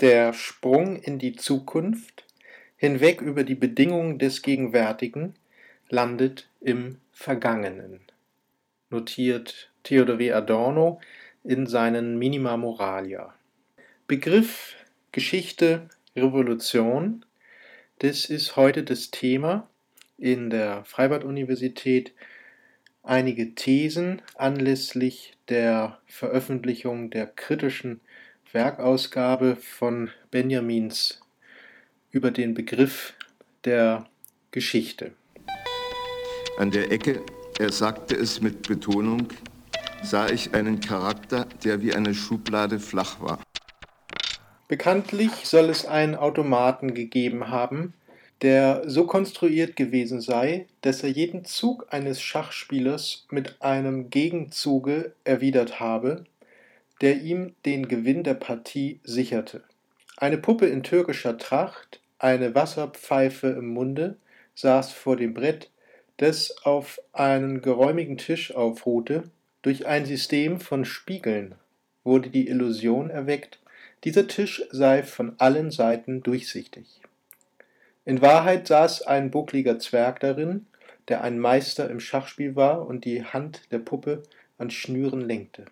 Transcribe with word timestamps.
Der 0.00 0.32
Sprung 0.32 0.94
in 0.94 1.18
die 1.18 1.34
Zukunft, 1.34 2.24
hinweg 2.76 3.20
über 3.20 3.42
die 3.42 3.56
Bedingungen 3.56 4.20
des 4.20 4.42
Gegenwärtigen, 4.42 5.34
landet 5.88 6.48
im 6.60 6.98
Vergangenen, 7.10 7.98
notiert 8.90 9.72
Theodor 9.82 10.20
W. 10.20 10.32
Adorno 10.32 11.00
in 11.42 11.66
seinen 11.66 12.16
Minima 12.16 12.56
Moralia. 12.56 13.34
Begriff 14.06 14.76
Geschichte, 15.10 15.88
Revolution, 16.14 17.24
das 17.98 18.26
ist 18.26 18.54
heute 18.54 18.84
das 18.84 19.10
Thema 19.10 19.68
in 20.16 20.48
der 20.48 20.84
Freibad-Universität. 20.84 22.12
Einige 23.02 23.56
Thesen 23.56 24.22
anlässlich 24.36 25.36
der 25.48 25.98
Veröffentlichung 26.06 27.10
der 27.10 27.26
kritischen 27.26 28.00
Werkausgabe 28.52 29.56
von 29.56 30.10
Benjamins 30.30 31.20
über 32.10 32.30
den 32.30 32.54
Begriff 32.54 33.12
der 33.64 34.06
Geschichte. 34.52 35.12
An 36.56 36.70
der 36.70 36.90
Ecke, 36.90 37.20
er 37.58 37.70
sagte 37.70 38.14
es 38.16 38.40
mit 38.40 38.66
Betonung, 38.66 39.28
sah 40.02 40.30
ich 40.30 40.54
einen 40.54 40.80
Charakter, 40.80 41.46
der 41.62 41.82
wie 41.82 41.94
eine 41.94 42.14
Schublade 42.14 42.80
flach 42.80 43.20
war. 43.20 43.38
Bekanntlich 44.66 45.30
soll 45.44 45.68
es 45.68 45.84
einen 45.84 46.14
Automaten 46.14 46.94
gegeben 46.94 47.50
haben, 47.50 47.92
der 48.40 48.82
so 48.86 49.06
konstruiert 49.06 49.76
gewesen 49.76 50.22
sei, 50.22 50.66
dass 50.80 51.02
er 51.02 51.10
jeden 51.10 51.44
Zug 51.44 51.86
eines 51.90 52.22
Schachspielers 52.22 53.26
mit 53.30 53.60
einem 53.60 54.08
Gegenzuge 54.08 55.12
erwidert 55.24 55.80
habe, 55.80 56.24
der 57.00 57.20
ihm 57.20 57.54
den 57.64 57.88
Gewinn 57.88 58.24
der 58.24 58.34
Partie 58.34 59.00
sicherte. 59.04 59.62
Eine 60.16 60.38
Puppe 60.38 60.66
in 60.66 60.82
türkischer 60.82 61.38
Tracht, 61.38 62.00
eine 62.18 62.54
Wasserpfeife 62.54 63.48
im 63.48 63.68
Munde, 63.68 64.16
saß 64.54 64.92
vor 64.92 65.16
dem 65.16 65.34
Brett, 65.34 65.70
das 66.16 66.64
auf 66.64 67.00
einen 67.12 67.62
geräumigen 67.62 68.18
Tisch 68.18 68.54
aufruhte. 68.54 69.24
Durch 69.62 69.86
ein 69.86 70.06
System 70.06 70.60
von 70.60 70.84
Spiegeln 70.84 71.54
wurde 72.02 72.30
die 72.30 72.48
Illusion 72.48 73.10
erweckt, 73.10 73.60
dieser 74.04 74.26
Tisch 74.26 74.62
sei 74.70 75.02
von 75.02 75.34
allen 75.38 75.70
Seiten 75.70 76.22
durchsichtig. 76.22 77.00
In 78.04 78.22
Wahrheit 78.22 78.66
saß 78.66 79.02
ein 79.02 79.30
buckliger 79.30 79.78
Zwerg 79.78 80.20
darin, 80.20 80.66
der 81.08 81.22
ein 81.22 81.38
Meister 81.38 81.90
im 81.90 82.00
Schachspiel 82.00 82.56
war 82.56 82.86
und 82.86 83.04
die 83.04 83.24
Hand 83.24 83.62
der 83.70 83.78
Puppe 83.78 84.22
an 84.56 84.70
Schnüren 84.70 85.20
lenkte. 85.20 85.66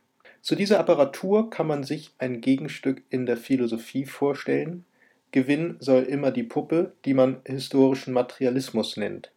Zu 0.47 0.55
dieser 0.55 0.79
Apparatur 0.79 1.51
kann 1.51 1.67
man 1.67 1.83
sich 1.83 2.13
ein 2.19 2.41
Gegenstück 2.41 3.03
in 3.11 3.27
der 3.27 3.37
Philosophie 3.37 4.07
vorstellen. 4.07 4.85
Gewinn 5.33 5.75
soll 5.81 6.05
immer 6.05 6.31
die 6.31 6.45
Puppe, 6.45 6.93
die 7.05 7.15
man 7.15 7.39
historischen 7.45 8.15
Materialismus 8.15 8.97
nennt. 8.97 9.33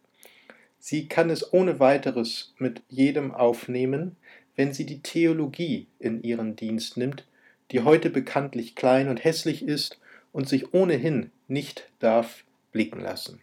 Sie 0.78 1.08
kann 1.08 1.28
es 1.28 1.52
ohne 1.52 1.80
weiteres 1.80 2.54
mit 2.58 2.82
jedem 2.88 3.34
aufnehmen, 3.34 4.14
wenn 4.54 4.72
sie 4.72 4.86
die 4.86 5.00
Theologie 5.00 5.88
in 5.98 6.22
ihren 6.22 6.54
Dienst 6.54 6.96
nimmt, 6.96 7.26
die 7.72 7.80
heute 7.80 8.08
bekanntlich 8.08 8.76
klein 8.76 9.08
und 9.08 9.24
hässlich 9.24 9.64
ist 9.64 9.98
und 10.30 10.48
sich 10.48 10.72
ohnehin 10.74 11.32
nicht 11.48 11.90
darf 11.98 12.44
blicken 12.70 13.00
lassen. 13.00 13.40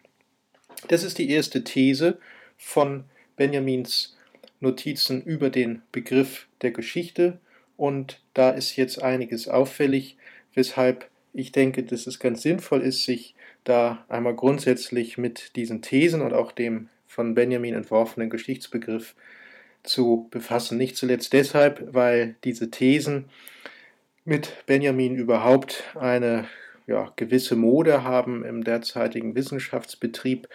Das 0.88 1.04
ist 1.04 1.18
die 1.18 1.30
erste 1.30 1.66
These 1.66 2.18
von 2.58 3.04
Benjamins 3.36 4.16
Notizen 4.62 5.22
über 5.22 5.50
den 5.50 5.82
Begriff 5.92 6.48
der 6.62 6.72
Geschichte 6.72 7.42
und 7.78 8.20
da 8.34 8.50
ist 8.50 8.76
jetzt 8.76 9.02
einiges 9.02 9.48
auffällig, 9.48 10.18
weshalb 10.54 11.10
ich 11.34 11.52
denke, 11.52 11.84
dass 11.84 12.08
es 12.08 12.20
ganz 12.20 12.42
sinnvoll 12.42 12.82
ist, 12.82 13.06
sich 13.06 13.36
da 13.64 14.04
einmal 14.10 14.36
grundsätzlich 14.36 15.18
mit 15.18 15.56
diesen 15.56 15.82
Thesen 15.82 16.22
und 16.22 16.34
auch 16.34 16.52
dem 16.52 16.90
von 17.06 17.36
Benjamin 17.36 17.76
entworfenen 17.76 18.30
Geschichtsbegriff 18.30 19.16
zu 19.84 20.28
befassen. 20.32 20.78
Nicht 20.78 20.98
zuletzt 20.98 21.34
deshalb, 21.34 21.94
weil 21.94 22.36
diese 22.44 22.72
Thesen 22.72 23.26
mit 24.26 24.66
Benjamin 24.66 25.16
überhaupt 25.16 25.84
eine 25.96 26.48
ja, 26.88 27.12
gewisse 27.16 27.56
Mode 27.56 28.04
haben 28.04 28.44
im 28.44 28.64
derzeitigen 28.64 29.36
Wissenschaftsbetrieb. 29.36 30.48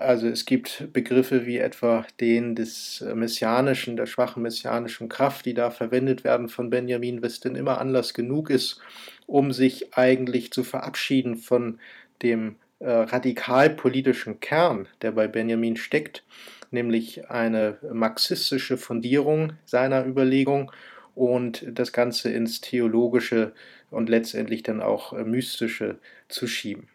Also 0.00 0.28
es 0.28 0.46
gibt 0.46 0.88
Begriffe 0.94 1.44
wie 1.44 1.58
etwa 1.58 2.06
den 2.20 2.54
des 2.54 3.02
äh, 3.02 3.14
messianischen, 3.14 3.98
der 3.98 4.06
schwachen 4.06 4.42
messianischen 4.42 5.10
Kraft, 5.10 5.44
die 5.44 5.52
da 5.52 5.70
verwendet 5.70 6.24
werden 6.24 6.48
von 6.48 6.70
Benjamin, 6.70 7.22
was 7.22 7.40
denn 7.40 7.54
immer 7.54 7.78
Anlass 7.78 8.14
genug 8.14 8.48
ist, 8.48 8.80
um 9.26 9.52
sich 9.52 9.94
eigentlich 9.98 10.52
zu 10.52 10.64
verabschieden 10.64 11.36
von 11.36 11.80
dem 12.22 12.56
äh, 12.78 12.90
radikalpolitischen 12.90 14.40
Kern, 14.40 14.88
der 15.02 15.12
bei 15.12 15.28
Benjamin 15.28 15.76
steckt, 15.76 16.24
nämlich 16.70 17.28
eine 17.28 17.76
marxistische 17.92 18.78
Fundierung 18.78 19.52
seiner 19.66 20.06
Überlegung 20.06 20.72
und 21.14 21.62
das 21.68 21.92
Ganze 21.92 22.30
ins 22.30 22.62
Theologische 22.62 23.52
und 23.90 24.08
letztendlich 24.08 24.62
dann 24.62 24.80
auch 24.80 25.12
äh, 25.12 25.24
Mystische 25.24 25.98
zu 26.30 26.46
schieben. 26.46 26.88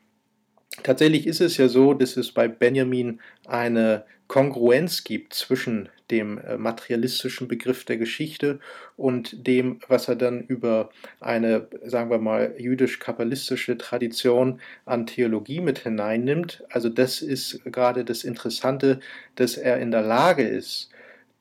Tatsächlich 0.83 1.25
ist 1.27 1.41
es 1.41 1.57
ja 1.57 1.67
so, 1.67 1.93
dass 1.93 2.17
es 2.17 2.31
bei 2.31 2.47
Benjamin 2.47 3.19
eine 3.47 4.05
Kongruenz 4.27 5.03
gibt 5.03 5.33
zwischen 5.33 5.89
dem 6.11 6.37
äh, 6.39 6.57
materialistischen 6.57 7.47
Begriff 7.47 7.85
der 7.85 7.97
Geschichte 7.97 8.59
und 8.97 9.47
dem, 9.47 9.79
was 9.87 10.07
er 10.07 10.15
dann 10.15 10.41
über 10.41 10.89
eine, 11.19 11.67
sagen 11.83 12.09
wir 12.09 12.19
mal, 12.19 12.53
jüdisch-kabbalistische 12.57 13.77
Tradition 13.77 14.59
an 14.85 15.07
Theologie 15.07 15.61
mit 15.61 15.79
hineinnimmt. 15.79 16.63
Also 16.69 16.89
das 16.89 17.21
ist 17.21 17.61
gerade 17.65 18.05
das 18.05 18.23
Interessante, 18.23 18.99
dass 19.35 19.57
er 19.57 19.79
in 19.79 19.91
der 19.91 20.03
Lage 20.03 20.43
ist, 20.43 20.89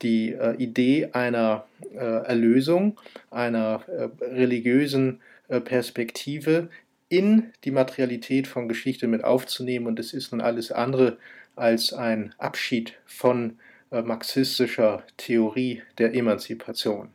die 0.01 0.33
äh, 0.33 0.55
Idee 0.57 1.09
einer 1.13 1.65
äh, 1.93 1.97
Erlösung, 1.97 2.99
einer 3.31 3.83
äh, 3.87 4.25
religiösen 4.25 5.21
äh, 5.47 5.61
Perspektive 5.61 6.69
in 7.09 7.51
die 7.63 7.71
Materialität 7.71 8.47
von 8.47 8.67
Geschichte 8.67 9.07
mit 9.07 9.23
aufzunehmen. 9.23 9.87
Und 9.87 9.99
es 9.99 10.13
ist 10.13 10.31
nun 10.31 10.41
alles 10.41 10.71
andere 10.71 11.17
als 11.55 11.93
ein 11.93 12.33
Abschied 12.37 12.93
von 13.05 13.59
äh, 13.91 14.01
marxistischer 14.01 15.03
Theorie 15.17 15.81
der 15.97 16.13
Emanzipation. 16.13 17.09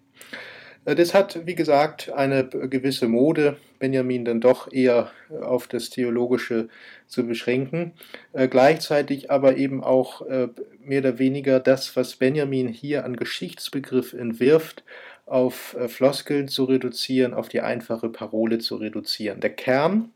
Äh, 0.84 0.94
das 0.94 1.14
hat, 1.14 1.46
wie 1.46 1.54
gesagt, 1.54 2.10
eine 2.12 2.48
gewisse 2.48 3.08
Mode, 3.08 3.56
Benjamin 3.78 4.24
dann 4.24 4.40
doch 4.40 4.72
eher 4.72 5.10
äh, 5.30 5.38
auf 5.38 5.66
das 5.66 5.90
Theologische 5.90 6.68
zu 7.06 7.26
beschränken. 7.26 7.92
Äh, 8.32 8.48
gleichzeitig 8.48 9.30
aber 9.30 9.56
eben 9.56 9.82
auch 9.82 10.22
äh, 10.26 10.48
mehr 10.78 11.00
oder 11.00 11.18
weniger 11.18 11.60
das, 11.60 11.96
was 11.96 12.16
Benjamin 12.16 12.68
hier 12.68 13.04
an 13.04 13.16
Geschichtsbegriff 13.16 14.12
entwirft, 14.12 14.84
auf 15.30 15.74
äh, 15.74 15.88
Floskeln 15.88 16.48
zu 16.48 16.64
reduzieren, 16.64 17.34
auf 17.34 17.48
die 17.48 17.60
einfache 17.60 18.08
Parole 18.08 18.58
zu 18.58 18.76
reduzieren. 18.76 19.40
Der 19.40 19.50
Kern 19.50 20.10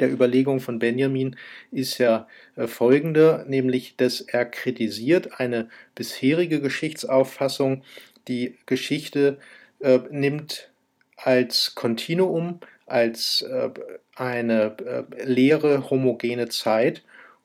der 0.00 0.10
Überlegung 0.10 0.60
von 0.60 0.78
Benjamin 0.78 1.36
ist 1.70 1.98
ja 1.98 2.26
äh, 2.56 2.66
folgender, 2.66 3.44
nämlich 3.46 3.96
dass 3.96 4.20
er 4.20 4.44
kritisiert 4.44 5.40
eine 5.40 5.68
bisherige 5.94 6.60
Geschichtsauffassung, 6.60 7.84
die 8.26 8.56
Geschichte 8.66 9.38
äh, 9.80 10.00
nimmt 10.10 10.70
als 11.16 11.74
Kontinuum, 11.74 12.60
als 12.86 13.42
äh, 13.42 13.70
eine 14.16 14.76
äh, 14.84 15.24
leere, 15.24 15.90
homogene 15.90 16.48
Zeit 16.48 17.02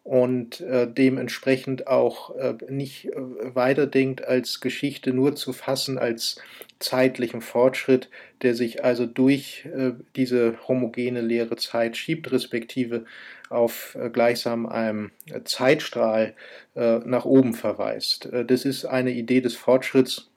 und 0.08 0.62
äh, 0.62 0.88
dementsprechend 0.90 1.88
auch 1.88 2.34
äh, 2.38 2.54
nicht 2.70 3.08
äh, 3.08 3.12
weiterdenkt, 3.54 4.26
als 4.26 4.62
Geschichte 4.62 5.12
nur 5.12 5.36
zu 5.36 5.52
fassen 5.52 5.98
als 5.98 6.42
zeitlichen 6.80 7.42
Fortschritt, 7.42 8.10
der 8.42 8.56
sich 8.56 8.86
also 8.86 9.06
durch 9.06 9.66
äh, 9.66 9.92
diese 10.16 10.56
homogene 10.66 11.20
leere 11.20 11.58
Zeit 11.58 11.98
schiebt, 11.98 12.32
respektive 12.32 13.04
auf 13.50 13.98
äh, 14.00 14.10
gleichsam 14.10 14.66
einem 14.66 15.12
Zeitstrahl 15.44 16.36
nach 16.76 17.26
oben 17.26 17.56
verweist. 17.56 18.30
das 18.46 18.66
ist 18.66 18.86
eine 18.86 19.10
Idee 19.10 19.42
des 19.42 19.56
Fortschritts, 19.56 20.30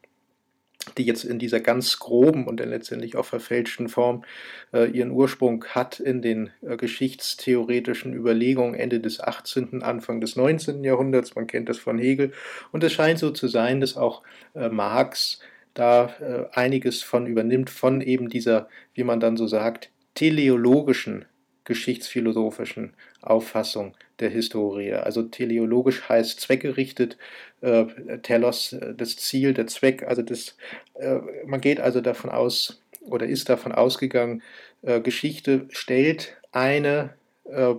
die 0.97 1.05
jetzt 1.05 1.25
in 1.25 1.39
dieser 1.39 1.61
ganz 1.61 1.99
groben 1.99 2.47
und 2.47 2.59
dann 2.59 2.71
letztendlich 2.71 3.17
auch 3.17 3.25
verfälschten 3.25 3.89
Form 3.89 4.25
äh, 4.73 4.91
ihren 4.91 5.11
Ursprung 5.11 5.65
hat 5.67 6.01
in 6.01 6.23
den 6.23 6.51
äh, 6.63 6.77
geschichtstheoretischen 6.77 8.15
Überlegungen 8.15 8.75
Ende 8.75 9.01
des 9.01 9.21
18., 9.21 9.83
Anfang 9.83 10.21
des 10.21 10.37
19. 10.37 10.83
Jahrhunderts. 10.83 11.35
Man 11.35 11.47
kennt 11.47 11.69
das 11.69 11.79
von 11.79 11.99
Hegel. 11.99 12.33
Und 12.73 12.83
es 12.83 12.93
scheint 12.93 13.19
so 13.19 13.31
zu 13.31 13.49
sein, 13.49 13.81
dass 13.81 13.97
auch 13.97 14.23
äh, 14.55 14.69
Marx 14.69 15.41
da 15.75 16.15
äh, 16.21 16.59
einiges 16.59 17.03
von 17.03 17.27
übernimmt, 17.27 17.71
von 17.71 18.01
eben 18.01 18.29
dieser, 18.29 18.69
wie 18.95 19.05
man 19.05 19.21
dann 19.21 19.37
so 19.37 19.47
sagt, 19.47 19.91
teleologischen 20.15 21.27
geschichtsphilosophischen 21.65 22.95
Auffassung 23.23 23.95
der 24.21 24.31
Historie. 24.31 24.93
Also 24.93 25.23
teleologisch 25.23 26.09
heißt 26.09 26.41
zweckgerichtet, 26.41 27.17
äh, 27.61 27.87
telos 28.23 28.73
äh, 28.73 28.95
das 28.95 29.17
Ziel, 29.17 29.55
der 29.55 29.67
Zweck. 29.67 30.05
Also 30.05 30.23
das, 30.23 30.57
äh, 30.95 31.17
man 31.47 31.61
geht 31.61 31.81
also 31.81 32.01
davon 32.01 32.31
aus, 32.31 32.83
oder 33.01 33.27
ist 33.27 33.49
davon 33.49 33.73
ausgegangen, 33.73 34.43
äh, 34.83 35.01
Geschichte 35.01 35.67
stellt 35.71 36.37
eine 36.53 37.15
äh, 37.45 37.75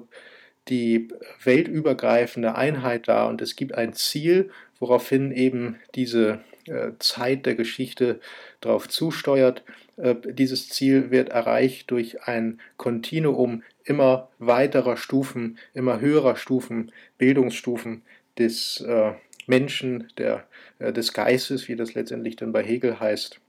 die 0.67 1.07
weltübergreifende 1.43 2.55
Einheit 2.55 3.07
dar 3.07 3.27
und 3.29 3.41
es 3.41 3.55
gibt 3.55 3.73
ein 3.75 3.93
Ziel, 3.93 4.51
woraufhin 4.79 5.31
eben 5.31 5.77
diese 5.95 6.41
äh, 6.67 6.91
Zeit 6.99 7.45
der 7.45 7.55
Geschichte 7.55 8.19
darauf 8.61 8.87
zusteuert. 8.87 9.63
Äh, 10.01 10.15
dieses 10.25 10.69
Ziel 10.69 11.11
wird 11.11 11.29
erreicht 11.29 11.91
durch 11.91 12.23
ein 12.23 12.59
Kontinuum 12.77 13.63
immer 13.83 14.29
weiterer 14.39 14.97
Stufen, 14.97 15.57
immer 15.73 15.99
höherer 15.99 16.35
Stufen, 16.35 16.91
Bildungsstufen 17.17 18.01
des 18.37 18.81
äh, 18.81 19.13
Menschen, 19.47 20.11
der, 20.17 20.45
des 20.79 21.13
Geistes, 21.13 21.67
wie 21.67 21.75
das 21.75 21.95
letztendlich 21.95 22.35
dann 22.35 22.51
bei 22.51 22.63
Hegel 22.63 22.99
heißt. 22.99 23.39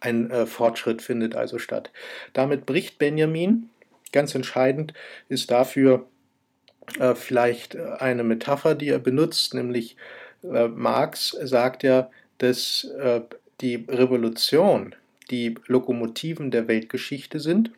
Ein 0.00 0.46
Fortschritt 0.46 1.02
findet 1.02 1.36
also 1.36 1.58
statt. 1.58 1.92
Damit 2.32 2.66
bricht 2.66 2.98
Benjamin, 2.98 3.70
ganz 4.12 4.34
entscheidend 4.34 4.92
ist 5.28 5.50
dafür 5.50 6.06
vielleicht 7.14 7.76
eine 7.76 8.24
Metapher, 8.24 8.74
die 8.74 8.88
er 8.88 8.98
benutzt, 8.98 9.54
nämlich 9.54 9.96
Marx 10.42 11.30
sagt 11.42 11.84
ja, 11.84 12.10
dass 12.38 12.84
äh, 12.98 13.20
die 13.60 13.86
Revolution 13.88 14.94
die 15.30 15.54
Lokomotiven 15.66 16.50
der 16.50 16.68
Weltgeschichte 16.68 17.40
sind. 17.40 17.70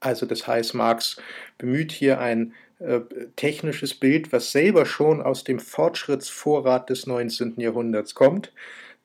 Also 0.00 0.26
das 0.26 0.46
heißt, 0.46 0.74
Marx 0.74 1.20
bemüht 1.58 1.92
hier 1.92 2.20
ein 2.20 2.54
äh, 2.78 3.00
technisches 3.36 3.94
Bild, 3.94 4.32
was 4.32 4.52
selber 4.52 4.84
schon 4.84 5.22
aus 5.22 5.44
dem 5.44 5.58
Fortschrittsvorrat 5.58 6.90
des 6.90 7.06
19. 7.06 7.54
Jahrhunderts 7.56 8.14
kommt. 8.14 8.52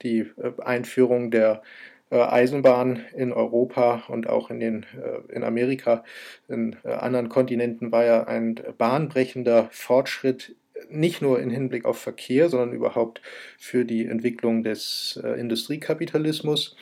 Die 0.01 0.19
äh, 0.19 0.61
Einführung 0.61 1.31
der 1.31 1.61
äh, 2.09 2.21
Eisenbahn 2.21 3.05
in 3.15 3.31
Europa 3.31 4.03
und 4.09 4.27
auch 4.27 4.49
in, 4.49 4.59
den, 4.59 4.85
in 5.29 5.43
Amerika, 5.45 6.03
in 6.49 6.75
anderen 6.83 7.29
Kontinenten 7.29 7.93
war 7.93 8.03
ja 8.03 8.25
ein 8.25 8.55
bahnbrechender 8.77 9.69
Fortschritt 9.71 10.55
nicht 10.89 11.21
nur 11.21 11.39
im 11.39 11.49
Hinblick 11.49 11.85
auf 11.85 11.97
Verkehr, 11.97 12.49
sondern 12.49 12.73
überhaupt 12.73 13.21
für 13.57 13.85
die 13.85 14.05
Entwicklung 14.05 14.63
des 14.63 15.19
äh, 15.23 15.39
Industriekapitalismus. 15.39 16.75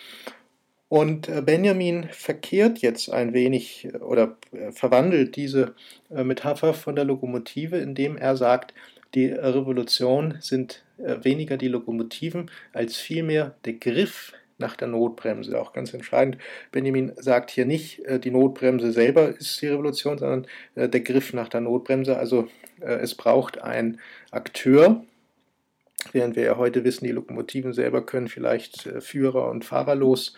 Und 0.89 1.29
äh, 1.29 1.43
Benjamin 1.43 2.05
verkehrt 2.11 2.79
jetzt 2.79 3.11
ein 3.11 3.33
wenig 3.33 3.85
äh, 3.85 3.97
oder 3.97 4.37
äh, 4.51 4.71
verwandelt 4.71 5.35
diese 5.35 5.75
Metapher 6.09 6.73
von 6.73 6.95
der 6.95 7.05
Lokomotive, 7.05 7.77
indem 7.77 8.17
er 8.17 8.35
sagt, 8.35 8.73
die 9.13 9.27
Revolution 9.27 10.37
sind 10.39 10.83
weniger 10.97 11.57
die 11.57 11.67
Lokomotiven 11.67 12.49
als 12.73 12.97
vielmehr 12.97 13.55
der 13.65 13.73
Griff 13.73 14.33
nach 14.59 14.75
der 14.75 14.87
Notbremse. 14.87 15.59
Auch 15.59 15.73
ganz 15.73 15.93
entscheidend, 15.93 16.37
Benjamin 16.71 17.13
sagt 17.15 17.49
hier 17.49 17.65
nicht, 17.65 18.01
die 18.23 18.31
Notbremse 18.31 18.91
selber 18.91 19.29
ist 19.29 19.61
die 19.61 19.67
Revolution, 19.67 20.17
sondern 20.17 20.47
der 20.75 20.99
Griff 21.01 21.33
nach 21.33 21.49
der 21.49 21.61
Notbremse, 21.61 22.17
also 22.17 22.47
äh, 22.81 22.99
es 22.99 23.15
braucht 23.15 23.61
einen 23.61 23.99
Akteur, 24.31 25.03
während 26.11 26.35
wir 26.35 26.43
ja 26.43 26.57
heute 26.57 26.83
wissen, 26.83 27.05
die 27.05 27.11
Lokomotiven 27.11 27.73
selber 27.73 28.05
können 28.05 28.27
vielleicht 28.27 28.85
äh, 28.85 29.01
Führer 29.01 29.49
und 29.49 29.65
Fahrerlos 29.65 30.33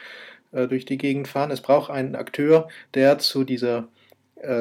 äh, 0.51 0.67
durch 0.67 0.85
die 0.85 0.97
Gegend 0.97 1.27
fahren. 1.27 1.51
Es 1.51 1.61
braucht 1.61 1.91
einen 1.91 2.15
Akteur, 2.15 2.67
der 2.93 3.19
zu 3.19 3.43
dieser 3.43 3.87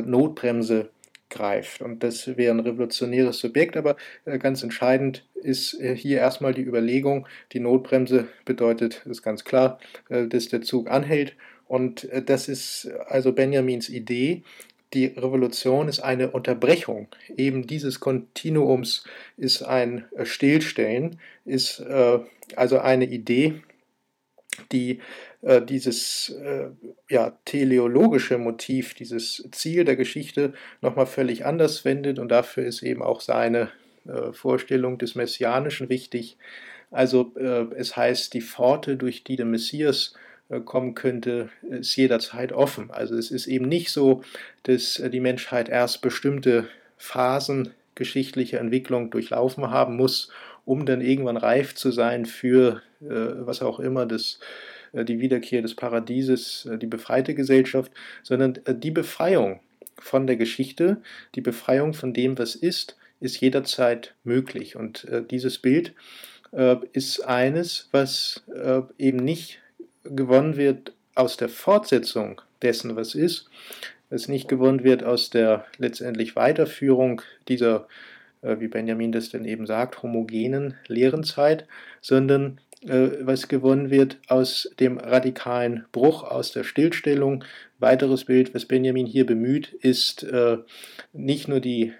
Notbremse 0.04 0.90
greift. 1.30 1.80
Und 1.80 2.02
das 2.02 2.36
wäre 2.36 2.52
ein 2.52 2.60
revolutionäres 2.60 3.38
Subjekt, 3.38 3.76
aber 3.76 3.96
ganz 4.40 4.62
entscheidend 4.62 5.24
ist 5.34 5.80
hier 5.94 6.18
erstmal 6.18 6.52
die 6.52 6.62
Überlegung, 6.62 7.26
die 7.52 7.60
Notbremse 7.60 8.28
bedeutet, 8.44 9.06
ist 9.06 9.22
ganz 9.22 9.44
klar, 9.44 9.78
dass 10.08 10.48
der 10.48 10.62
Zug 10.62 10.90
anhält. 10.90 11.34
Und 11.66 12.08
das 12.26 12.48
ist 12.48 12.90
also 13.06 13.32
Benjamins 13.32 13.88
Idee, 13.88 14.42
die 14.92 15.06
Revolution 15.06 15.88
ist 15.88 16.00
eine 16.00 16.30
Unterbrechung 16.32 17.08
eben 17.36 17.66
dieses 17.66 18.00
Kontinuums, 18.00 19.04
ist 19.36 19.62
ein 19.62 20.04
äh, 20.16 20.24
Stillstellen, 20.24 21.20
ist 21.44 21.80
äh, 21.80 22.18
also 22.56 22.78
eine 22.80 23.04
Idee, 23.04 23.62
die 24.72 25.00
äh, 25.42 25.62
dieses 25.62 26.30
äh, 26.30 26.68
ja, 27.08 27.32
teleologische 27.46 28.36
Motiv, 28.36 28.94
dieses 28.94 29.48
Ziel 29.52 29.84
der 29.84 29.96
Geschichte 29.96 30.52
nochmal 30.82 31.06
völlig 31.06 31.46
anders 31.46 31.84
wendet 31.84 32.18
und 32.18 32.28
dafür 32.28 32.64
ist 32.66 32.82
eben 32.82 33.02
auch 33.02 33.20
seine 33.22 33.70
äh, 34.06 34.32
Vorstellung 34.32 34.98
des 34.98 35.14
Messianischen 35.14 35.88
wichtig. 35.88 36.36
Also 36.90 37.32
äh, 37.38 37.66
es 37.74 37.96
heißt, 37.96 38.34
die 38.34 38.42
Pforte, 38.42 38.96
durch 38.96 39.24
die 39.24 39.36
der 39.36 39.46
Messias 39.46 40.14
äh, 40.50 40.60
kommen 40.60 40.94
könnte, 40.94 41.48
ist 41.62 41.96
jederzeit 41.96 42.52
offen. 42.52 42.90
Also 42.90 43.16
es 43.16 43.30
ist 43.30 43.46
eben 43.46 43.68
nicht 43.68 43.90
so, 43.90 44.22
dass 44.64 45.02
die 45.10 45.20
Menschheit 45.20 45.68
erst 45.68 46.02
bestimmte 46.02 46.68
Phasen 46.98 47.72
geschichtlicher 47.94 48.60
Entwicklung 48.60 49.10
durchlaufen 49.10 49.70
haben 49.70 49.96
muss, 49.96 50.30
um 50.64 50.84
dann 50.84 51.00
irgendwann 51.00 51.36
reif 51.36 51.74
zu 51.74 51.90
sein 51.90 52.26
für 52.26 52.82
was 53.00 53.62
auch 53.62 53.80
immer 53.80 54.04
das 54.04 54.40
die 54.92 55.20
Wiederkehr 55.20 55.62
des 55.62 55.74
Paradieses, 55.74 56.68
die 56.80 56.86
befreite 56.86 57.34
Gesellschaft, 57.34 57.92
sondern 58.22 58.58
die 58.66 58.90
Befreiung 58.90 59.60
von 59.98 60.26
der 60.26 60.36
Geschichte, 60.36 61.00
die 61.34 61.40
Befreiung 61.40 61.94
von 61.94 62.12
dem, 62.12 62.38
was 62.38 62.54
ist, 62.54 62.96
ist 63.20 63.40
jederzeit 63.40 64.14
möglich. 64.24 64.76
Und 64.76 65.06
dieses 65.30 65.58
Bild 65.58 65.94
ist 66.92 67.20
eines, 67.20 67.88
was 67.92 68.42
eben 68.98 69.18
nicht 69.18 69.60
gewonnen 70.04 70.56
wird 70.56 70.92
aus 71.14 71.36
der 71.36 71.48
Fortsetzung 71.48 72.40
dessen, 72.62 72.96
was 72.96 73.14
ist, 73.14 73.48
es 74.10 74.28
nicht 74.28 74.48
gewonnen 74.48 74.84
wird 74.84 75.04
aus 75.04 75.30
der 75.30 75.64
letztendlich 75.78 76.36
Weiterführung 76.36 77.22
dieser, 77.48 77.86
äh, 78.42 78.56
wie 78.58 78.68
Benjamin 78.68 79.12
das 79.12 79.30
denn 79.30 79.44
eben 79.44 79.66
sagt, 79.66 80.02
homogenen 80.02 80.74
Lehrenzeit, 80.88 81.66
sondern 82.00 82.60
äh, 82.69 82.69
was 82.82 83.48
gewonnen 83.48 83.90
wird 83.90 84.18
aus 84.28 84.70
dem 84.80 84.96
radikalen 84.96 85.84
Bruch, 85.92 86.22
aus 86.24 86.52
der 86.52 86.64
Stillstellung. 86.64 87.44
Weiteres 87.78 88.24
Bild, 88.24 88.54
was 88.54 88.64
Benjamin 88.64 89.04
hier 89.06 89.26
bemüht, 89.26 89.72
ist 89.72 90.22
äh, 90.22 90.58
nicht 91.12 91.46
nur 91.46 91.60
die 91.60 91.92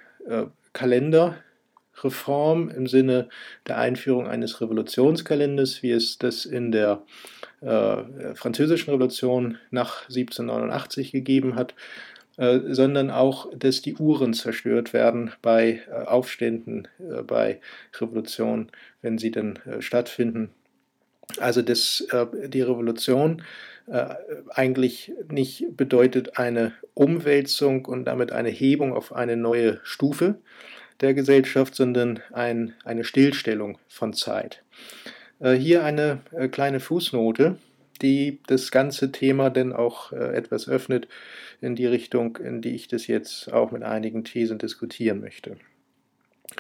Kalenderreform 0.73 2.71
im 2.71 2.87
Sinne 2.87 3.29
der 3.67 3.79
Einführung 3.79 4.27
eines 4.27 4.61
Revolutionskalenders, 4.61 5.83
wie 5.83 5.91
es 5.91 6.19
das 6.19 6.45
in 6.45 6.73
der 6.73 7.03
äh, 7.61 8.35
Französischen 8.35 8.91
Revolution 8.91 9.59
nach 9.71 10.03
1789 10.09 11.13
gegeben 11.13 11.57
hat, 11.57 11.75
äh, 12.37 12.61
sondern 12.71 13.11
auch, 13.11 13.51
dass 13.55 13.83
die 13.83 13.97
Uhren 13.97 14.33
zerstört 14.35 14.93
werden 14.93 15.33
bei 15.43 15.83
äh, 15.89 16.07
Aufständen, 16.07 16.89
äh, 16.99 17.23
bei 17.23 17.61
Revolutionen, 17.99 18.71
wenn 19.03 19.19
sie 19.19 19.31
denn 19.31 19.59
äh, 19.67 19.83
stattfinden. 19.83 20.51
Also 21.39 21.63
dass 21.63 22.01
äh, 22.11 22.27
die 22.49 22.63
Revolution 22.63 23.43
eigentlich 24.51 25.11
nicht 25.29 25.77
bedeutet 25.77 26.39
eine 26.39 26.75
Umwälzung 26.95 27.87
und 27.87 28.05
damit 28.05 28.31
eine 28.31 28.51
Hebung 28.51 28.93
auf 28.93 29.13
eine 29.13 29.37
neue 29.37 29.81
Stufe 29.83 30.37
der 31.01 31.15
Gesellschaft, 31.15 31.75
sondern 31.75 32.21
ein, 32.33 32.75
eine 32.85 33.05
Stillstellung 33.05 33.79
von 33.89 34.13
Zeit. 34.13 34.63
Äh, 35.41 35.55
hier 35.55 35.85
eine 35.85 36.21
äh, 36.33 36.49
kleine 36.49 36.81
Fußnote, 36.81 37.57
die 38.03 38.39
das 38.47 38.71
ganze 38.71 39.13
Thema 39.13 39.51
denn 39.51 39.73
auch 39.73 40.13
äh, 40.13 40.37
etwas 40.37 40.69
öffnet 40.69 41.09
in 41.61 41.75
die 41.75 41.87
Richtung, 41.87 42.37
in 42.37 42.63
die 42.63 42.75
ich 42.75 42.89
das 42.89 43.07
jetzt 43.07 43.53
auch 43.53 43.73
mit 43.73 43.83
einigen 43.83 44.25
Thesen 44.25 44.59
diskutieren 44.59 45.21
möchte. 45.21 45.57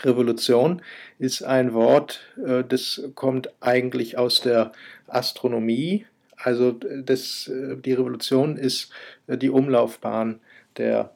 Revolution 0.02 0.82
ist 1.18 1.42
ein 1.42 1.74
Wort, 1.74 2.20
das 2.68 3.02
kommt 3.14 3.50
eigentlich 3.60 4.16
aus 4.16 4.40
der 4.40 4.72
Astronomie. 5.06 6.06
Also 6.36 6.72
das, 6.72 7.50
die 7.50 7.92
Revolution 7.92 8.56
ist 8.56 8.92
die 9.26 9.50
Umlaufbahn 9.50 10.40
der 10.76 11.12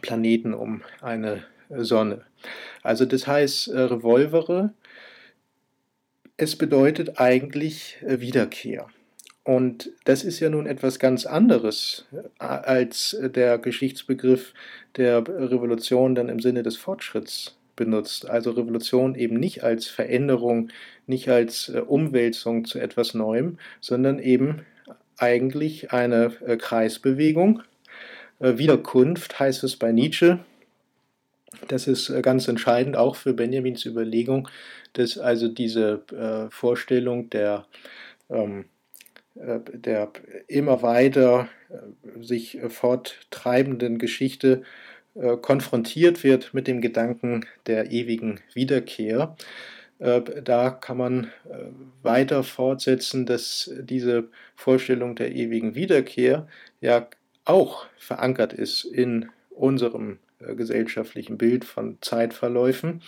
Planeten 0.00 0.54
um 0.54 0.82
eine 1.00 1.44
Sonne. 1.68 2.24
Also 2.82 3.04
das 3.04 3.26
heißt, 3.26 3.68
Revolvere 3.68 4.72
es 6.40 6.54
bedeutet 6.54 7.18
eigentlich 7.18 7.98
äh, 8.02 8.20
Wiederkehr. 8.20 8.86
Und 9.48 9.92
das 10.04 10.24
ist 10.24 10.40
ja 10.40 10.50
nun 10.50 10.66
etwas 10.66 10.98
ganz 10.98 11.24
anderes 11.24 12.04
äh, 12.12 12.44
als 12.44 13.16
der 13.18 13.56
Geschichtsbegriff 13.56 14.52
der 14.96 15.26
Revolution 15.26 16.14
dann 16.14 16.28
im 16.28 16.38
Sinne 16.38 16.62
des 16.62 16.76
Fortschritts 16.76 17.56
benutzt. 17.74 18.28
Also 18.28 18.50
Revolution 18.50 19.14
eben 19.14 19.40
nicht 19.40 19.64
als 19.64 19.86
Veränderung, 19.86 20.68
nicht 21.06 21.30
als 21.30 21.70
äh, 21.70 21.78
Umwälzung 21.78 22.66
zu 22.66 22.78
etwas 22.78 23.14
Neuem, 23.14 23.56
sondern 23.80 24.18
eben 24.18 24.66
eigentlich 25.16 25.92
eine 25.92 26.28
Kreisbewegung. 26.58 27.62
Wiederkunft 28.40 29.40
heißt 29.40 29.64
es 29.64 29.76
bei 29.76 29.92
Nietzsche, 29.92 30.40
das 31.68 31.86
ist 31.86 32.10
äh, 32.10 32.20
ganz 32.20 32.48
entscheidend 32.48 32.98
auch 32.98 33.16
für 33.16 33.32
Benjamins 33.32 33.86
Überlegung, 33.86 34.46
dass 34.92 35.16
also 35.16 35.48
diese 35.48 36.02
äh, 36.12 36.50
Vorstellung 36.50 37.30
der 37.30 37.64
ähm, 38.28 38.66
der 39.40 40.10
immer 40.46 40.82
weiter 40.82 41.48
sich 42.20 42.58
forttreibenden 42.68 43.98
Geschichte 43.98 44.62
konfrontiert 45.42 46.24
wird 46.24 46.54
mit 46.54 46.66
dem 46.66 46.80
Gedanken 46.80 47.46
der 47.66 47.90
ewigen 47.90 48.40
Wiederkehr. 48.54 49.36
Da 49.98 50.70
kann 50.70 50.96
man 50.96 51.32
weiter 52.02 52.42
fortsetzen, 52.42 53.26
dass 53.26 53.70
diese 53.80 54.28
Vorstellung 54.54 55.16
der 55.16 55.32
ewigen 55.34 55.74
Wiederkehr 55.74 56.46
ja 56.80 57.08
auch 57.44 57.86
verankert 57.96 58.52
ist 58.52 58.84
in 58.84 59.30
unserem 59.50 60.12
äh, 60.12 60.27
gesellschaftlichen 60.38 61.38
Bild 61.38 61.64
von 61.64 61.98
Zeitverläufen. 62.00 63.02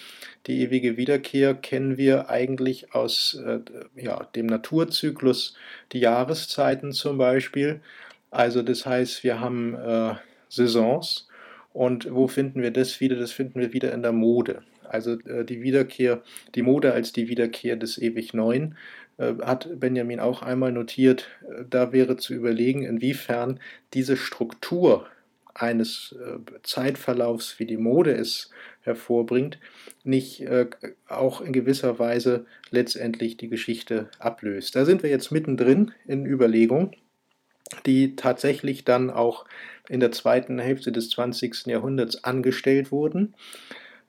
Die 0.47 0.61
ewige 0.61 0.97
Wiederkehr 0.97 1.55
kennen 1.55 1.97
wir 1.97 2.29
eigentlich 2.29 2.95
aus 2.95 3.41
äh, 3.45 3.61
ja, 3.97 4.25
dem 4.35 4.47
Naturzyklus, 4.47 5.55
die 5.93 6.01
Jahreszeiten 6.01 6.93
zum 6.93 7.19
Beispiel. 7.19 7.81
Also 8.31 8.63
das 8.63 8.87
heißt, 8.87 9.25
wir 9.25 9.41
haben 9.41 9.75
äh, 9.75 10.15
Saisons 10.49 11.29
und 11.73 12.13
wo 12.13 12.29
finden 12.29 12.63
wir 12.63 12.73
das 12.73 13.01
wieder? 13.01 13.17
Das 13.17 13.33
finden 13.33 13.61
wir 13.61 13.73
wieder 13.73 13.93
in 13.93 14.03
der 14.03 14.13
Mode. 14.13 14.63
Also 14.89 15.13
äh, 15.21 15.45
die 15.45 15.63
Wiederkehr, 15.63 16.23
die 16.55 16.63
Mode 16.63 16.93
als 16.93 17.13
die 17.13 17.29
Wiederkehr 17.29 17.77
des 17.77 17.97
ewig 17.99 18.35
Neuen 18.35 18.77
äh, 19.19 19.35
hat 19.43 19.69
Benjamin 19.79 20.19
auch 20.19 20.43
einmal 20.43 20.73
notiert. 20.73 21.29
Äh, 21.43 21.65
da 21.69 21.93
wäre 21.93 22.17
zu 22.17 22.35
überlegen, 22.35 22.83
inwiefern 22.83 23.61
diese 23.95 24.17
Struktur 24.17 25.07
eines 25.55 26.15
äh, 26.19 26.39
Zeitverlaufs, 26.63 27.59
wie 27.59 27.67
die 27.67 27.77
Mode 27.77 28.13
es 28.13 28.51
hervorbringt, 28.83 29.59
nicht 30.05 30.41
äh, 30.43 30.67
auch 31.09 31.41
in 31.41 31.53
gewisser 31.53 31.99
Weise 31.99 32.47
letztendlich 32.71 33.37
die 33.37 33.49
Geschichte 33.49 34.11
ablöst. 34.19 34.77
Da 34.77 34.85
sind 34.85 35.03
wir 35.03 35.11
jetzt 35.11 35.31
mittendrin 35.31 35.93
in 36.07 36.27
Überlegung, 36.27 36.93
die 37.87 38.17
tatsächlich 38.17 38.85
dann 38.85 39.11
auch 39.11 39.45
in 39.89 40.01
der 40.01 40.13
zweiten 40.13 40.59
Hälfte 40.59 40.93
des 40.93 41.11
20. 41.11 41.67
Jahrhunderts 41.67 42.25
angestellt 42.25 42.93
wurden. 42.93 43.35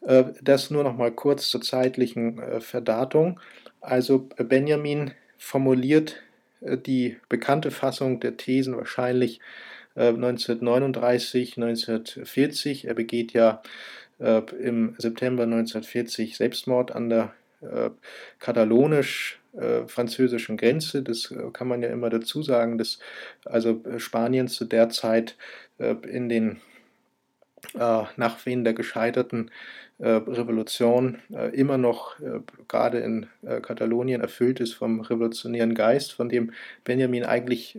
Äh, 0.01 0.25
das 0.41 0.71
nur 0.71 0.83
noch 0.83 0.95
mal 0.95 1.11
kurz 1.11 1.49
zur 1.49 1.61
zeitlichen 1.61 2.61
Verdatung. 2.61 3.39
Also 3.81 4.29
Benjamin 4.37 5.11
formuliert 5.37 6.21
die 6.61 7.17
bekannte 7.27 7.71
Fassung 7.71 8.19
der 8.19 8.37
Thesen 8.37 8.77
wahrscheinlich 8.77 9.39
1939, 9.95 11.57
äh, 11.57 11.61
1940. 11.61 12.85
Er 12.85 12.93
begeht 12.93 13.33
ja 13.33 13.61
äh, 14.19 14.41
im 14.61 14.95
September 14.97 15.43
1940 15.43 16.37
Selbstmord 16.37 16.95
an 16.95 17.09
der 17.09 17.33
äh, 17.61 17.89
katalonisch-französischen 18.39 20.55
Grenze. 20.57 21.03
Das 21.03 21.33
kann 21.53 21.67
man 21.67 21.81
ja 21.81 21.89
immer 21.89 22.09
dazu 22.09 22.41
sagen, 22.41 22.77
dass 22.77 22.99
also 23.45 23.83
Spanien 23.97 24.47
zu 24.47 24.63
der 24.65 24.89
Zeit 24.89 25.35
in 25.77 26.29
den 26.29 26.61
Nachwehen 27.73 28.63
der 28.63 28.73
gescheiterten 28.73 29.51
Revolution 29.99 31.19
immer 31.53 31.77
noch 31.77 32.15
gerade 32.67 32.99
in 32.99 33.27
Katalonien 33.61 34.19
erfüllt 34.21 34.59
ist 34.59 34.73
vom 34.73 35.01
revolutionären 35.01 35.75
Geist, 35.75 36.11
von 36.13 36.27
dem 36.27 36.51
Benjamin 36.83 37.23
eigentlich 37.23 37.77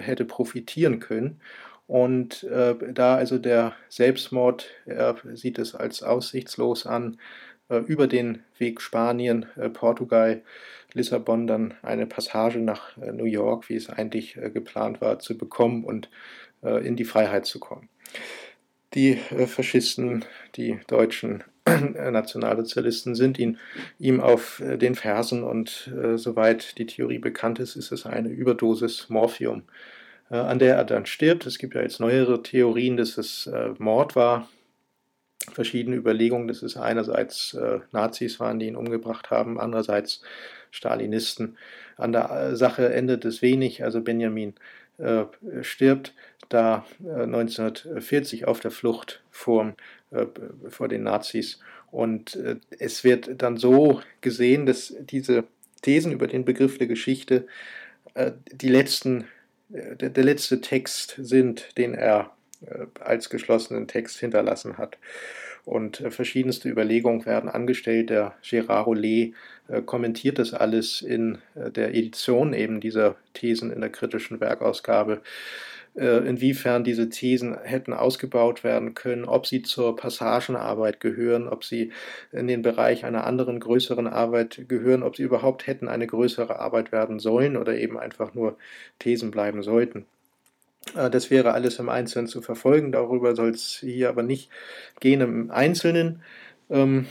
hätte 0.00 0.24
profitieren 0.24 1.00
können. 1.00 1.40
Und 1.86 2.44
äh, 2.44 2.74
da 2.92 3.16
also 3.16 3.38
der 3.38 3.74
Selbstmord, 3.88 4.68
er 4.86 5.16
sieht 5.34 5.58
es 5.58 5.74
als 5.74 6.02
aussichtslos 6.02 6.86
an, 6.86 7.18
äh, 7.68 7.78
über 7.78 8.06
den 8.06 8.42
Weg 8.58 8.80
Spanien, 8.80 9.46
äh, 9.56 9.68
Portugal, 9.68 10.42
Lissabon 10.92 11.46
dann 11.46 11.74
eine 11.82 12.06
Passage 12.06 12.60
nach 12.60 12.96
äh, 12.98 13.12
New 13.12 13.24
York, 13.24 13.68
wie 13.68 13.76
es 13.76 13.90
eigentlich 13.90 14.36
äh, 14.36 14.50
geplant 14.50 15.00
war, 15.00 15.18
zu 15.18 15.36
bekommen 15.36 15.84
und 15.84 16.08
äh, 16.62 16.86
in 16.86 16.96
die 16.96 17.04
Freiheit 17.04 17.46
zu 17.46 17.60
kommen. 17.60 17.88
Die 18.94 19.16
Faschisten, 19.16 20.24
die 20.56 20.78
deutschen 20.86 21.42
Nationalsozialisten 21.66 23.14
sind 23.14 23.38
ihn, 23.38 23.58
ihm 23.98 24.20
auf 24.20 24.62
den 24.64 24.94
Fersen 24.94 25.42
und 25.42 25.90
soweit 26.14 26.78
die 26.78 26.86
Theorie 26.86 27.18
bekannt 27.18 27.58
ist, 27.58 27.74
ist 27.74 27.90
es 27.90 28.06
eine 28.06 28.28
Überdosis 28.28 29.08
Morphium 29.08 29.64
äh, 30.30 30.36
an 30.36 30.58
der 30.58 30.76
er 30.76 30.84
dann 30.84 31.06
stirbt. 31.06 31.46
Es 31.46 31.58
gibt 31.58 31.74
ja 31.74 31.82
jetzt 31.82 32.00
neuere 32.00 32.42
Theorien, 32.42 32.96
dass 32.96 33.18
es 33.18 33.46
äh, 33.46 33.70
Mord 33.78 34.16
war. 34.16 34.48
Verschiedene 35.52 35.96
Überlegungen, 35.96 36.48
dass 36.48 36.62
es 36.62 36.76
einerseits 36.76 37.54
äh, 37.54 37.80
Nazis 37.92 38.40
waren, 38.40 38.58
die 38.58 38.66
ihn 38.66 38.76
umgebracht 38.76 39.30
haben, 39.30 39.60
andererseits 39.60 40.22
Stalinisten. 40.70 41.56
An 41.96 42.12
der 42.12 42.56
Sache 42.56 42.92
endet 42.92 43.24
es 43.24 43.42
wenig. 43.42 43.84
Also 43.84 44.00
Benjamin 44.00 44.54
äh, 44.98 45.24
stirbt 45.62 46.14
da 46.48 46.84
äh, 47.04 47.22
1940 47.22 48.46
auf 48.46 48.60
der 48.60 48.70
Flucht 48.70 49.22
vor, 49.30 49.74
äh, 50.10 50.26
vor 50.68 50.88
den 50.88 51.02
Nazis. 51.02 51.60
Und 51.90 52.36
es 52.80 53.04
wird 53.04 53.40
dann 53.40 53.56
so 53.56 54.00
gesehen, 54.20 54.66
dass 54.66 54.96
diese 54.98 55.44
Thesen 55.80 56.10
über 56.10 56.26
den 56.26 56.44
Begriff 56.44 56.76
der 56.76 56.88
Geschichte 56.88 57.46
die 58.52 58.68
letzten 58.68 59.26
der, 59.68 60.24
letzte 60.24 60.60
Text 60.60 61.14
sind, 61.18 61.76
den 61.78 61.94
er 61.94 62.32
äh, 62.66 62.86
als 63.00 63.30
geschlossenen 63.30 63.88
Text 63.88 64.18
hinterlassen 64.18 64.78
hat. 64.78 64.98
Und 65.64 66.00
äh, 66.00 66.10
verschiedenste 66.10 66.68
Überlegungen 66.68 67.26
werden 67.26 67.50
angestellt. 67.50 68.10
Der 68.10 68.34
Gérard 68.42 68.84
Rollet 68.84 69.34
äh, 69.68 69.82
kommentiert 69.82 70.38
das 70.38 70.52
alles 70.52 71.02
in 71.02 71.38
der 71.54 71.94
Edition 71.94 72.52
eben 72.52 72.80
dieser 72.80 73.16
Thesen 73.32 73.70
in 73.70 73.80
der 73.80 73.90
kritischen 73.90 74.40
Werkausgabe 74.40 75.14
äh, 75.14 75.18
inwiefern 75.94 76.82
diese 76.82 77.08
Thesen 77.08 77.56
hätten 77.62 77.92
ausgebaut 77.92 78.64
werden 78.64 78.94
können, 78.94 79.24
ob 79.24 79.46
sie 79.46 79.62
zur 79.62 79.94
Passagenarbeit 79.94 80.98
gehören, 80.98 81.48
ob 81.48 81.62
sie 81.64 81.92
in 82.32 82.48
den 82.48 82.62
Bereich 82.62 83.04
einer 83.04 83.24
anderen 83.24 83.60
größeren 83.60 84.08
Arbeit 84.08 84.64
gehören, 84.68 85.04
ob 85.04 85.14
sie 85.14 85.22
überhaupt 85.22 85.68
hätten 85.68 85.86
eine 85.86 86.08
größere 86.08 86.58
Arbeit 86.58 86.90
werden 86.90 87.20
sollen 87.20 87.56
oder 87.56 87.76
eben 87.76 87.96
einfach 87.96 88.34
nur 88.34 88.56
Thesen 88.98 89.30
bleiben 89.30 89.62
sollten. 89.62 90.04
Äh, 90.96 91.10
das 91.10 91.30
wäre 91.30 91.52
alles 91.52 91.78
im 91.78 91.88
Einzelnen 91.88 92.26
zu 92.26 92.42
verfolgen, 92.42 92.92
darüber 92.92 93.34
soll 93.34 93.50
es 93.50 93.78
hier 93.80 94.08
aber 94.08 94.22
nicht 94.22 94.50
gehen 95.00 95.20
im 95.20 95.50
Einzelnen. 95.50 96.22
Ähm, 96.70 97.06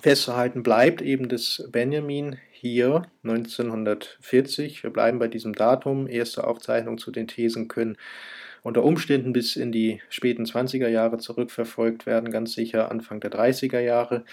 festzuhalten 0.00 0.62
bleibt 0.62 1.00
eben, 1.00 1.28
dass 1.28 1.68
Benjamin 1.70 2.38
hier 2.70 3.02
1940, 3.22 4.82
wir 4.82 4.90
bleiben 4.90 5.18
bei 5.18 5.28
diesem 5.28 5.54
Datum, 5.54 6.08
erste 6.08 6.46
Aufzeichnungen 6.46 6.98
zu 6.98 7.10
den 7.10 7.28
Thesen 7.28 7.68
können 7.68 7.96
unter 8.62 8.82
Umständen 8.82 9.32
bis 9.32 9.54
in 9.54 9.70
die 9.70 10.00
späten 10.08 10.44
20er 10.44 10.88
Jahre 10.88 11.18
zurückverfolgt 11.18 12.04
werden, 12.04 12.32
ganz 12.32 12.52
sicher 12.52 12.90
Anfang 12.90 13.20
der 13.20 13.30
30er 13.30 13.78
Jahre. 13.78 14.24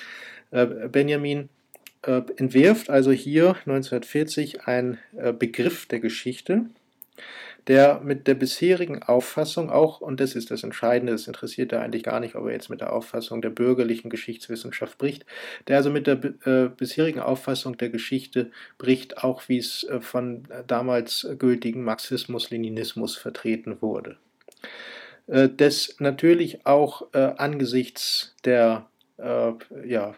Äh, 0.50 0.66
Benjamin 0.66 1.50
äh, 2.02 2.22
entwirft 2.38 2.90
also 2.90 3.12
hier 3.12 3.50
1940 3.66 4.64
einen 4.68 4.98
äh, 5.16 5.34
Begriff 5.34 5.86
der 5.86 6.00
Geschichte, 6.00 6.66
der 7.68 8.02
mit 8.04 8.28
der 8.28 8.36
bisherigen 8.36 9.04
Auffassung 9.04 9.70
auch, 9.70 10.02
und 10.02 10.20
das 10.20 10.36
ist 10.36 10.52
das 10.52 10.64
Entscheidende, 10.64 11.14
das 11.14 11.28
interessiert 11.28 11.72
er 11.72 11.82
eigentlich 11.82 12.04
gar 12.04 12.20
nicht, 12.20 12.36
ob 12.36 12.46
er 12.46 12.52
jetzt 12.52 12.70
mit 12.70 12.82
der 12.82 12.94
Auffassung 12.94 13.42
der 13.42 13.50
bürgerlichen 13.50 14.10
Geschichtswissenschaft 14.10 14.98
bricht, 14.98 15.26
der 15.68 15.78
also 15.78 15.90
mit 15.90 16.08
der 16.08 16.20
äh, 16.46 16.70
bisherigen 16.70 17.20
Auffassung 17.20 17.78
der 17.78 17.90
Geschichte 17.90 18.52
bricht, 18.78 19.24
auch 19.24 19.48
wie 19.48 19.58
es 19.58 19.84
äh, 19.86 20.02
von 20.02 20.44
damals 20.68 21.28
gültigen 21.40 21.84
Marxismus-Leninismus 21.84 23.16
vertreten 23.16 23.82
wurde. 23.82 24.18
Äh, 25.28 25.50
das 25.56 25.96
natürlich 26.00 26.66
auch 26.66 27.08
äh, 27.14 27.34
angesichts 27.38 28.36
der 28.44 28.88
äh, 29.18 29.54
ja, 29.86 30.16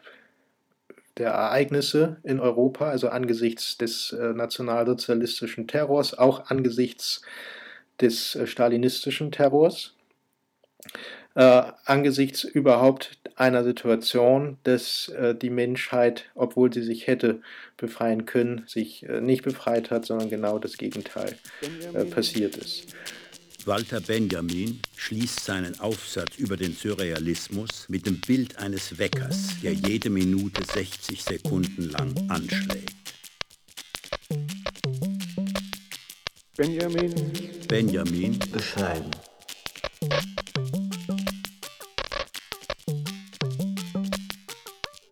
der 1.17 1.29
Ereignisse 1.29 2.17
in 2.23 2.39
Europa, 2.39 2.89
also 2.89 3.09
angesichts 3.09 3.77
des 3.77 4.11
äh, 4.11 4.33
nationalsozialistischen 4.33 5.67
Terrors, 5.67 6.17
auch 6.17 6.49
angesichts 6.49 7.21
des 8.01 8.35
äh, 8.35 8.47
stalinistischen 8.47 9.31
Terrors, 9.31 9.93
äh, 11.35 11.63
angesichts 11.85 12.43
überhaupt 12.43 13.17
einer 13.35 13.63
Situation, 13.63 14.57
dass 14.63 15.09
äh, 15.09 15.35
die 15.35 15.49
Menschheit, 15.49 16.25
obwohl 16.35 16.73
sie 16.73 16.83
sich 16.83 17.07
hätte 17.07 17.41
befreien 17.77 18.25
können, 18.25 18.63
sich 18.67 19.03
äh, 19.03 19.19
nicht 19.21 19.43
befreit 19.43 19.91
hat, 19.91 20.05
sondern 20.05 20.29
genau 20.29 20.59
das 20.59 20.77
Gegenteil 20.77 21.35
äh, 21.93 22.05
passiert 22.05 22.55
ist. 22.57 22.95
Walter 23.67 23.99
Benjamin 23.99 24.79
schließt 24.95 25.43
seinen 25.43 25.79
Aufsatz 25.79 26.37
über 26.37 26.55
den 26.55 26.73
Surrealismus 26.73 27.89
mit 27.89 28.05
dem 28.05 28.21
Bild 28.21 28.59
eines 28.59 28.99
Weckers, 28.99 29.59
der 29.63 29.73
jede 29.73 30.11
Minute 30.11 30.61
60 30.63 31.23
Sekunden 31.23 31.89
lang 31.89 32.13
anschlägt. 32.29 32.93
Benjamin. 36.55 37.13
Benjamin. 37.67 38.37
Bescheiden. 38.51 39.09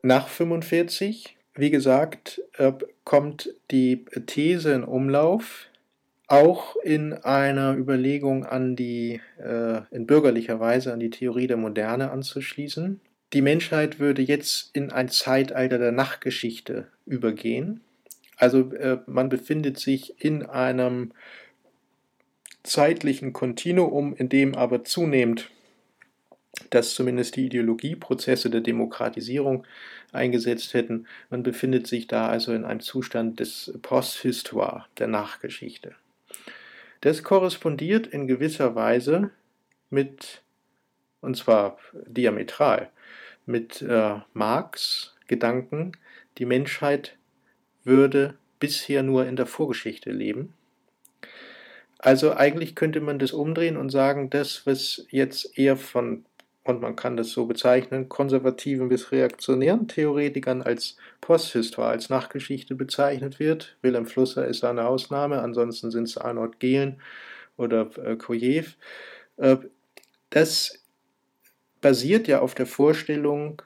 Nach 0.04 0.28
45, 0.28 1.36
wie 1.56 1.72
gesagt, 1.72 2.40
äh, 2.58 2.72
kommt 3.04 3.50
die 3.72 4.06
These 4.28 4.74
in 4.74 4.84
Umlauf, 4.84 5.68
auch 6.28 6.76
in 6.78 7.14
einer 7.14 7.76
Überlegung 7.76 8.46
an 8.46 8.76
die, 8.76 9.22
äh, 9.38 9.82
in 9.92 10.08
bürgerlicher 10.08 10.60
Weise 10.60 10.94
an 10.94 11.00
die 11.00 11.10
Theorie 11.10 11.48
der 11.48 11.58
Moderne 11.58 12.12
anzuschließen. 12.12 13.02
Die 13.34 13.42
Menschheit 13.42 14.00
würde 14.00 14.22
jetzt 14.22 14.76
in 14.76 14.92
ein 14.92 15.10
Zeitalter 15.10 15.78
der 15.78 15.92
Nachgeschichte 15.92 16.88
übergehen. 17.06 17.82
Also 18.38 18.72
äh, 18.74 19.00
man 19.06 19.30
befindet 19.30 19.80
sich 19.80 20.24
in 20.24 20.46
einem 20.46 21.12
zeitlichen 22.64 23.34
Kontinuum, 23.34 24.16
in 24.16 24.30
dem 24.30 24.56
aber 24.56 24.84
zunehmend 24.84 25.50
dass 26.70 26.94
zumindest 26.94 27.36
die 27.36 27.46
Ideologieprozesse 27.48 28.50
der 28.50 28.62
Demokratisierung 28.62 29.66
eingesetzt 30.12 30.74
hätten. 30.74 31.08
Man 31.30 31.44
befindet 31.44 31.88
sich 31.88 32.08
da 32.08 32.28
also 32.28 32.54
in 32.54 32.64
einem 32.64 32.80
Zustand 32.80 33.40
des 33.40 33.74
Posthistoire, 33.82 34.86
der 34.98 35.08
Nachgeschichte. 35.08 35.96
Das 37.04 37.22
korrespondiert 37.22 38.08
in 38.08 38.28
gewisser 38.28 38.76
Weise 38.76 39.32
mit, 39.90 40.42
und 41.20 41.36
zwar 41.36 41.78
diametral, 41.92 42.92
mit 43.46 43.82
äh, 43.82 44.22
Marx 44.32 45.14
Gedanken, 45.28 45.92
die 46.38 46.46
Menschheit 46.46 47.18
würde 47.84 48.36
bisher 48.58 49.04
nur 49.04 49.26
in 49.28 49.36
der 49.36 49.48
Vorgeschichte 49.48 50.12
leben. 50.12 50.54
Also 52.00 52.38
eigentlich 52.38 52.74
könnte 52.74 53.02
man 53.02 53.20
das 53.20 53.34
umdrehen 53.34 53.76
und 53.76 53.90
sagen, 53.90 54.30
das, 54.30 54.66
was 54.66 55.06
jetzt 55.10 55.58
eher 55.58 55.76
von, 55.76 56.24
und 56.64 56.82
man 56.82 56.96
kann 56.96 57.18
das 57.18 57.32
so 57.32 57.46
bezeichnen, 57.46 58.08
konservativen 58.08 58.88
bis 58.90 59.12
reaktionären 59.12 59.88
Theoretikern 59.88 60.62
als 60.62 60.98
Posthistoire, 61.20 61.90
als 61.90 62.10
Nachgeschichte 62.10 62.76
bezeichnet 62.76 63.40
wird. 63.40 63.76
Wilhelm 63.82 64.06
Flusser 64.06 64.48
ist 64.48 64.64
eine 64.64 64.88
Ausnahme, 64.88 65.42
ansonsten 65.42 65.92
sind 65.92 66.08
es 66.08 66.18
Arnold 66.18 66.60
Gehlen 66.60 67.02
oder 67.58 67.90
äh, 67.98 68.16
Kojew. 68.16 68.66
Äh, 69.38 69.58
das 70.30 70.84
basiert 71.82 72.28
ja 72.28 72.40
auf 72.40 72.56
der 72.56 72.66
Vorstellung, 72.66 73.62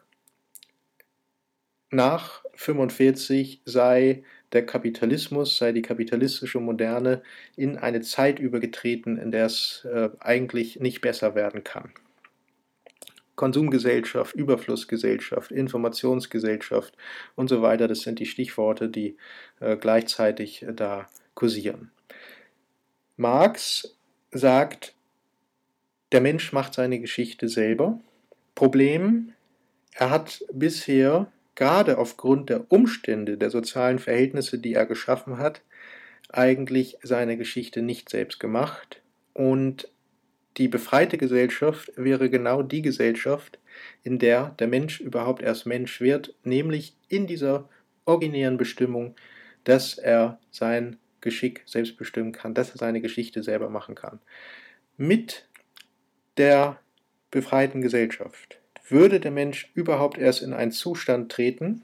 nach 1.89 2.43
45 2.55 3.61
sei 3.65 4.23
der 4.51 4.65
Kapitalismus, 4.65 5.57
sei 5.57 5.71
die 5.71 5.81
kapitalistische 5.81 6.59
Moderne 6.59 7.21
in 7.55 7.77
eine 7.77 8.01
Zeit 8.01 8.39
übergetreten, 8.39 9.17
in 9.17 9.31
der 9.31 9.45
es 9.45 9.85
äh, 9.89 10.09
eigentlich 10.19 10.79
nicht 10.79 11.01
besser 11.01 11.35
werden 11.35 11.63
kann. 11.63 11.93
Konsumgesellschaft, 13.37 14.35
Überflussgesellschaft, 14.35 15.51
Informationsgesellschaft 15.51 16.97
und 17.35 17.47
so 17.47 17.61
weiter, 17.61 17.87
das 17.87 18.01
sind 18.01 18.19
die 18.19 18.25
Stichworte, 18.25 18.89
die 18.89 19.15
äh, 19.61 19.77
gleichzeitig 19.77 20.63
äh, 20.63 20.73
da 20.73 21.07
kursieren. 21.35 21.91
Marx 23.15 23.95
sagt, 24.31 24.95
der 26.11 26.21
Mensch 26.21 26.51
macht 26.51 26.73
seine 26.73 26.99
Geschichte 26.99 27.47
selber. 27.47 27.99
Problem, 28.55 29.33
er 29.93 30.09
hat 30.09 30.43
bisher 30.51 31.31
gerade 31.53 31.99
aufgrund 31.99 32.49
der 32.49 32.71
Umstände, 32.71 33.37
der 33.37 33.51
sozialen 33.51 33.99
Verhältnisse, 33.99 34.57
die 34.57 34.73
er 34.73 34.85
geschaffen 34.87 35.37
hat, 35.37 35.61
eigentlich 36.29 36.97
seine 37.03 37.37
Geschichte 37.37 37.83
nicht 37.83 38.09
selbst 38.09 38.39
gemacht. 38.39 39.01
Und 39.33 39.89
die 40.57 40.67
befreite 40.67 41.17
Gesellschaft 41.17 41.91
wäre 41.95 42.29
genau 42.29 42.63
die 42.63 42.81
Gesellschaft, 42.81 43.59
in 44.03 44.17
der 44.17 44.55
der 44.59 44.67
Mensch 44.67 44.99
überhaupt 44.99 45.41
erst 45.41 45.65
Mensch 45.65 46.01
wird, 46.01 46.33
nämlich 46.43 46.95
in 47.09 47.27
dieser 47.27 47.69
originären 48.05 48.57
Bestimmung, 48.57 49.15
dass 49.63 49.97
er 49.97 50.39
sein 50.49 50.97
Geschick 51.21 51.61
selbst 51.65 51.97
bestimmen 51.97 52.31
kann, 52.31 52.53
dass 52.53 52.71
er 52.71 52.77
seine 52.77 53.01
Geschichte 53.01 53.43
selber 53.43 53.69
machen 53.69 53.95
kann. 53.95 54.19
Mit 54.97 55.47
der 56.37 56.79
befreiten 57.29 57.81
Gesellschaft 57.81 58.59
würde 58.89 59.19
der 59.19 59.31
Mensch 59.31 59.69
überhaupt 59.75 60.17
erst 60.17 60.41
in 60.41 60.53
einen 60.53 60.71
Zustand 60.71 61.31
treten 61.31 61.83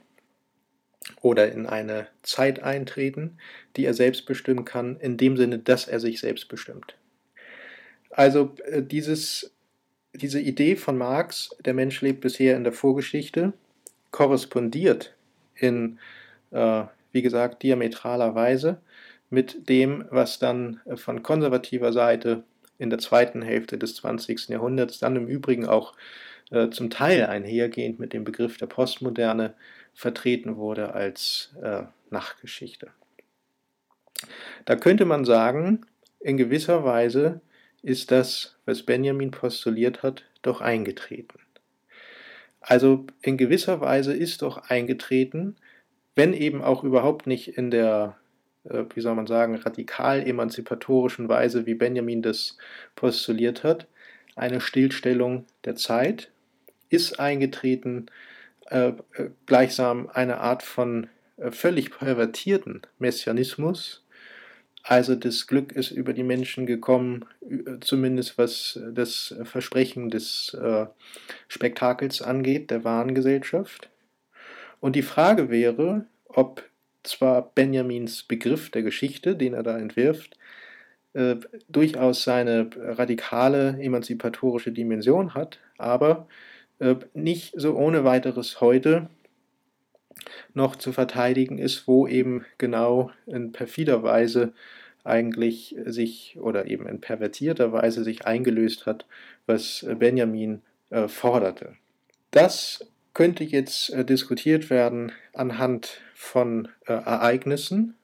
oder 1.22 1.52
in 1.52 1.66
eine 1.66 2.08
Zeit 2.22 2.64
eintreten, 2.64 3.38
die 3.76 3.86
er 3.86 3.94
selbst 3.94 4.26
bestimmen 4.26 4.66
kann, 4.66 4.98
in 4.98 5.18
dem 5.18 5.36
Sinne, 5.36 5.60
dass 5.60 5.88
er 5.88 6.00
sich 6.00 6.20
selbst 6.20 6.48
bestimmt. 6.48 6.96
Also 8.14 8.56
äh, 8.66 8.82
dieses, 8.82 9.54
diese 10.14 10.40
Idee 10.40 10.76
von 10.76 10.98
Marx, 10.98 11.56
der 11.66 11.74
Mensch 11.74 12.02
lebt 12.02 12.22
bisher 12.22 12.56
in 12.56 12.64
der 12.64 12.74
Vorgeschichte, 12.74 13.54
korrespondiert 14.12 15.16
in, 15.56 16.00
äh, 16.52 16.84
wie 17.12 17.22
gesagt, 17.22 17.64
diametraler 17.64 18.36
Weise 18.36 18.80
mit 19.30 19.68
dem, 19.68 20.06
was 20.12 20.38
dann 20.38 20.80
von 20.96 21.24
konservativer 21.24 21.92
Seite 21.92 22.44
in 22.78 22.90
der 22.90 23.00
zweiten 23.00 23.42
Hälfte 23.42 23.78
des 23.78 23.96
20. 23.96 24.50
Jahrhunderts, 24.50 25.00
dann 25.00 25.16
im 25.16 25.28
Übrigen 25.28 25.66
auch 25.66 25.94
äh, 26.52 26.70
zum 26.70 26.90
Teil 26.90 27.26
einhergehend 27.26 28.00
mit 28.00 28.14
dem 28.14 28.24
Begriff 28.24 28.58
der 28.58 28.68
Postmoderne 28.68 29.56
vertreten 29.94 30.58
wurde 30.58 30.94
als 30.94 31.54
äh, 31.62 31.84
Nachgeschichte. 32.12 32.92
Da 34.66 34.76
könnte 34.76 35.06
man 35.06 35.26
sagen, 35.26 35.86
in 36.20 36.38
gewisser 36.38 36.84
Weise 36.84 37.42
ist 37.84 38.12
das, 38.12 38.56
was 38.66 38.84
Benjamin 38.84 39.32
postuliert 39.32 40.02
hat, 40.02 40.24
doch 40.42 40.62
eingetreten. 40.62 41.38
Also 42.62 43.06
in 43.22 43.38
gewisser 43.38 43.82
Weise 43.82 44.14
ist 44.14 44.42
doch 44.42 44.70
eingetreten, 44.70 45.58
wenn 46.16 46.34
eben 46.34 46.64
auch 46.64 46.84
überhaupt 46.84 47.28
nicht 47.28 47.58
in 47.58 47.72
der, 47.72 48.18
äh, 48.64 48.86
wie 48.94 49.02
soll 49.02 49.16
man 49.16 49.28
sagen, 49.28 49.56
radikal 49.56 50.26
emanzipatorischen 50.26 51.28
Weise, 51.28 51.66
wie 51.66 51.74
Benjamin 51.74 52.22
das 52.22 52.58
postuliert 52.96 53.64
hat, 53.64 53.88
eine 54.36 54.62
Stillstellung 54.62 55.46
der 55.66 55.76
Zeit, 55.76 56.32
ist 56.90 57.20
eingetreten, 57.20 58.06
äh, 58.70 58.90
äh, 58.90 59.30
gleichsam 59.46 60.10
eine 60.14 60.38
Art 60.38 60.64
von 60.64 61.08
völlig 61.50 61.92
pervertierten 61.92 62.82
Messianismus. 63.00 64.03
Also 64.84 65.16
das 65.16 65.48
Glück 65.48 65.72
ist 65.72 65.92
über 65.92 66.12
die 66.12 66.24
Menschen 66.24 66.66
gekommen, 66.66 67.26
zumindest 67.80 68.38
was 68.38 68.80
das 68.92 69.34
Versprechen 69.44 70.10
des 70.10 70.54
äh, 70.62 70.86
Spektakels 71.48 72.22
angeht, 72.22 72.70
der 72.70 72.84
wahren 72.84 73.16
Gesellschaft. 73.16 73.90
Und 74.82 74.98
die 74.98 75.02
Frage 75.02 75.50
wäre, 75.50 76.06
ob 76.26 76.64
zwar 77.04 77.54
Benjamins 77.56 78.24
Begriff 78.24 78.70
der 78.72 78.84
Geschichte, 78.84 79.38
den 79.38 79.54
er 79.54 79.64
da 79.64 79.78
entwirft, 79.78 80.38
äh, 81.14 81.38
durchaus 81.70 82.24
seine 82.24 82.70
radikale 82.76 83.78
emanzipatorische 83.80 84.74
Dimension 84.74 85.34
hat, 85.34 85.60
aber 85.78 86.28
äh, 86.80 86.96
nicht 87.14 87.54
so 87.56 87.76
ohne 87.76 88.04
weiteres 88.04 88.60
heute 88.60 89.10
noch 90.54 90.76
zu 90.76 90.92
verteidigen 90.92 91.58
ist, 91.58 91.88
wo 91.88 92.08
eben 92.08 92.46
genau 92.58 93.12
in 93.26 93.52
perfider 93.52 94.04
Weise 94.04 94.54
eigentlich 95.04 95.76
sich 95.86 96.38
oder 96.40 96.68
eben 96.68 96.88
in 96.88 97.02
pervertierter 97.02 97.72
Weise 97.74 98.04
sich 98.04 98.26
eingelöst 98.26 98.86
hat, 98.86 99.06
was 99.46 99.86
Benjamin 100.00 100.62
äh, 100.90 101.08
forderte. 101.08 101.76
Das 102.32 102.86
könnte 103.14 103.44
jetzt 103.44 103.90
äh, 103.92 104.06
diskutiert 104.06 104.70
werden 104.70 105.12
anhand 105.34 106.02
von 106.16 106.70
äh, 106.86 106.94
Ereignissen, 106.94 107.96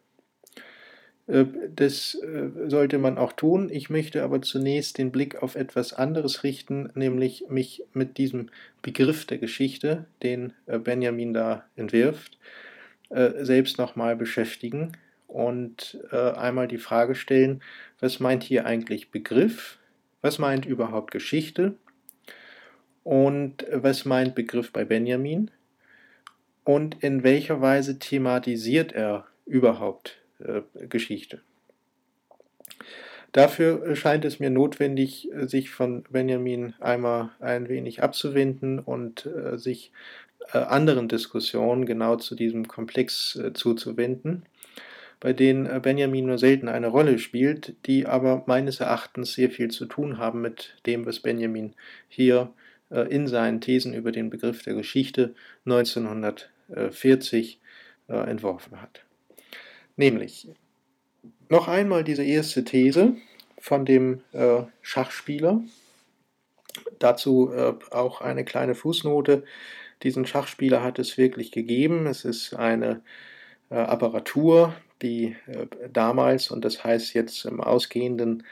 das 1.29 2.15
äh, 2.15 2.69
sollte 2.69 2.97
man 2.97 3.19
auch 3.19 3.33
tun. 3.33 3.69
Ich 3.71 3.91
möchte 3.91 4.23
aber 4.23 4.41
zunächst 4.41 4.97
den 4.97 5.11
Blick 5.11 5.43
auf 5.43 5.55
etwas 5.55 5.93
anderes 5.93 6.43
richten, 6.43 6.89
nämlich 6.95 7.45
mich 7.49 7.83
mit 7.93 8.17
diesem 8.17 8.49
Begriff 8.81 9.25
der 9.25 9.37
Geschichte, 9.37 10.05
den 10.23 10.53
äh, 10.65 10.79
Benjamin 10.79 11.33
da 11.33 11.65
entwirft, 11.75 12.37
selbst 13.11 13.79
nochmal 13.79 14.15
beschäftigen 14.15 14.91
und 15.25 15.97
einmal 16.11 16.67
die 16.67 16.77
Frage 16.77 17.15
stellen, 17.15 17.63
was 17.99 18.19
meint 18.19 18.43
hier 18.43 18.67
eigentlich 18.67 19.09
Begriff? 19.09 19.79
Was 20.21 20.37
meint 20.37 20.67
überhaupt 20.67 21.09
Geschichte? 21.09 21.73
Und 23.03 23.65
was 23.73 24.05
meint 24.05 24.35
Begriff 24.35 24.71
bei 24.71 24.85
Benjamin? 24.85 25.49
Und 26.63 27.03
in 27.03 27.23
welcher 27.23 27.61
Weise 27.61 27.97
thematisiert 27.97 28.91
er 28.91 29.25
überhaupt 29.47 30.19
äh, 30.19 30.28
Geschichte. 30.87 31.41
Dafür 33.31 33.95
scheint 33.95 34.25
es 34.25 34.39
mir 34.39 34.49
notwendig, 34.49 35.29
sich 35.33 35.69
von 35.69 36.03
Benjamin 36.09 36.73
einmal 36.79 37.29
ein 37.39 37.69
wenig 37.69 38.01
abzuwenden 38.01 38.79
und 38.79 39.27
äh, 39.27 39.57
sich 39.57 39.91
äh, 40.53 40.57
anderen 40.57 41.07
Diskussionen 41.07 41.85
genau 41.85 42.15
zu 42.15 42.33
diesem 42.35 42.67
Komplex 42.67 43.35
äh, 43.35 43.53
zuzuwenden, 43.53 44.43
bei 45.19 45.33
denen 45.33 45.67
äh, 45.67 45.79
Benjamin 45.81 46.25
nur 46.25 46.39
selten 46.39 46.67
eine 46.67 46.87
Rolle 46.87 47.19
spielt, 47.19 47.75
die 47.85 48.07
aber 48.07 48.43
meines 48.47 48.79
Erachtens 48.79 49.33
sehr 49.33 49.51
viel 49.51 49.69
zu 49.69 49.85
tun 49.85 50.17
haben 50.17 50.41
mit 50.41 50.75
dem, 50.87 51.05
was 51.05 51.19
Benjamin 51.19 51.75
hier 52.07 52.51
äh, 52.89 53.01
in 53.13 53.27
seinen 53.27 53.61
Thesen 53.61 53.93
über 53.93 54.11
den 54.11 54.31
Begriff 54.31 54.63
der 54.63 54.73
Geschichte 54.73 55.35
1940 55.65 57.59
entworfen 58.07 58.81
hat. 58.81 59.03
Nämlich, 59.99 60.47
Noch 61.49 61.67
einmal 61.67 62.05
diese 62.05 62.23
erste 62.23 62.63
These 62.63 63.17
von 63.57 63.83
dem 63.83 64.21
äh, 64.31 64.61
Schachspieler. 64.81 65.61
Dazu 66.99 67.51
äh, 67.51 67.73
auch 67.91 68.21
eine 68.21 68.45
kleine 68.45 68.75
Fußnote. 68.75 69.43
Diesen 70.03 70.25
Schachspieler 70.25 70.81
hat 70.81 70.99
es 70.99 71.17
wirklich 71.17 71.51
gegeben. 71.51 72.07
Es 72.07 72.23
ist 72.23 72.53
eine 72.53 73.01
äh, 73.69 73.75
Apparatur, 73.75 74.73
die 75.01 75.35
äh, 75.47 75.67
damals, 75.91 76.49
und 76.49 76.63
das 76.63 76.81
heißt 76.81 77.13
jetzt 77.13 77.43
im 77.43 77.59
ausgehenden 77.59 78.43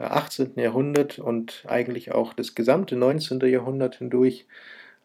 18. 0.00 0.56
Äh, 0.56 0.64
Jahrhundert 0.64 1.20
und 1.20 1.62
eigentlich 1.68 2.10
auch 2.10 2.34
das 2.34 2.56
gesamte 2.56 2.96
19. 2.96 3.38
Jahrhundert 3.42 3.98
hindurch 3.98 4.46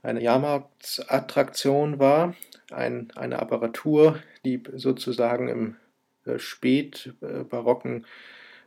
eine 0.01 0.23
Jahrmarktsattraktion 0.23 1.99
war, 1.99 2.33
ein, 2.71 3.11
eine 3.15 3.37
Apparatur, 3.37 4.17
die 4.43 4.63
sozusagen 4.73 5.47
im 5.47 5.75
spätbarocken 6.37 8.05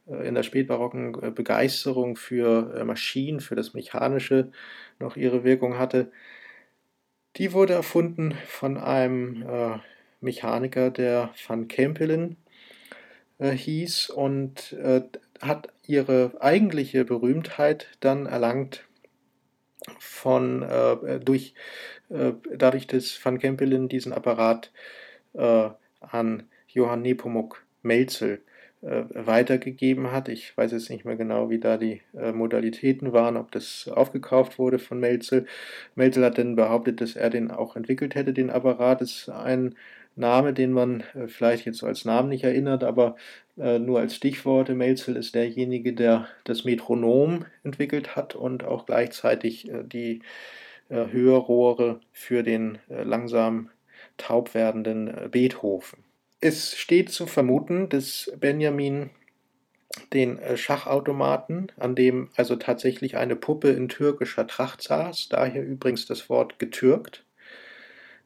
in 0.06 0.34
der 0.34 0.42
spätbarocken 0.42 1.34
Begeisterung 1.34 2.16
für 2.16 2.84
Maschinen, 2.84 3.40
für 3.40 3.54
das 3.54 3.72
Mechanische 3.72 4.50
noch 4.98 5.16
ihre 5.16 5.44
Wirkung 5.44 5.78
hatte. 5.78 6.10
Die 7.36 7.52
wurde 7.52 7.72
erfunden 7.72 8.34
von 8.46 8.76
einem 8.76 9.42
äh, 9.42 9.78
Mechaniker, 10.20 10.90
der 10.90 11.34
Van 11.46 11.66
Kempelen 11.68 12.36
äh, 13.38 13.50
hieß 13.50 14.10
und 14.10 14.72
äh, 14.74 15.02
hat 15.40 15.68
ihre 15.86 16.32
eigentliche 16.40 17.04
Berühmtheit 17.04 17.88
dann 18.00 18.26
erlangt 18.26 18.84
von 19.98 20.62
äh, 20.62 21.18
durch 21.20 21.54
äh, 22.08 22.32
dadurch, 22.54 22.86
dass 22.86 23.22
Van 23.24 23.38
Kempelen 23.38 23.88
diesen 23.88 24.12
Apparat 24.12 24.70
äh, 25.34 25.70
an 26.00 26.48
Johann 26.74 27.02
Nepomuk 27.02 27.64
Melzel 27.82 28.40
äh, 28.82 29.04
weitergegeben 29.14 30.12
hat. 30.12 30.28
Ich 30.28 30.56
weiß 30.56 30.72
jetzt 30.72 30.90
nicht 30.90 31.06
mehr 31.06 31.16
genau, 31.16 31.48
wie 31.48 31.58
da 31.58 31.78
die 31.78 32.02
äh, 32.14 32.32
Modalitäten 32.32 33.12
waren, 33.12 33.37
ob 33.38 33.50
das 33.50 33.88
aufgekauft 33.88 34.58
wurde 34.58 34.78
von 34.78 35.00
Melzel. 35.00 35.46
Melzel 35.94 36.24
hat 36.24 36.37
dann 36.37 36.56
behauptet, 36.56 37.00
dass 37.00 37.16
er 37.16 37.30
den 37.30 37.50
auch 37.50 37.76
entwickelt 37.76 38.14
hätte, 38.14 38.34
den 38.34 38.50
Apparat. 38.50 39.00
Das 39.00 39.10
ist 39.10 39.28
ein 39.30 39.74
Name, 40.16 40.52
den 40.52 40.72
man 40.72 41.00
äh, 41.14 41.28
vielleicht 41.28 41.64
jetzt 41.66 41.82
als 41.82 42.04
Namen 42.04 42.28
nicht 42.28 42.44
erinnert, 42.44 42.84
aber 42.84 43.16
äh, 43.56 43.78
nur 43.78 44.00
als 44.00 44.16
Stichworte. 44.16 44.74
Melzel 44.74 45.16
ist 45.16 45.34
derjenige, 45.34 45.94
der 45.94 46.28
das 46.44 46.64
Metronom 46.64 47.46
entwickelt 47.62 48.16
hat 48.16 48.34
und 48.34 48.64
auch 48.64 48.87
gleichzeitig 48.87 49.70
äh, 49.70 49.82
die 49.84 50.20
äh, 50.90 51.06
Hörrohre 51.10 52.00
für 52.12 52.42
den 52.42 52.78
langsam 52.88 53.70
taub 54.18 54.54
werdenden 54.54 55.30
Beethoven. 55.30 56.03
Es 56.44 56.76
steht 56.76 57.09
zu 57.09 57.26
vermuten, 57.26 57.88
dass 57.88 58.30
Benjamin 58.38 59.09
den 60.12 60.38
Schachautomaten, 60.57 61.72
an 61.78 61.94
dem 61.94 62.28
also 62.37 62.57
tatsächlich 62.57 63.16
eine 63.16 63.35
Puppe 63.35 63.70
in 63.70 63.88
türkischer 63.88 64.46
Tracht 64.46 64.83
saß, 64.83 65.30
daher 65.30 65.64
übrigens 65.64 66.04
das 66.04 66.28
Wort 66.28 66.59
getürkt, 66.59 67.24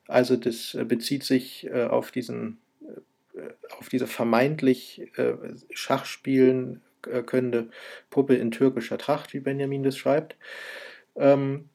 also 0.08 0.34
das 0.34 0.74
äh, 0.74 0.84
bezieht 0.84 1.22
sich 1.22 1.68
äh, 1.68 1.84
auf 1.84 2.10
diesen 2.10 2.58
äh, 3.36 3.50
auf 3.78 3.88
diese 3.88 4.08
vermeintlich 4.08 5.12
Schachspielen 5.70 6.82
könnende 7.02 7.70
Puppe 8.10 8.34
in 8.34 8.50
türkischer 8.50 8.98
Tracht, 8.98 9.32
wie 9.32 9.38
Benjamin 9.38 9.84
das 9.84 9.96
schreibt. 9.96 10.34
Ähm, 11.14 11.68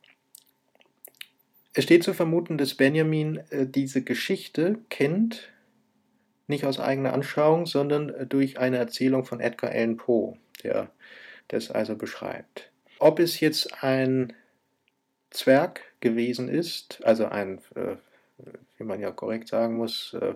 es 1.73 1.85
steht 1.85 2.03
zu 2.03 2.13
vermuten, 2.13 2.57
dass 2.57 2.75
Benjamin 2.75 3.39
diese 3.49 4.03
Geschichte 4.03 4.79
kennt, 4.89 5.52
nicht 6.53 6.65
aus 6.65 6.79
eigener 6.79 7.13
Anschauung, 7.13 7.65
sondern 7.65 8.27
durch 8.29 8.59
eine 8.59 8.77
Erzählung 8.77 9.25
von 9.25 9.39
Edgar 9.39 9.71
Allan 9.71 9.97
Poe, 9.97 10.37
der 10.63 10.89
das 11.49 11.71
also 11.71 11.95
beschreibt. 11.95 12.71
Ob 12.99 13.19
es 13.19 13.39
jetzt 13.39 13.83
ein 13.83 14.33
Zwerg 15.29 15.81
gewesen 15.99 16.47
ist, 16.47 17.03
also 17.03 17.25
ein 17.25 17.59
wie 18.77 18.83
man 18.83 18.99
ja 18.99 19.11
korrekt 19.11 19.47
sagen 19.47 19.75
muss, 19.75 20.15
äh, 20.19 20.35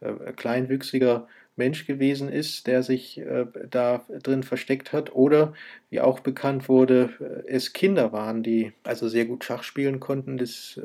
äh, 0.00 0.32
kleinwüchsiger 0.32 1.28
Mensch 1.56 1.86
gewesen 1.86 2.28
ist, 2.30 2.66
der 2.66 2.82
sich 2.82 3.18
äh, 3.18 3.46
da 3.68 4.04
drin 4.22 4.42
versteckt 4.42 4.92
hat, 4.92 5.14
oder 5.14 5.52
wie 5.90 6.00
auch 6.00 6.20
bekannt 6.20 6.68
wurde, 6.68 7.44
es 7.46 7.72
Kinder 7.72 8.12
waren, 8.12 8.42
die 8.42 8.72
also 8.84 9.08
sehr 9.08 9.24
gut 9.26 9.44
Schach 9.44 9.62
spielen 9.62 10.00
konnten. 10.00 10.38
Das 10.38 10.80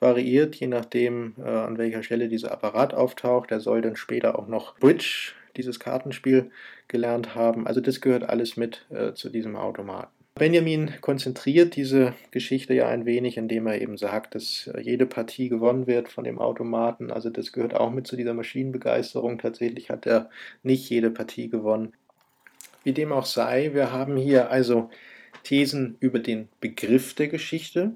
variiert, 0.00 0.54
je 0.56 0.68
nachdem, 0.68 1.34
an 1.44 1.76
welcher 1.78 2.02
Stelle 2.02 2.28
dieser 2.28 2.52
Apparat 2.52 2.94
auftaucht. 2.94 3.50
Er 3.50 3.60
soll 3.60 3.82
dann 3.82 3.96
später 3.96 4.38
auch 4.38 4.46
noch 4.46 4.78
Bridge, 4.78 5.32
dieses 5.56 5.80
Kartenspiel, 5.80 6.50
gelernt 6.88 7.34
haben. 7.34 7.66
Also 7.66 7.80
das 7.80 8.00
gehört 8.00 8.28
alles 8.28 8.56
mit 8.56 8.86
zu 9.14 9.28
diesem 9.28 9.56
Automaten. 9.56 10.21
Benjamin 10.34 10.94
konzentriert 11.02 11.76
diese 11.76 12.14
Geschichte 12.30 12.72
ja 12.72 12.88
ein 12.88 13.04
wenig, 13.04 13.36
indem 13.36 13.66
er 13.66 13.80
eben 13.82 13.98
sagt, 13.98 14.34
dass 14.34 14.70
jede 14.80 15.04
Partie 15.04 15.50
gewonnen 15.50 15.86
wird 15.86 16.08
von 16.08 16.24
dem 16.24 16.38
Automaten. 16.38 17.10
Also 17.10 17.28
das 17.28 17.52
gehört 17.52 17.74
auch 17.74 17.90
mit 17.90 18.06
zu 18.06 18.16
dieser 18.16 18.32
Maschinenbegeisterung. 18.32 19.38
Tatsächlich 19.38 19.90
hat 19.90 20.06
er 20.06 20.30
nicht 20.62 20.88
jede 20.88 21.10
Partie 21.10 21.50
gewonnen. 21.50 21.92
Wie 22.82 22.92
dem 22.92 23.12
auch 23.12 23.26
sei, 23.26 23.74
wir 23.74 23.92
haben 23.92 24.16
hier 24.16 24.50
also 24.50 24.90
Thesen 25.44 25.96
über 26.00 26.18
den 26.18 26.48
Begriff 26.60 27.14
der 27.14 27.28
Geschichte. 27.28 27.92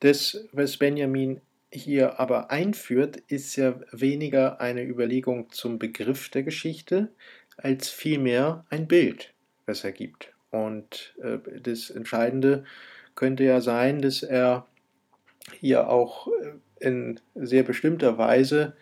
Das, 0.00 0.48
was 0.52 0.78
Benjamin 0.78 1.40
hier 1.70 2.20
aber 2.20 2.50
einführt, 2.50 3.18
ist 3.28 3.54
ja 3.56 3.78
weniger 3.92 4.60
eine 4.60 4.82
Überlegung 4.82 5.50
zum 5.50 5.78
Begriff 5.78 6.30
der 6.30 6.42
Geschichte, 6.42 7.12
als 7.56 7.90
vielmehr 7.90 8.64
ein 8.70 8.88
Bild, 8.88 9.34
was 9.66 9.84
er 9.84 9.92
gibt. 9.92 10.33
Und 10.54 11.14
äh, 11.20 11.38
das 11.60 11.90
Entscheidende 11.90 12.64
könnte 13.16 13.42
ja 13.42 13.60
sein, 13.60 14.00
dass 14.00 14.22
er 14.22 14.66
hier 15.58 15.88
auch 15.88 16.28
äh, 16.28 16.52
in 16.78 17.18
sehr 17.34 17.64
bestimmter 17.64 18.18
Weise 18.18 18.76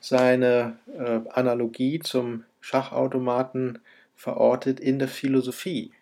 seine 0.00 0.76
äh, 0.92 1.20
Analogie 1.30 2.00
zum 2.00 2.44
Schachautomaten 2.60 3.78
verortet 4.16 4.80
in 4.80 4.98
der 4.98 5.08
Philosophie. 5.08 5.92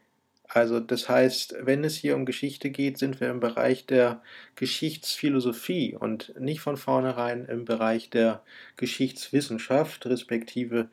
Also 0.48 0.80
das 0.80 1.08
heißt, 1.08 1.56
wenn 1.60 1.84
es 1.84 1.96
hier 1.96 2.14
um 2.16 2.24
Geschichte 2.24 2.70
geht, 2.70 2.96
sind 2.96 3.20
wir 3.20 3.30
im 3.30 3.40
Bereich 3.40 3.86
der 3.86 4.22
Geschichtsphilosophie 4.56 5.94
und 5.94 6.38
nicht 6.40 6.60
von 6.60 6.76
vornherein 6.78 7.44
im 7.46 7.64
Bereich 7.66 8.08
der 8.08 8.42
Geschichtswissenschaft, 8.76 10.06
respektive 10.06 10.88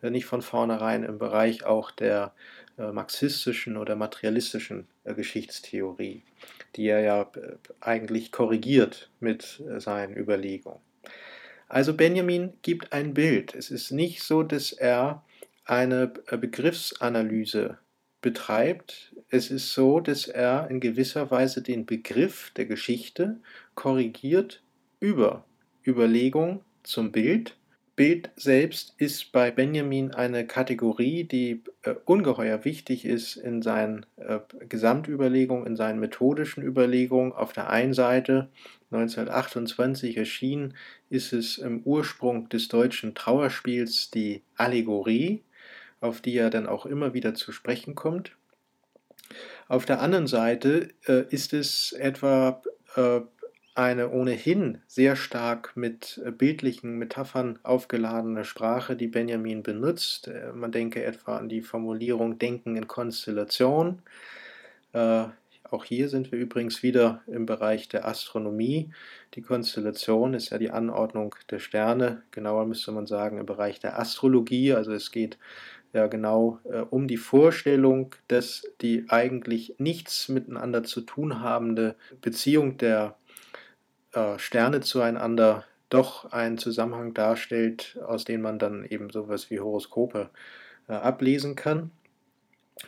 äh, 0.00 0.10
nicht 0.10 0.26
von 0.26 0.42
vornherein 0.42 1.02
im 1.02 1.18
Bereich 1.18 1.64
auch 1.64 1.90
der 1.90 2.32
marxistischen 2.76 3.76
oder 3.76 3.96
materialistischen 3.96 4.86
äh, 5.04 5.14
Geschichtstheorie, 5.14 6.22
die 6.76 6.86
er 6.86 7.00
ja 7.00 7.22
äh, 7.22 7.56
eigentlich 7.80 8.32
korrigiert 8.32 9.10
mit 9.20 9.62
seinen 9.78 10.16
Überlegungen. 10.16 10.80
Also 11.68 11.94
Benjamin 11.94 12.52
gibt 12.62 12.92
ein 12.92 13.14
Bild. 13.14 13.54
Es 13.54 13.70
ist 13.70 13.90
nicht 13.90 14.22
so, 14.22 14.42
dass 14.42 14.72
er 14.72 15.24
eine 15.64 16.08
Begriffsanalyse 16.08 17.78
betreibt. 18.20 19.14
Es 19.28 19.50
ist 19.50 19.72
so, 19.72 20.00
dass 20.00 20.28
er 20.28 20.68
in 20.70 20.80
gewisser 20.80 21.30
Weise 21.30 21.62
den 21.62 21.86
Begriff 21.86 22.52
der 22.56 22.66
Geschichte 22.66 23.40
korrigiert 23.74 24.62
über 25.00 25.44
Überlegung 25.86 26.62
zum 26.82 27.12
Bild 27.12 27.56
Bild 27.96 28.30
selbst 28.34 28.94
ist 28.98 29.30
bei 29.30 29.52
Benjamin 29.52 30.12
eine 30.12 30.46
Kategorie, 30.46 31.24
die 31.24 31.62
äh, 31.82 31.94
ungeheuer 32.04 32.64
wichtig 32.64 33.04
ist 33.04 33.36
in 33.36 33.62
seinen 33.62 34.04
äh, 34.16 34.40
Gesamtüberlegungen, 34.68 35.66
in 35.66 35.76
seinen 35.76 36.00
methodischen 36.00 36.64
Überlegungen. 36.64 37.32
Auf 37.32 37.52
der 37.52 37.70
einen 37.70 37.94
Seite 37.94 38.48
1928 38.90 40.16
erschienen, 40.16 40.74
ist 41.08 41.32
es 41.32 41.58
im 41.58 41.82
Ursprung 41.82 42.48
des 42.48 42.68
deutschen 42.68 43.14
Trauerspiels 43.14 44.10
die 44.10 44.42
Allegorie, 44.56 45.42
auf 46.00 46.20
die 46.20 46.36
er 46.36 46.50
dann 46.50 46.66
auch 46.66 46.86
immer 46.86 47.14
wieder 47.14 47.34
zu 47.34 47.52
sprechen 47.52 47.94
kommt. 47.94 48.32
Auf 49.68 49.86
der 49.86 50.00
anderen 50.00 50.26
Seite 50.26 50.90
äh, 51.06 51.24
ist 51.30 51.52
es 51.52 51.92
etwa 51.92 52.62
äh, 52.96 53.20
eine 53.74 54.10
ohnehin 54.10 54.78
sehr 54.86 55.16
stark 55.16 55.76
mit 55.76 56.20
äh, 56.24 56.30
bildlichen 56.30 56.96
Metaphern 56.98 57.58
aufgeladene 57.62 58.44
Sprache, 58.44 58.94
die 58.94 59.08
Benjamin 59.08 59.62
benutzt. 59.62 60.28
Äh, 60.28 60.52
man 60.52 60.70
denke 60.70 61.02
etwa 61.02 61.36
an 61.36 61.48
die 61.48 61.62
Formulierung 61.62 62.38
Denken 62.38 62.76
in 62.76 62.86
Konstellation. 62.86 64.00
Äh, 64.92 65.24
auch 65.70 65.84
hier 65.84 66.08
sind 66.08 66.30
wir 66.30 66.38
übrigens 66.38 66.84
wieder 66.84 67.22
im 67.26 67.46
Bereich 67.46 67.88
der 67.88 68.06
Astronomie. 68.06 68.92
Die 69.34 69.42
Konstellation 69.42 70.34
ist 70.34 70.50
ja 70.50 70.58
die 70.58 70.70
Anordnung 70.70 71.34
der 71.50 71.58
Sterne, 71.58 72.22
genauer 72.30 72.66
müsste 72.66 72.92
man 72.92 73.06
sagen 73.06 73.38
im 73.38 73.46
Bereich 73.46 73.80
der 73.80 73.98
Astrologie. 73.98 74.72
Also 74.72 74.92
es 74.92 75.10
geht 75.10 75.36
ja 75.92 76.06
genau 76.06 76.60
äh, 76.64 76.78
um 76.78 77.08
die 77.08 77.16
Vorstellung, 77.16 78.14
dass 78.28 78.64
die 78.82 79.06
eigentlich 79.08 79.74
nichts 79.78 80.28
miteinander 80.28 80.84
zu 80.84 81.00
tun 81.00 81.40
habende 81.40 81.96
Beziehung 82.20 82.76
der 82.76 83.16
äh, 84.14 84.38
Sterne 84.38 84.80
zueinander 84.80 85.64
doch 85.90 86.32
einen 86.32 86.58
Zusammenhang 86.58 87.14
darstellt, 87.14 87.98
aus 88.06 88.24
dem 88.24 88.42
man 88.42 88.58
dann 88.58 88.84
eben 88.84 89.10
sowas 89.10 89.50
wie 89.50 89.60
Horoskope 89.60 90.30
äh, 90.88 90.92
ablesen 90.92 91.54
kann. 91.54 91.90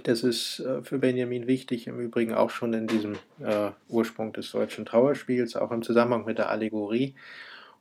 Das 0.02 0.22
ist 0.24 0.60
äh, 0.60 0.82
für 0.82 0.98
Benjamin 0.98 1.46
wichtig, 1.46 1.86
im 1.86 2.00
Übrigen 2.00 2.34
auch 2.34 2.50
schon 2.50 2.72
in 2.72 2.86
diesem 2.86 3.14
äh, 3.40 3.70
Ursprung 3.88 4.32
des 4.32 4.50
deutschen 4.50 4.84
Trauerspiels, 4.84 5.56
auch 5.56 5.70
im 5.70 5.82
Zusammenhang 5.82 6.24
mit 6.24 6.38
der 6.38 6.50
Allegorie. 6.50 7.14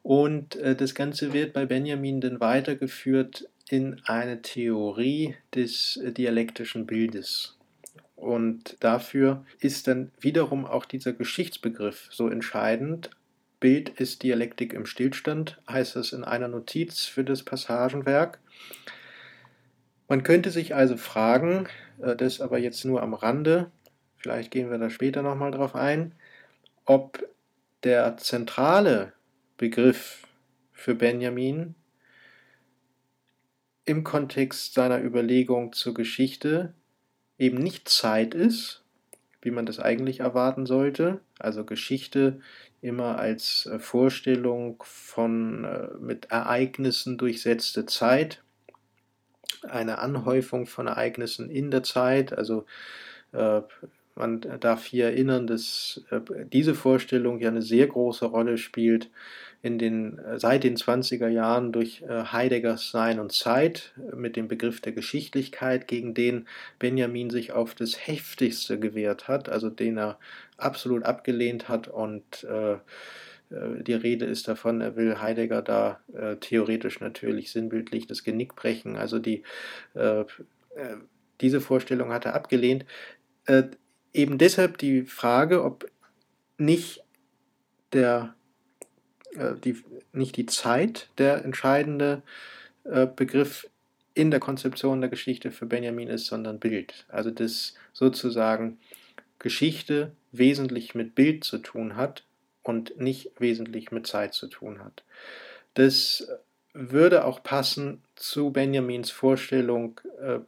Und 0.03 0.55
äh, 0.57 0.75
das 0.75 0.93
Ganze 0.93 1.33
wird 1.33 1.53
bei 1.53 1.65
Benjamin 1.65 2.21
dann 2.21 2.39
weitergeführt 2.39 3.49
in 3.69 3.99
eine 4.05 4.41
Theorie 4.43 5.35
des 5.55 5.97
äh, 5.97 6.11
dialektischen 6.11 6.85
Bildes. 6.85 7.57
Und 8.15 8.77
dafür 8.79 9.43
ist 9.59 9.87
dann 9.87 10.11
wiederum 10.19 10.65
auch 10.65 10.85
dieser 10.85 11.13
Geschichtsbegriff 11.13 12.07
so 12.11 12.29
entscheidend. 12.29 13.09
Bild 13.65 13.89
ist 13.89 14.21
Dialektik 14.21 14.73
im 14.73 14.85
Stillstand, 14.85 15.59
heißt 15.67 15.95
es 15.95 16.13
in 16.13 16.23
einer 16.23 16.47
Notiz 16.47 17.05
für 17.05 17.23
das 17.23 17.41
Passagenwerk. 17.41 18.37
Man 20.07 20.21
könnte 20.21 20.51
sich 20.51 20.75
also 20.75 20.97
fragen, 20.97 21.67
äh, 21.99 22.15
das 22.15 22.41
aber 22.41 22.59
jetzt 22.59 22.85
nur 22.85 23.01
am 23.01 23.15
Rande, 23.15 23.71
vielleicht 24.17 24.51
gehen 24.51 24.69
wir 24.69 24.77
da 24.77 24.91
später 24.91 25.23
nochmal 25.23 25.49
drauf 25.49 25.73
ein, 25.73 26.13
ob 26.85 27.27
der 27.83 28.17
zentrale 28.17 29.13
Begriff 29.57 30.27
für 30.71 30.93
Benjamin 30.93 31.73
im 33.83 34.03
Kontext 34.03 34.75
seiner 34.75 35.01
Überlegung 35.01 35.73
zur 35.73 35.95
Geschichte 35.95 36.75
eben 37.39 37.57
nicht 37.57 37.89
Zeit 37.89 38.35
ist, 38.35 38.84
wie 39.45 39.51
man 39.51 39.65
das 39.67 39.79
eigentlich 39.79 40.21
erwarten 40.21 40.65
sollte, 40.65 41.21
also 41.39 41.63
Geschichte 41.63 42.39
immer 42.81 43.19
als 43.19 43.67
äh, 43.67 43.79
Vorstellung 43.79 44.83
von 44.83 45.63
äh, 45.63 45.87
mit 45.99 46.25
Ereignissen 46.31 47.17
durchsetzte 47.17 47.85
Zeit, 47.85 48.43
eine 49.61 49.99
Anhäufung 49.99 50.65
von 50.65 50.87
Ereignissen 50.87 51.49
in 51.49 51.69
der 51.69 51.83
Zeit. 51.83 52.33
Also 52.33 52.65
äh, 53.33 53.61
man 54.15 54.41
darf 54.59 54.85
hier 54.85 55.05
erinnern, 55.05 55.45
dass 55.45 56.03
äh, 56.09 56.21
diese 56.51 56.73
Vorstellung 56.73 57.39
ja 57.39 57.49
eine 57.49 57.61
sehr 57.61 57.85
große 57.87 58.25
Rolle 58.25 58.57
spielt 58.57 59.11
in 59.61 59.77
den, 59.77 60.19
äh, 60.19 60.39
seit 60.39 60.63
den 60.63 60.75
20er 60.75 61.27
Jahren 61.27 61.71
durch 61.71 62.03
äh, 62.03 62.25
Heideggers 62.25 62.91
Sein 62.91 63.19
und 63.19 63.31
Zeit 63.31 63.93
mit 64.15 64.35
dem 64.35 64.47
Begriff 64.47 64.81
der 64.81 64.93
Geschichtlichkeit, 64.93 65.87
gegen 65.87 66.13
den 66.13 66.47
Benjamin 66.79 67.29
sich 67.29 67.51
auf 67.51 67.75
das 67.75 68.07
heftigste 68.07 68.79
gewehrt 68.79 69.27
hat, 69.27 69.49
also 69.49 69.69
den 69.69 69.97
er 69.97 70.19
absolut 70.57 71.03
abgelehnt 71.03 71.69
hat 71.69 71.87
und 71.87 72.43
äh, 72.43 72.77
äh, 73.49 73.83
die 73.83 73.93
Rede 73.93 74.25
ist 74.25 74.47
davon, 74.47 74.81
er 74.81 74.95
will 74.95 75.21
Heidegger 75.21 75.61
da 75.61 75.99
äh, 76.13 76.35
theoretisch 76.37 76.99
natürlich 76.99 77.51
sinnbildlich 77.51 78.07
das 78.07 78.23
Genick 78.23 78.55
brechen. 78.55 78.95
Also 78.95 79.19
die, 79.19 79.43
äh, 79.93 80.21
äh, 80.21 80.25
diese 81.41 81.61
Vorstellung 81.61 82.11
hat 82.11 82.25
er 82.25 82.35
abgelehnt. 82.35 82.85
Äh, 83.45 83.63
eben 84.13 84.37
deshalb 84.37 84.77
die 84.77 85.03
Frage, 85.03 85.63
ob 85.63 85.89
nicht 86.57 87.03
der 87.93 88.33
äh, 88.33 88.44
die, 89.63 89.83
nicht 90.13 90.37
die 90.37 90.45
Zeit 90.45 91.09
der 91.17 91.43
entscheidende 91.43 92.21
Begriff 93.15 93.67
in 94.13 94.31
der 94.31 94.39
Konzeption 94.39 95.01
der 95.01 95.09
Geschichte 95.09 95.51
für 95.51 95.65
Benjamin 95.65 96.07
ist, 96.07 96.27
sondern 96.27 96.59
Bild. 96.59 97.05
Also 97.09 97.31
dass 97.31 97.75
sozusagen 97.93 98.77
Geschichte 99.39 100.11
wesentlich 100.31 100.95
mit 100.95 101.15
Bild 101.15 101.43
zu 101.43 101.57
tun 101.57 101.95
hat 101.95 102.23
und 102.63 102.99
nicht 102.99 103.31
wesentlich 103.39 103.91
mit 103.91 104.07
Zeit 104.07 104.33
zu 104.33 104.47
tun 104.47 104.83
hat. 104.83 105.03
Das 105.75 106.27
würde 106.73 107.25
auch 107.25 107.43
passen 107.43 108.01
zu 108.15 108.51
Benjamins 108.51 109.11
Vorstellung 109.11 110.01
äh, 110.19 110.39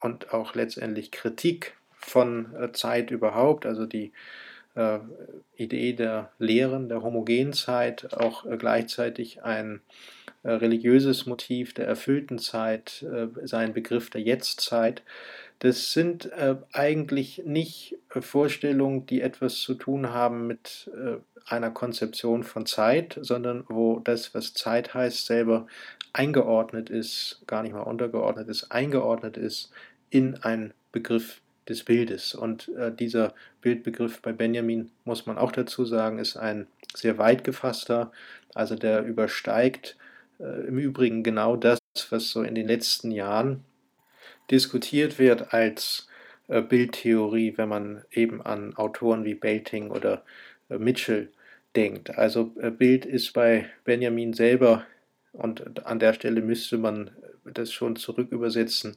und 0.00 0.32
auch 0.32 0.54
letztendlich 0.54 1.10
Kritik 1.10 1.74
von 1.92 2.54
äh, 2.54 2.72
Zeit 2.72 3.10
überhaupt, 3.10 3.66
also 3.66 3.86
die 3.86 4.12
äh, 4.76 5.00
Idee 5.56 5.94
der 5.94 6.30
Lehren, 6.38 6.88
der 6.88 7.02
homogenen 7.02 7.52
Zeit, 7.52 8.14
auch 8.14 8.46
äh, 8.46 8.56
gleichzeitig 8.56 9.42
ein 9.42 9.80
äh, 10.42 10.50
religiöses 10.52 11.26
Motiv 11.26 11.74
der 11.74 11.86
erfüllten 11.86 12.38
Zeit, 12.38 13.02
äh, 13.02 13.26
sein 13.46 13.72
Begriff 13.72 14.10
der 14.10 14.20
Jetztzeit. 14.20 15.02
Das 15.58 15.92
sind 15.92 16.30
äh, 16.32 16.56
eigentlich 16.72 17.42
nicht 17.44 17.96
äh, 18.14 18.20
Vorstellungen, 18.20 19.06
die 19.06 19.22
etwas 19.22 19.58
zu 19.58 19.74
tun 19.74 20.10
haben 20.10 20.46
mit 20.46 20.90
einer 21.48 21.70
Konzeption 21.70 22.42
von 22.42 22.66
Zeit, 22.66 23.18
sondern 23.20 23.64
wo 23.68 24.00
das, 24.00 24.34
was 24.34 24.52
Zeit 24.52 24.94
heißt, 24.94 25.26
selber 25.26 25.68
eingeordnet 26.12 26.90
ist, 26.90 27.42
gar 27.46 27.62
nicht 27.62 27.72
mal 27.72 27.82
untergeordnet 27.82 28.48
ist, 28.48 28.72
eingeordnet 28.72 29.36
ist 29.36 29.70
in 30.10 30.34
einen 30.42 30.74
Begriff 30.90 31.40
des 31.68 31.84
Bildes. 31.84 32.34
Und 32.34 32.68
äh, 32.76 32.94
dieser 32.94 33.34
Bildbegriff 33.60 34.22
bei 34.22 34.32
Benjamin, 34.32 34.90
muss 35.04 35.26
man 35.26 35.38
auch 35.38 35.52
dazu 35.52 35.84
sagen, 35.84 36.18
ist 36.18 36.36
ein 36.36 36.66
sehr 36.94 37.18
weit 37.18 37.44
gefasster, 37.44 38.12
also 38.54 38.74
der 38.74 39.04
übersteigt 39.04 39.96
äh, 40.38 40.66
im 40.66 40.78
Übrigen 40.78 41.22
genau 41.22 41.56
das, 41.56 41.78
was 42.10 42.30
so 42.30 42.42
in 42.42 42.54
den 42.54 42.66
letzten 42.66 43.10
Jahren 43.10 43.64
diskutiert 44.50 45.18
wird 45.18 45.52
als 45.52 46.08
äh, 46.48 46.62
Bildtheorie, 46.62 47.54
wenn 47.56 47.68
man 47.68 48.04
eben 48.10 48.42
an 48.42 48.76
Autoren 48.76 49.24
wie 49.24 49.34
Belting 49.34 49.90
oder 49.90 50.24
äh, 50.68 50.78
Mitchell 50.78 51.30
denkt. 51.74 52.16
Also 52.16 52.54
äh, 52.60 52.70
Bild 52.70 53.04
ist 53.04 53.32
bei 53.32 53.66
Benjamin 53.84 54.32
selber, 54.32 54.86
und 55.32 55.84
an 55.84 55.98
der 55.98 56.14
Stelle 56.14 56.40
müsste 56.40 56.78
man 56.78 57.10
das 57.44 57.70
schon 57.70 57.96
zurückübersetzen, 57.96 58.96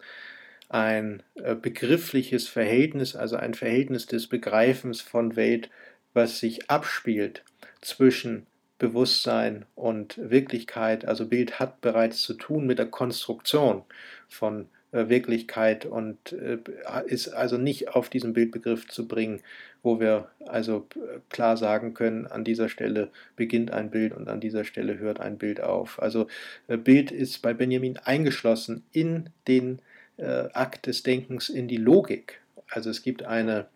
ein 0.69 1.23
äh, 1.35 1.55
begriffliches 1.55 2.47
Verhältnis, 2.47 3.15
also 3.15 3.35
ein 3.35 3.55
Verhältnis 3.55 4.05
des 4.05 4.27
Begreifens 4.27 5.01
von 5.01 5.35
Welt, 5.35 5.69
was 6.13 6.39
sich 6.39 6.69
abspielt 6.69 7.43
zwischen 7.81 8.45
Bewusstsein 8.77 9.65
und 9.75 10.17
Wirklichkeit. 10.17 11.05
Also 11.05 11.25
Bild 11.25 11.59
hat 11.59 11.81
bereits 11.81 12.21
zu 12.21 12.35
tun 12.35 12.65
mit 12.65 12.79
der 12.79 12.85
Konstruktion 12.85 13.83
von 14.27 14.69
äh, 14.91 15.09
Wirklichkeit 15.09 15.85
und 15.85 16.33
äh, 16.33 16.59
ist 17.07 17.29
also 17.29 17.57
nicht 17.57 17.89
auf 17.89 18.09
diesen 18.09 18.33
Bildbegriff 18.33 18.87
zu 18.87 19.07
bringen, 19.07 19.41
wo 19.81 19.99
wir 19.99 20.29
also 20.45 20.87
klar 21.29 21.57
sagen 21.57 21.95
können, 21.95 22.27
an 22.27 22.43
dieser 22.43 22.69
Stelle 22.69 23.09
beginnt 23.35 23.71
ein 23.71 23.89
Bild 23.89 24.13
und 24.13 24.29
an 24.29 24.39
dieser 24.39 24.65
Stelle 24.65 24.99
hört 24.99 25.19
ein 25.19 25.37
Bild 25.37 25.61
auf. 25.61 26.01
Also 26.01 26.27
Bild 26.67 27.11
ist 27.11 27.41
bei 27.41 27.53
Benjamin 27.53 27.97
eingeschlossen 27.97 28.83
in 28.91 29.29
den 29.47 29.79
Akt 30.21 30.87
des 30.87 31.03
Denkens, 31.03 31.49
in 31.49 31.67
die 31.67 31.77
Logik. 31.77 32.41
Also 32.69 32.89
es 32.89 33.01
gibt 33.01 33.23
eine 33.23 33.67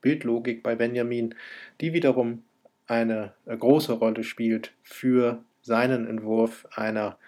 Bildlogik 0.00 0.62
bei 0.62 0.74
Benjamin, 0.74 1.34
die 1.80 1.92
wiederum 1.92 2.42
eine 2.86 3.32
große 3.46 3.92
Rolle 3.92 4.24
spielt 4.24 4.72
für 4.82 5.42
seinen 5.62 6.06
Entwurf 6.06 6.66
einer 6.72 7.18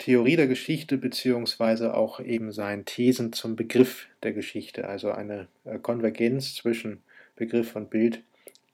Theorie 0.00 0.36
der 0.36 0.48
Geschichte 0.48 0.96
beziehungsweise 0.96 1.94
auch 1.94 2.20
eben 2.20 2.52
seinen 2.52 2.86
Thesen 2.86 3.32
zum 3.34 3.54
Begriff 3.54 4.08
der 4.22 4.32
Geschichte, 4.32 4.88
also 4.88 5.12
eine 5.12 5.46
äh, 5.64 5.78
Konvergenz 5.78 6.54
zwischen 6.54 7.02
Begriff 7.36 7.76
und 7.76 7.90
Bild, 7.90 8.22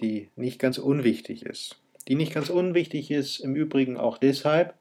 die 0.01 0.29
nicht 0.37 0.61
ganz 0.61 0.79
unwichtig 0.79 1.45
ist. 1.45 1.81
Die 2.07 2.15
nicht 2.15 2.33
ganz 2.33 2.49
unwichtig 2.49 3.11
ist 3.11 3.41
im 3.41 3.57
Übrigen 3.57 3.97
auch 3.97 4.19
deshalb, 4.19 4.75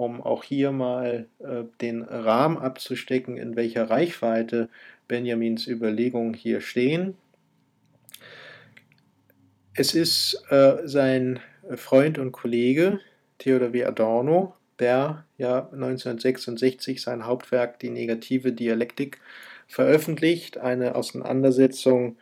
um 0.00 0.22
auch 0.22 0.44
hier 0.44 0.72
mal 0.72 1.28
äh, 1.40 1.64
den 1.82 2.02
Rahmen 2.02 2.56
abzustecken, 2.56 3.36
in 3.36 3.54
welcher 3.54 3.90
Reichweite 3.90 4.70
Benjamins 5.08 5.66
Überlegungen 5.66 6.32
hier 6.32 6.62
stehen. 6.62 7.18
Es 9.74 9.94
ist 9.94 10.42
äh, 10.48 10.78
sein 10.84 11.40
Freund 11.76 12.18
und 12.18 12.32
Kollege 12.32 13.00
Theodor 13.36 13.74
W. 13.74 13.84
Adorno, 13.84 14.54
der 14.78 15.26
ja 15.36 15.68
1966 15.70 17.02
sein 17.02 17.26
Hauptwerk 17.26 17.78
Die 17.80 17.90
negative 17.90 18.52
Dialektik 18.52 19.18
veröffentlicht, 19.66 20.56
eine 20.56 20.94
Auseinandersetzung 20.94 22.16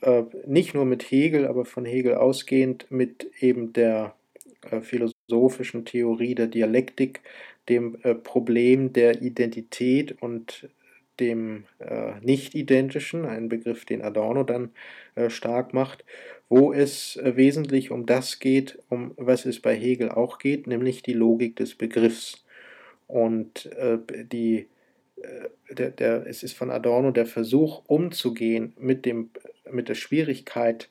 äh, 0.00 0.24
nicht 0.46 0.74
nur 0.74 0.84
mit 0.84 1.04
Hegel, 1.04 1.46
aber 1.46 1.64
von 1.64 1.84
Hegel 1.84 2.16
ausgehend 2.16 2.90
mit 2.90 3.30
eben 3.40 3.72
der 3.72 4.16
äh, 4.68 4.80
philosophischen 5.28 5.84
Theorie 5.84 6.34
der 6.34 6.46
Dialektik, 6.46 7.20
dem 7.68 7.98
äh, 8.02 8.14
Problem 8.14 8.92
der 8.92 9.20
Identität 9.22 10.20
und 10.22 10.68
dem 11.20 11.64
äh, 11.80 12.12
Nicht-Identischen, 12.22 13.26
ein 13.26 13.48
Begriff, 13.48 13.84
den 13.84 14.02
Adorno 14.02 14.44
dann 14.44 14.70
äh, 15.16 15.28
stark 15.30 15.74
macht, 15.74 16.04
wo 16.48 16.72
es 16.72 17.16
äh, 17.16 17.36
wesentlich 17.36 17.90
um 17.90 18.06
das 18.06 18.38
geht, 18.38 18.78
um 18.88 19.12
was 19.16 19.44
es 19.44 19.60
bei 19.60 19.74
Hegel 19.74 20.10
auch 20.10 20.38
geht, 20.38 20.66
nämlich 20.66 21.02
die 21.02 21.12
Logik 21.12 21.56
des 21.56 21.74
Begriffs. 21.74 22.44
Und 23.06 23.66
äh, 23.72 23.98
die, 24.24 24.68
äh, 25.16 25.74
der, 25.74 25.90
der, 25.90 26.26
es 26.26 26.42
ist 26.42 26.56
von 26.56 26.70
Adorno 26.70 27.10
der 27.10 27.26
Versuch, 27.26 27.82
umzugehen 27.86 28.72
mit, 28.78 29.04
dem, 29.04 29.30
mit 29.70 29.88
der 29.88 29.94
Schwierigkeit, 29.94 30.88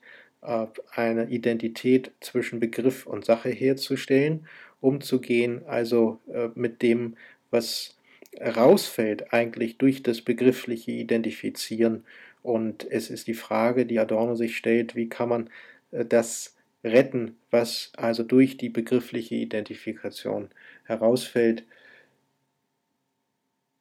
eine 0.92 1.30
Identität 1.30 2.12
zwischen 2.22 2.60
Begriff 2.60 3.06
und 3.06 3.26
Sache 3.26 3.50
herzustellen, 3.50 4.48
umzugehen, 4.80 5.66
also 5.66 6.20
mit 6.56 6.82
dem, 6.82 7.18
was 7.52 7.98
rausfällt 8.40 9.34
eigentlich 9.34 9.78
durch 9.78 10.04
das 10.04 10.22
begriffliche 10.22 10.92
Identifizieren. 10.92 12.06
Und 12.44 12.90
es 12.90 13.10
ist 13.10 13.28
die 13.28 13.34
Frage, 13.34 13.86
die 13.86 14.00
Adorno 14.00 14.36
sich 14.36 14.56
stellt, 14.56 14.96
wie 14.96 15.10
kann 15.10 15.30
man 15.30 15.50
das 15.92 16.56
retten, 16.84 17.36
was 17.52 17.92
also 17.98 18.24
durch 18.24 18.58
die 18.58 18.70
begriffliche 18.70 19.36
Identifikation 19.36 20.50
herausfällt, 20.86 21.66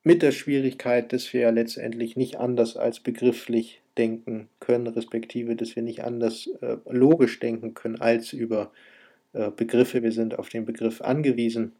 mit 0.02 0.22
der 0.22 0.33
Schwierigkeit, 0.33 1.12
dass 1.12 1.33
wir 1.33 1.42
ja 1.42 1.50
letztendlich 1.50 2.16
nicht 2.16 2.37
anders 2.37 2.76
als 2.76 3.00
begrifflich 3.00 3.83
denken 3.99 4.49
können, 4.61 4.87
respektive 4.87 5.57
dass 5.57 5.77
wir 5.77 5.83
nicht 5.83 6.05
anders 6.05 6.49
äh, 6.61 6.77
logisch 6.89 7.39
denken 7.41 7.75
können 7.75 8.01
als 8.01 8.33
über 8.33 8.73
äh, 9.33 9.51
Begriffe. 9.51 10.03
Wir 10.03 10.13
sind 10.13 10.39
auf 10.39 10.49
den 10.49 10.65
Begriff 10.65 11.01
angewiesen. 11.01 11.73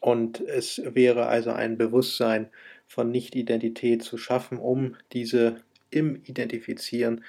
Und 0.00 0.40
es 0.40 0.82
wäre 0.84 1.26
also 1.26 1.50
ein 1.52 1.78
Bewusstsein 1.78 2.48
von 2.86 3.10
Nicht-Identität 3.10 4.02
zu 4.02 4.18
schaffen, 4.18 4.58
um 4.58 4.96
diese 5.12 5.56
im 5.90 6.22
Identifizieren 6.24 7.24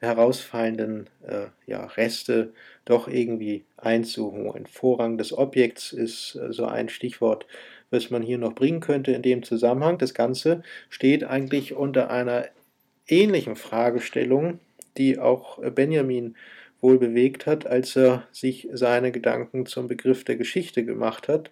herausfallenden 0.00 1.10
äh, 1.26 1.46
ja, 1.66 1.84
Reste 1.84 2.52
doch 2.84 3.08
irgendwie 3.08 3.64
einzuholen. 3.76 4.66
Vorrang 4.66 5.18
des 5.18 5.36
Objekts 5.36 5.92
ist 5.92 6.36
äh, 6.36 6.52
so 6.52 6.66
ein 6.66 6.88
Stichwort, 6.88 7.46
was 7.90 8.10
man 8.10 8.22
hier 8.22 8.38
noch 8.38 8.54
bringen 8.54 8.80
könnte 8.80 9.12
in 9.12 9.22
dem 9.22 9.42
Zusammenhang. 9.42 9.98
Das 9.98 10.14
Ganze 10.14 10.62
steht 10.88 11.24
eigentlich 11.24 11.74
unter 11.74 12.10
einer 12.10 12.46
ähnlichen 13.08 13.56
Fragestellung, 13.56 14.60
die 14.96 15.18
auch 15.18 15.58
Benjamin 15.72 16.36
wohl 16.80 16.98
bewegt 16.98 17.46
hat, 17.46 17.66
als 17.66 17.96
er 17.96 18.26
sich 18.32 18.68
seine 18.72 19.10
Gedanken 19.10 19.66
zum 19.66 19.88
Begriff 19.88 20.24
der 20.24 20.36
Geschichte 20.36 20.84
gemacht 20.84 21.28
hat, 21.28 21.50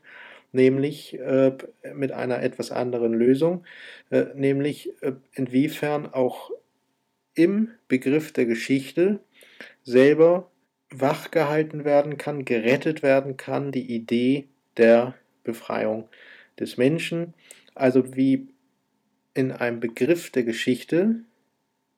nämlich 0.52 1.18
äh, 1.18 1.52
mit 1.94 2.12
einer 2.12 2.42
etwas 2.42 2.70
anderen 2.70 3.12
Lösung, 3.12 3.64
äh, 4.10 4.26
nämlich 4.34 4.90
äh, 5.02 5.12
inwiefern 5.32 6.06
auch 6.12 6.50
im 7.34 7.68
Begriff 7.88 8.32
der 8.32 8.46
Geschichte 8.46 9.20
selber 9.82 10.50
wachgehalten 10.90 11.84
werden 11.84 12.16
kann, 12.16 12.44
gerettet 12.44 13.02
werden 13.02 13.36
kann, 13.36 13.72
die 13.72 13.94
Idee 13.94 14.46
der 14.76 15.14
Befreiung 15.42 16.08
des 16.58 16.76
Menschen, 16.76 17.34
also 17.74 18.16
wie 18.16 18.48
in 19.34 19.52
einem 19.52 19.80
Begriff 19.80 20.30
der 20.30 20.44
Geschichte, 20.44 21.16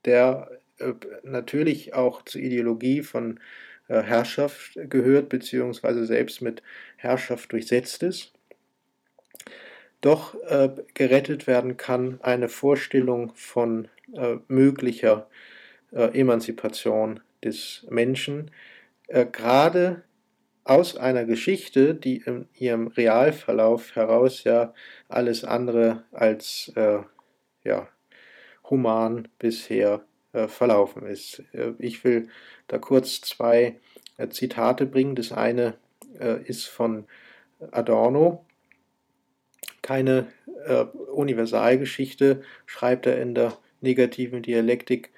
der 0.04 0.50
äh, 0.78 0.94
natürlich 1.22 1.94
auch 1.94 2.22
zur 2.22 2.40
Ideologie 2.40 3.02
von 3.02 3.40
äh, 3.88 4.02
Herrschaft 4.02 4.78
gehört, 4.88 5.28
beziehungsweise 5.28 6.06
selbst 6.06 6.40
mit 6.40 6.62
Herrschaft 6.96 7.52
durchsetzt 7.52 8.02
ist, 8.02 8.32
doch 10.00 10.34
äh, 10.44 10.70
gerettet 10.94 11.46
werden 11.46 11.76
kann 11.76 12.20
eine 12.22 12.48
Vorstellung 12.48 13.32
von 13.34 13.88
möglicher 14.48 15.28
Emanzipation 15.92 17.20
des 17.44 17.86
Menschen, 17.90 18.50
gerade 19.06 20.02
aus 20.64 20.96
einer 20.96 21.26
Geschichte, 21.26 21.94
die 21.94 22.22
in 22.24 22.48
ihrem 22.54 22.86
Realverlauf 22.86 23.96
heraus 23.96 24.44
ja 24.44 24.72
alles 25.10 25.44
andere 25.44 26.04
als 26.10 26.72
ja, 26.74 27.86
human 28.70 29.28
bisher 29.38 30.04
äh, 30.32 30.48
verlaufen 30.48 31.06
ist. 31.06 31.42
ich 31.78 32.04
will 32.04 32.28
da 32.66 32.78
kurz 32.78 33.20
zwei 33.20 33.76
Zitate 34.30 34.86
bringen. 34.86 35.14
Das 35.14 35.32
eine 35.32 35.74
ist 36.44 36.66
von 36.66 37.04
Adorno, 37.70 38.44
keine 39.82 40.26
äh, 40.66 40.84
Universalgeschichte, 41.12 42.42
schreibt 42.66 43.06
er 43.06 43.20
in 43.20 43.34
der 43.34 43.56
negativen 43.80 44.42
Dialektik, 44.42 45.12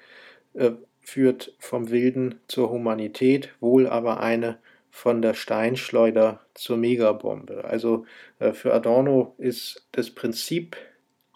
äh, 0.53 0.71
führt 0.99 1.53
vom 1.59 1.89
Wilden 1.89 2.39
zur 2.47 2.69
Humanität, 2.69 3.49
wohl 3.59 3.87
aber 3.87 4.21
eine 4.21 4.59
von 4.89 5.21
der 5.21 5.33
Steinschleuder 5.33 6.41
zur 6.53 6.77
Megabombe. 6.77 7.63
Also 7.65 8.05
äh, 8.39 8.53
für 8.53 8.73
Adorno 8.73 9.35
ist 9.37 9.87
das 9.93 10.11
Prinzip 10.11 10.77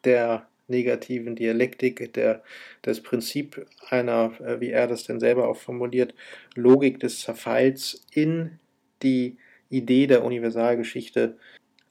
der 0.03 0.47
negativen 0.67 1.35
Dialektik, 1.35 2.13
der, 2.13 2.43
das 2.81 3.01
Prinzip 3.01 3.65
einer, 3.89 4.33
äh, 4.41 4.59
wie 4.59 4.71
er 4.71 4.87
das 4.87 5.03
denn 5.03 5.19
selber 5.19 5.47
auch 5.47 5.57
formuliert, 5.57 6.13
Logik 6.55 6.99
des 6.99 7.21
Zerfalls 7.21 8.05
in 8.11 8.59
die 9.03 9.37
Idee 9.69 10.07
der 10.07 10.23
Universalgeschichte 10.23 11.37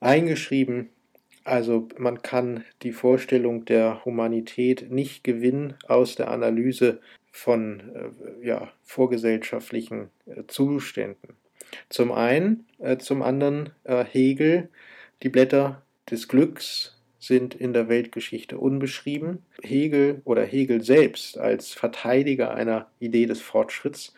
eingeschrieben 0.00 0.90
also 1.44 1.88
man 1.98 2.22
kann 2.22 2.64
die 2.82 2.92
Vorstellung 2.92 3.66
der 3.66 4.04
Humanität 4.06 4.90
nicht 4.90 5.22
gewinnen 5.24 5.74
aus 5.86 6.16
der 6.16 6.30
Analyse 6.30 7.00
von 7.30 7.80
äh, 7.94 8.46
ja, 8.46 8.72
vorgesellschaftlichen 8.82 10.10
äh, 10.26 10.44
Zuständen. 10.46 11.36
Zum 11.88 12.12
einen, 12.12 12.66
zum 13.00 13.22
anderen 13.22 13.70
Hegel, 13.84 14.68
die 15.24 15.28
Blätter 15.28 15.82
des 16.08 16.28
Glücks 16.28 17.02
sind 17.26 17.54
in 17.54 17.72
der 17.72 17.88
Weltgeschichte 17.88 18.58
unbeschrieben. 18.58 19.44
Hegel 19.62 20.20
oder 20.24 20.44
Hegel 20.44 20.82
selbst 20.82 21.38
als 21.38 21.72
Verteidiger 21.72 22.54
einer 22.54 22.86
Idee 22.98 23.26
des 23.26 23.40
Fortschritts 23.40 24.14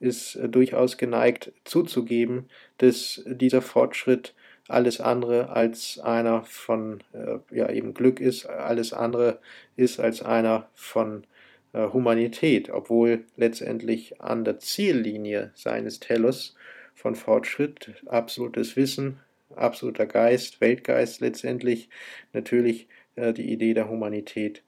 ist 0.00 0.36
äh, 0.36 0.48
durchaus 0.48 0.96
geneigt 0.96 1.52
zuzugeben, 1.64 2.48
dass 2.78 3.22
dieser 3.26 3.62
Fortschritt 3.62 4.34
alles 4.68 5.00
andere 5.00 5.50
als 5.50 5.98
einer 5.98 6.42
von 6.44 7.02
äh, 7.12 7.38
ja 7.54 7.70
eben 7.70 7.94
Glück 7.94 8.20
ist, 8.20 8.46
alles 8.46 8.92
andere 8.92 9.40
ist 9.76 10.00
als 10.00 10.22
einer 10.22 10.68
von 10.74 11.24
äh, 11.72 11.88
Humanität, 11.88 12.70
obwohl 12.70 13.24
letztendlich 13.36 14.20
an 14.20 14.44
der 14.44 14.58
Ziellinie 14.58 15.50
seines 15.54 16.00
Telos 16.00 16.56
von 16.94 17.14
Fortschritt, 17.14 17.94
absolutes 18.06 18.76
Wissen, 18.76 19.18
absoluter 19.56 20.06
Geist, 20.06 20.60
Weltgeist 20.60 21.20
letztendlich 21.20 21.88
natürlich 22.32 22.88
äh, 23.16 23.32
die 23.32 23.52
Idee 23.52 23.74
der 23.74 23.88
Humanität 23.88 24.62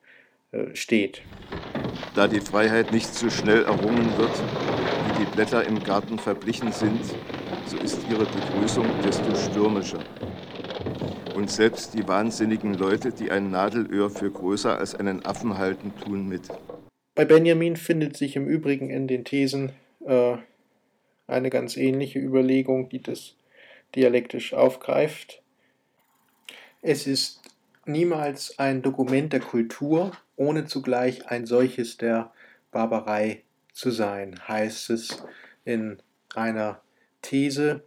äh, 0.53 0.75
steht. 0.75 1.23
Da 2.15 2.29
die 2.29 2.41
Freiheit 2.41 2.93
nicht 2.93 3.15
so 3.15 3.31
schnell 3.31 3.65
errungen 3.65 4.17
wird, 4.19 4.43
wie 5.07 5.25
die 5.25 5.31
Blätter 5.31 5.67
im 5.67 5.83
Garten 5.83 6.19
verblichen 6.19 6.73
sind, 6.73 7.01
so 7.67 7.77
ist 7.79 7.99
ihre 8.11 8.27
Begrüßung 8.27 8.87
desto 9.05 9.35
stürmischer. 9.35 10.05
Und 11.35 11.51
selbst 11.51 11.95
die 11.95 12.07
wahnsinnigen 12.07 12.75
Leute, 12.75 13.13
die 13.13 13.31
ein 13.31 13.51
Nadelöhr 13.51 14.11
für 14.11 14.31
größer 14.31 14.79
als 14.79 14.95
einen 14.95 15.25
Affen 15.25 15.57
halten, 15.57 15.93
tun 16.05 16.29
mit. 16.29 16.43
Bei 17.15 17.25
Benjamin 17.25 17.77
findet 17.77 18.17
sich 18.17 18.37
im 18.37 18.47
Übrigen 18.47 18.91
in 18.91 19.07
den 19.07 19.25
Thesen 19.25 19.73
äh, 20.07 20.37
eine 21.27 21.51
ganz 21.51 21.77
ähnliche 21.77 22.19
Überlegung, 22.19 22.89
die 22.89 23.03
das 23.03 23.35
dialektisch 23.95 24.55
aufgreift. 24.55 25.43
Es 26.81 27.07
ist 27.07 27.43
niemals 27.87 28.59
ein 28.59 28.83
Dokument 28.83 29.33
der 29.33 29.41
Kultur, 29.41 30.13
ohne 30.37 30.67
zugleich 30.67 31.29
ein 31.29 31.47
solches 31.47 31.97
der 31.97 32.33
Barbarei 32.71 33.43
zu 33.73 33.91
sein, 33.91 34.41
heißt 34.49 34.91
es 34.91 35.23
in 35.65 35.99
einer 36.35 36.81
These, 37.23 37.85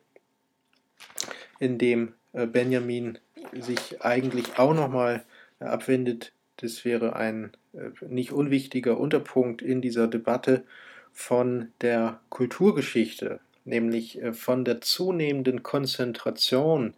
in 1.60 1.78
dem 1.78 2.14
äh, 2.34 2.46
Benjamin 2.48 3.18
sich 3.54 4.02
eigentlich 4.02 4.58
auch 4.58 4.74
nochmal 4.74 5.26
äh, 5.60 5.66
abwendet. 5.66 6.34
Das 6.58 6.86
wäre 6.86 7.16
ein 7.16 7.52
äh, 7.74 7.90
nicht 8.08 8.32
unwichtiger 8.32 8.98
Unterpunkt 9.00 9.62
in 9.62 9.82
dieser 9.82 10.08
Debatte 10.08 10.66
von 11.12 11.72
der 11.82 12.20
Kulturgeschichte, 12.30 13.40
nämlich 13.66 14.20
von 14.34 14.64
der 14.66 14.82
zunehmenden 14.82 15.64
Konzentration 15.64 16.94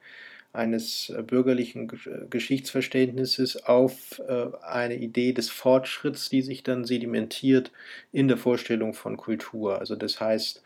eines 0.54 1.14
bürgerlichen 1.28 1.92
Geschichtsverständnisses 2.30 3.66
auf 3.66 4.22
eine 4.62 4.96
Idee 4.96 5.34
des 5.34 5.50
Fortschritts, 5.50 6.30
die 6.30 6.42
sich 6.42 6.64
dann 6.64 6.84
sedimentiert 6.84 7.72
in 8.12 8.28
der 8.28 8.38
Vorstellung 8.38 8.94
von 8.94 9.18
Kultur. 9.18 9.80
Also 9.80 9.96
das 9.96 10.20
heißt, 10.20 10.64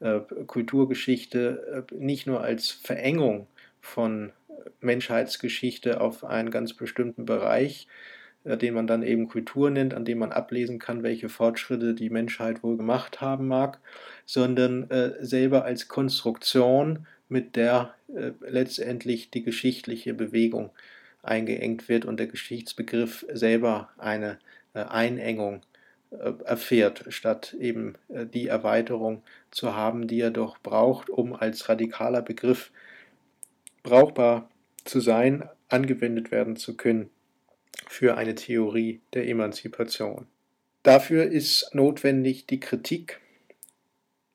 äh, 0.00 0.20
Kulturgeschichte 0.46 1.86
äh, 1.90 1.94
nicht 1.94 2.26
nur 2.26 2.40
als 2.42 2.70
Verengung 2.70 3.46
von 3.80 4.32
Menschheitsgeschichte 4.80 6.00
auf 6.00 6.24
einen 6.24 6.50
ganz 6.50 6.74
bestimmten 6.74 7.24
Bereich, 7.24 7.86
äh, 7.86 8.23
den 8.44 8.74
man 8.74 8.86
dann 8.86 9.02
eben 9.02 9.28
Kultur 9.28 9.70
nennt, 9.70 9.94
an 9.94 10.04
dem 10.04 10.18
man 10.18 10.32
ablesen 10.32 10.78
kann, 10.78 11.02
welche 11.02 11.28
Fortschritte 11.28 11.94
die 11.94 12.10
Menschheit 12.10 12.62
wohl 12.62 12.76
gemacht 12.76 13.20
haben 13.20 13.48
mag, 13.48 13.80
sondern 14.26 14.86
selber 15.20 15.64
als 15.64 15.88
Konstruktion, 15.88 17.06
mit 17.28 17.56
der 17.56 17.94
letztendlich 18.40 19.30
die 19.30 19.42
geschichtliche 19.42 20.12
Bewegung 20.12 20.70
eingeengt 21.22 21.88
wird 21.88 22.04
und 22.04 22.18
der 22.20 22.26
Geschichtsbegriff 22.26 23.24
selber 23.32 23.88
eine 23.96 24.38
Einengung 24.74 25.62
äh, 26.10 26.32
erfährt, 26.44 27.04
statt 27.08 27.54
eben 27.58 27.94
äh, 28.08 28.26
die 28.26 28.48
Erweiterung 28.48 29.22
zu 29.50 29.74
haben, 29.74 30.06
die 30.06 30.20
er 30.20 30.30
doch 30.30 30.58
braucht, 30.58 31.10
um 31.10 31.34
als 31.34 31.68
radikaler 31.68 32.22
Begriff 32.22 32.70
brauchbar 33.82 34.48
zu 34.84 35.00
sein, 35.00 35.48
angewendet 35.68 36.30
werden 36.30 36.56
zu 36.56 36.76
können 36.76 37.10
für 37.86 38.16
eine 38.16 38.34
Theorie 38.34 39.00
der 39.12 39.28
Emanzipation. 39.28 40.26
Dafür 40.82 41.24
ist 41.24 41.74
notwendig 41.74 42.46
die 42.46 42.60
Kritik, 42.60 43.20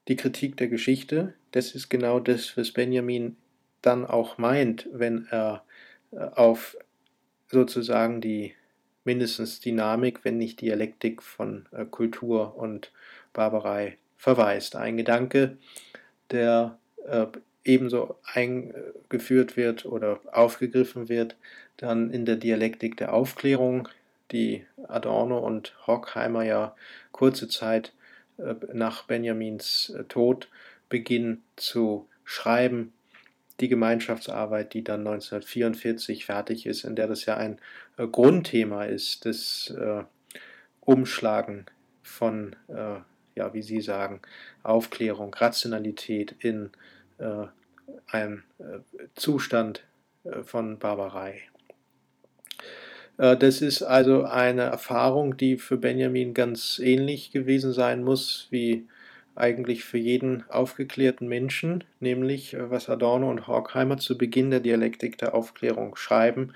die 0.07 0.15
Kritik 0.15 0.57
der 0.57 0.67
Geschichte. 0.67 1.33
Das 1.51 1.75
ist 1.75 1.89
genau 1.89 2.19
das, 2.19 2.57
was 2.57 2.71
Benjamin 2.71 3.37
dann 3.81 4.05
auch 4.05 4.37
meint, 4.37 4.87
wenn 4.91 5.27
er 5.29 5.63
äh, 6.11 6.17
auf 6.17 6.77
sozusagen 7.47 8.21
die 8.21 8.53
mindestens 9.03 9.59
Dynamik, 9.59 10.23
wenn 10.23 10.37
nicht 10.37 10.61
Dialektik 10.61 11.23
von 11.23 11.67
äh, 11.71 11.85
Kultur 11.85 12.55
und 12.55 12.91
Barbarei 13.33 13.97
verweist. 14.17 14.75
Ein 14.75 14.97
Gedanke, 14.97 15.57
der 16.31 16.77
äh, 17.05 17.27
ebenso 17.63 18.17
eingeführt 18.23 19.57
wird 19.57 19.85
oder 19.85 20.19
aufgegriffen 20.31 21.09
wird, 21.09 21.35
dann 21.77 22.11
in 22.11 22.25
der 22.25 22.35
Dialektik 22.35 22.97
der 22.97 23.13
Aufklärung, 23.13 23.87
die 24.31 24.65
Adorno 24.87 25.39
und 25.39 25.73
Horkheimer 25.87 26.43
ja 26.43 26.75
kurze 27.11 27.47
Zeit 27.47 27.93
äh, 28.37 28.55
nach 28.73 29.03
Benjamins 29.03 29.89
äh, 29.89 30.03
Tod 30.05 30.49
beginnen 30.87 31.43
zu 31.55 32.07
schreiben. 32.23 32.93
Die 33.59 33.67
Gemeinschaftsarbeit, 33.67 34.73
die 34.73 34.83
dann 34.83 35.01
1944 35.01 36.25
fertig 36.25 36.65
ist, 36.65 36.85
in 36.85 36.95
der 36.95 37.07
das 37.07 37.25
ja 37.25 37.35
ein 37.35 37.59
äh, 37.97 38.07
Grundthema 38.07 38.85
ist, 38.85 39.25
das 39.25 39.73
Umschlagen 40.81 41.65
von, 42.01 42.55
ja, 42.67 43.53
wie 43.53 43.61
Sie 43.61 43.81
sagen, 43.81 44.21
Aufklärung, 44.63 45.31
Rationalität 45.35 46.35
in 46.39 46.71
einem 48.07 48.43
Zustand 49.15 49.83
von 50.43 50.79
Barbarei. 50.79 51.41
Äh, 53.19 53.37
das 53.37 53.61
ist 53.61 53.83
also 53.83 54.23
eine 54.23 54.63
Erfahrung, 54.63 55.37
die 55.37 55.57
für 55.57 55.77
Benjamin 55.77 56.33
ganz 56.33 56.79
ähnlich 56.79 57.31
gewesen 57.31 57.73
sein 57.73 58.03
muss 58.03 58.47
wie 58.49 58.87
eigentlich 59.35 59.85
für 59.85 59.97
jeden 59.97 60.43
aufgeklärten 60.49 61.27
Menschen, 61.27 61.83
nämlich 61.99 62.53
äh, 62.55 62.71
was 62.71 62.89
Adorno 62.89 63.29
und 63.29 63.47
Horkheimer 63.47 63.97
zu 63.97 64.17
Beginn 64.17 64.49
der 64.49 64.61
Dialektik 64.61 65.17
der 65.17 65.35
Aufklärung 65.35 65.95
schreiben. 65.95 66.53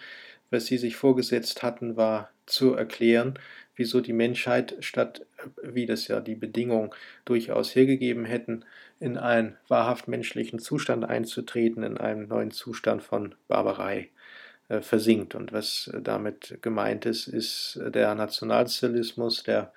Was 0.53 0.67
sie 0.67 0.77
sich 0.77 0.95
vorgesetzt 0.95 1.63
hatten, 1.63 1.97
war 1.97 2.29
zu 2.45 2.75
erklären, 2.75 3.39
wieso 3.75 4.01
die 4.01 4.13
Menschheit, 4.13 4.75
statt 4.81 5.25
äh, 5.37 5.73
wie 5.73 5.87
das 5.87 6.07
ja 6.07 6.19
die 6.19 6.35
Bedingungen 6.35 6.91
durchaus 7.25 7.73
hergegeben 7.73 8.25
hätten, 8.25 8.63
in 8.99 9.17
einen 9.17 9.57
wahrhaft 9.67 10.07
menschlichen 10.07 10.59
Zustand 10.59 11.05
einzutreten, 11.05 11.81
in 11.81 11.97
einen 11.97 12.27
neuen 12.27 12.51
Zustand 12.51 13.01
von 13.01 13.33
Barbarei 13.47 14.09
äh, 14.69 14.81
versinkt. 14.81 15.33
Und 15.33 15.53
was 15.53 15.87
äh, 15.91 16.03
damit 16.03 16.59
gemeint 16.61 17.07
ist, 17.07 17.27
ist 17.27 17.77
äh, 17.77 17.89
der 17.89 18.13
Nationalsozialismus, 18.13 19.41
der 19.43 19.73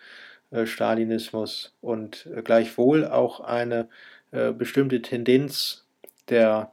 Stalinismus 0.65 1.75
und 1.81 2.29
gleichwohl 2.45 3.05
auch 3.05 3.41
eine 3.41 3.89
bestimmte 4.31 5.03
Tendenz 5.03 5.85
der 6.29 6.71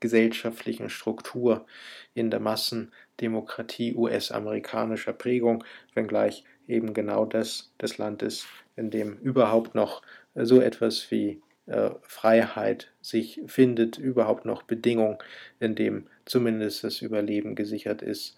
gesellschaftlichen 0.00 0.90
Struktur 0.90 1.66
in 2.14 2.30
der 2.30 2.40
Massendemokratie 2.40 3.94
US-amerikanischer 3.94 5.12
Prägung, 5.12 5.64
wenngleich 5.94 6.44
eben 6.68 6.94
genau 6.94 7.24
das 7.24 7.72
das 7.78 7.98
Land 7.98 8.22
ist, 8.22 8.46
in 8.76 8.90
dem 8.90 9.18
überhaupt 9.18 9.74
noch 9.74 10.02
so 10.34 10.60
etwas 10.60 11.10
wie 11.10 11.40
äh, 11.66 11.90
Freiheit 12.02 12.92
sich 13.00 13.40
findet, 13.46 13.98
überhaupt 13.98 14.44
noch 14.44 14.62
Bedingungen, 14.62 15.18
in 15.58 15.74
dem 15.74 16.06
zumindest 16.24 16.84
das 16.84 17.02
Überleben 17.02 17.56
gesichert 17.56 18.02
ist 18.02 18.36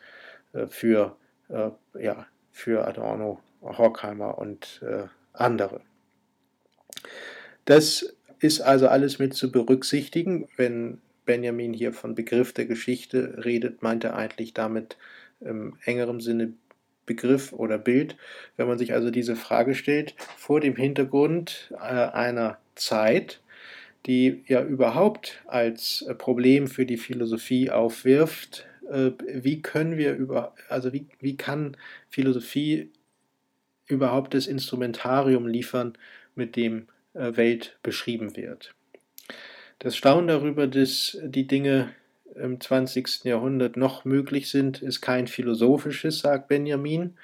äh, 0.54 0.66
für, 0.66 1.16
äh, 1.50 1.70
ja, 2.00 2.26
für 2.50 2.86
Adorno, 2.86 3.40
Horkheimer 3.61 4.38
und 4.38 4.80
andere. 5.32 5.80
Das 7.64 8.14
ist 8.40 8.61
also 8.61 8.88
alles 8.88 9.18
mit 9.18 9.34
zu 9.34 9.50
berücksichtigen. 9.50 10.48
Wenn 10.56 11.00
Benjamin 11.28 11.74
hier 11.74 11.92
von 11.92 12.14
Begriff 12.14 12.54
der 12.54 12.64
Geschichte 12.64 13.44
redet, 13.44 13.82
meint 13.82 14.02
er 14.02 14.16
eigentlich 14.16 14.54
damit 14.54 14.96
im 15.40 15.76
engeren 15.84 16.20
Sinne 16.20 16.54
Begriff 17.04 17.52
oder 17.52 17.76
Bild. 17.76 18.16
Wenn 18.56 18.66
man 18.66 18.78
sich 18.78 18.94
also 18.94 19.10
diese 19.10 19.36
Frage 19.36 19.74
stellt, 19.74 20.14
vor 20.38 20.60
dem 20.60 20.74
Hintergrund 20.74 21.70
einer 21.78 22.56
Zeit, 22.76 23.40
die 24.06 24.42
ja 24.46 24.62
überhaupt 24.64 25.42
als 25.46 26.02
äh, 26.02 26.14
Problem 26.14 26.66
für 26.66 26.86
die 26.86 26.96
Philosophie 26.96 27.70
aufwirft. 27.70 28.66
Äh, 28.90 29.10
wie 29.26 29.60
können 29.60 29.98
wir 29.98 30.14
über, 30.14 30.54
also 30.70 30.92
wie, 30.94 31.06
wie 31.20 31.36
kann 31.36 31.76
Philosophie 32.08 32.90
überhaupt 33.86 34.32
das 34.32 34.46
Instrumentarium 34.46 35.46
liefern, 35.46 35.92
mit 36.34 36.56
dem 36.56 36.86
äh, 37.12 37.36
Welt 37.36 37.78
beschrieben 37.82 38.34
wird? 38.34 38.74
Das 39.78 39.96
Staunen 39.96 40.28
darüber, 40.28 40.66
dass 40.66 41.16
die 41.22 41.46
Dinge 41.46 41.90
im 42.34 42.60
20. 42.60 43.24
Jahrhundert 43.24 43.76
noch 43.76 44.04
möglich 44.04 44.48
sind, 44.50 44.82
ist 44.82 45.00
kein 45.00 45.26
philosophisches, 45.26 46.20
sagt 46.20 46.48
Benjamin, 46.48 47.14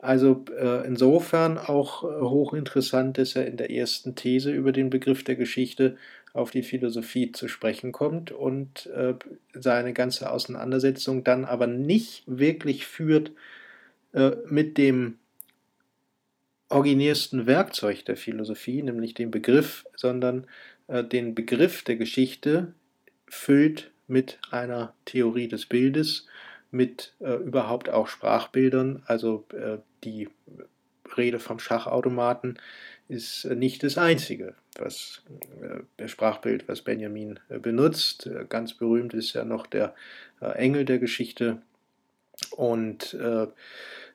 also 0.00 0.44
äh, 0.56 0.86
insofern 0.86 1.58
auch 1.58 2.04
äh, 2.04 2.20
hochinteressant, 2.20 3.18
dass 3.18 3.34
er 3.34 3.46
in 3.46 3.56
der 3.56 3.70
ersten 3.70 4.14
These 4.14 4.52
über 4.52 4.70
den 4.70 4.90
Begriff 4.90 5.24
der 5.24 5.34
Geschichte 5.34 5.96
auf 6.32 6.52
die 6.52 6.62
Philosophie 6.62 7.32
zu 7.32 7.48
sprechen 7.48 7.90
kommt 7.90 8.30
und 8.30 8.86
äh, 8.86 9.14
seine 9.54 9.92
ganze 9.92 10.30
Auseinandersetzung 10.30 11.24
dann 11.24 11.44
aber 11.44 11.66
nicht 11.66 12.22
wirklich 12.26 12.86
führt 12.86 13.32
äh, 14.12 14.32
mit 14.48 14.78
dem 14.78 15.18
originärsten 16.68 17.46
Werkzeug 17.46 18.04
der 18.04 18.16
Philosophie, 18.16 18.82
nämlich 18.82 19.14
dem 19.14 19.32
Begriff, 19.32 19.84
sondern 19.96 20.46
den 20.88 21.34
Begriff 21.34 21.82
der 21.82 21.96
Geschichte 21.96 22.72
füllt 23.28 23.90
mit 24.06 24.38
einer 24.50 24.94
Theorie 25.04 25.48
des 25.48 25.66
Bildes, 25.66 26.26
mit 26.70 27.14
äh, 27.20 27.34
überhaupt 27.34 27.88
auch 27.88 28.08
Sprachbildern. 28.08 29.02
Also 29.06 29.44
äh, 29.52 29.78
die 30.04 30.28
Rede 31.16 31.38
vom 31.38 31.58
Schachautomaten 31.58 32.58
ist 33.08 33.44
äh, 33.44 33.54
nicht 33.54 33.82
das 33.82 33.96
einzige, 33.98 34.54
was 34.78 35.22
äh, 35.98 36.08
Sprachbild, 36.08 36.68
was 36.68 36.82
Benjamin 36.82 37.38
äh, 37.48 37.58
benutzt. 37.58 38.26
Äh, 38.26 38.46
ganz 38.48 38.74
berühmt 38.74 39.14
ist 39.14 39.34
ja 39.34 39.44
noch 39.44 39.66
der 39.66 39.94
Engel 40.40 40.84
der 40.84 40.98
Geschichte 41.00 41.60
und 42.52 43.16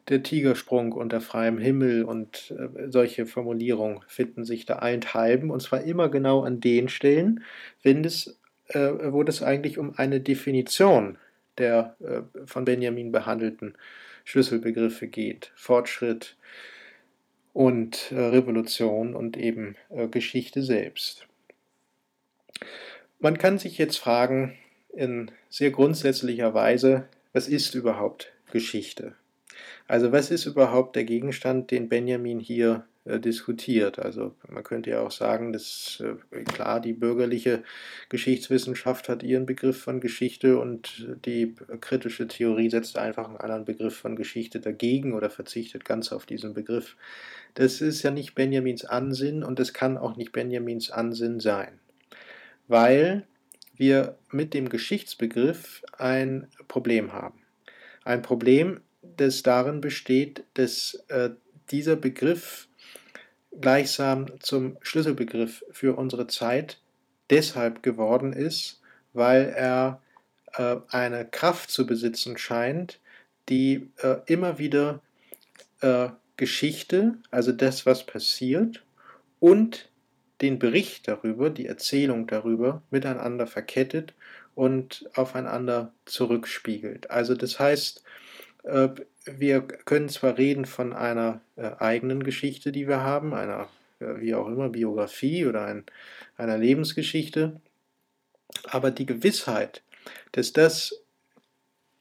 der 0.09 0.23
Tigersprung 0.23 0.91
unter 0.91 1.21
freiem 1.21 1.57
Himmel 1.57 2.03
und 2.03 2.53
solche 2.87 3.25
Formulierungen 3.25 4.01
finden 4.07 4.43
sich 4.43 4.65
da 4.65 4.77
einthalben 4.77 5.49
und 5.49 5.61
zwar 5.61 5.81
immer 5.83 6.09
genau 6.09 6.43
an 6.43 6.59
den 6.59 6.89
Stellen, 6.89 7.43
wenn 7.83 8.03
es, 8.03 8.39
wo 8.73 9.23
es 9.23 9.41
eigentlich 9.41 9.77
um 9.77 9.93
eine 9.97 10.19
Definition 10.19 11.17
der 11.57 11.95
äh, 11.99 12.21
von 12.45 12.65
Benjamin 12.65 13.11
behandelten 13.11 13.75
Schlüsselbegriffe 14.23 15.07
geht. 15.07 15.51
Fortschritt 15.55 16.37
und 17.53 18.11
äh, 18.11 18.19
Revolution 18.19 19.15
und 19.15 19.37
eben 19.37 19.75
äh, 19.89 20.07
Geschichte 20.07 20.63
selbst. 20.63 21.27
Man 23.19 23.37
kann 23.37 23.57
sich 23.57 23.77
jetzt 23.77 23.97
fragen, 23.97 24.57
in 24.89 25.31
sehr 25.49 25.71
grundsätzlicher 25.71 26.53
Weise, 26.53 27.07
was 27.31 27.47
ist 27.47 27.73
überhaupt 27.73 28.31
Geschichte? 28.51 29.15
Also 29.87 30.11
was 30.11 30.31
ist 30.31 30.45
überhaupt 30.45 30.95
der 30.95 31.03
Gegenstand, 31.03 31.71
den 31.71 31.89
Benjamin 31.89 32.39
hier 32.39 32.85
äh, 33.05 33.19
diskutiert. 33.19 33.99
Also 33.99 34.33
man 34.47 34.63
könnte 34.63 34.91
ja 34.91 35.01
auch 35.01 35.11
sagen, 35.11 35.51
dass 35.51 36.01
äh, 36.01 36.43
klar 36.45 36.79
die 36.79 36.93
bürgerliche 36.93 37.63
Geschichtswissenschaft 38.07 39.09
hat 39.09 39.23
ihren 39.23 39.45
Begriff 39.45 39.81
von 39.81 39.99
Geschichte 39.99 40.57
und 40.57 41.09
die 41.25 41.53
kritische 41.81 42.29
Theorie 42.29 42.69
setzt 42.69 42.97
einfach 42.97 43.27
einen 43.27 43.37
anderen 43.37 43.65
Begriff 43.65 43.97
von 43.97 44.15
Geschichte 44.15 44.61
dagegen 44.61 45.13
oder 45.13 45.29
verzichtet 45.29 45.83
ganz 45.83 46.13
auf 46.13 46.25
diesen 46.25 46.53
Begriff. 46.53 46.95
Das 47.55 47.81
ist 47.81 48.03
ja 48.03 48.11
nicht 48.11 48.35
Benjamins 48.35 48.85
Ansinn 48.85 49.43
und 49.43 49.59
es 49.59 49.73
kann 49.73 49.97
auch 49.97 50.15
nicht 50.15 50.31
Benjamins 50.31 50.89
Ansinn 50.89 51.41
sein, 51.41 51.79
weil 52.69 53.27
wir 53.75 54.17
mit 54.31 54.53
dem 54.53 54.69
Geschichtsbegriff 54.69 55.83
ein 55.97 56.47
Problem 56.69 57.11
haben. 57.11 57.41
Ein 58.05 58.21
Problem, 58.21 58.79
das 59.17 59.43
darin 59.43 59.81
besteht, 59.81 60.43
dass 60.53 61.03
äh, 61.09 61.31
dieser 61.71 61.95
Begriff 61.95 62.67
gleichsam 63.59 64.39
zum 64.39 64.77
Schlüsselbegriff 64.81 65.63
für 65.71 65.97
unsere 65.97 66.27
Zeit 66.27 66.79
deshalb 67.29 67.83
geworden 67.83 68.33
ist, 68.33 68.81
weil 69.13 69.53
er 69.55 70.01
äh, 70.53 70.77
eine 70.89 71.25
Kraft 71.25 71.69
zu 71.69 71.85
besitzen 71.85 72.37
scheint, 72.37 72.99
die 73.49 73.89
äh, 73.97 74.17
immer 74.25 74.57
wieder 74.57 75.01
äh, 75.81 76.09
Geschichte, 76.37 77.15
also 77.29 77.51
das, 77.51 77.85
was 77.85 78.05
passiert, 78.05 78.83
und 79.39 79.89
den 80.41 80.59
Bericht 80.59 81.07
darüber, 81.07 81.49
die 81.49 81.67
Erzählung 81.67 82.27
darüber 82.27 82.81
miteinander 82.89 83.47
verkettet 83.47 84.13
und 84.55 85.09
aufeinander 85.15 85.93
zurückspiegelt. 86.05 87.11
Also 87.11 87.35
das 87.35 87.59
heißt, 87.59 88.03
wir 89.25 89.61
können 89.61 90.09
zwar 90.09 90.37
reden 90.37 90.65
von 90.65 90.93
einer 90.93 91.41
äh, 91.55 91.71
eigenen 91.79 92.23
Geschichte, 92.23 92.71
die 92.71 92.87
wir 92.87 93.01
haben, 93.01 93.33
einer 93.33 93.69
äh, 93.99 94.19
wie 94.19 94.35
auch 94.35 94.47
immer 94.47 94.69
Biografie 94.69 95.45
oder 95.45 95.65
ein, 95.65 95.85
einer 96.37 96.57
Lebensgeschichte, 96.57 97.59
aber 98.65 98.91
die 98.91 99.05
Gewissheit, 99.05 99.83
dass 100.31 100.53
das, 100.53 101.03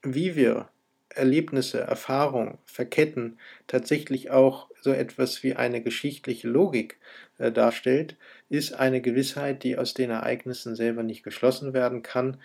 wie 0.03 0.37
wir 0.37 0.69
Erlebnisse, 1.09 1.81
Erfahrungen 1.81 2.59
verketten, 2.65 3.39
tatsächlich 3.67 4.31
auch 4.31 4.69
so 4.81 4.93
etwas 4.93 5.43
wie 5.43 5.55
eine 5.55 5.83
geschichtliche 5.83 6.49
Logik 6.49 6.99
äh, 7.39 7.53
darstellt, 7.53 8.17
ist 8.49 8.75
eine 8.75 9.01
Gewissheit, 9.01 9.63
die 9.63 9.77
aus 9.79 9.95
den 9.95 10.11
Ereignissen 10.11 10.75
selber 10.75 11.03
nicht 11.03 11.23
geschlossen 11.23 11.75
werden 11.75 12.03
kann. 12.03 12.39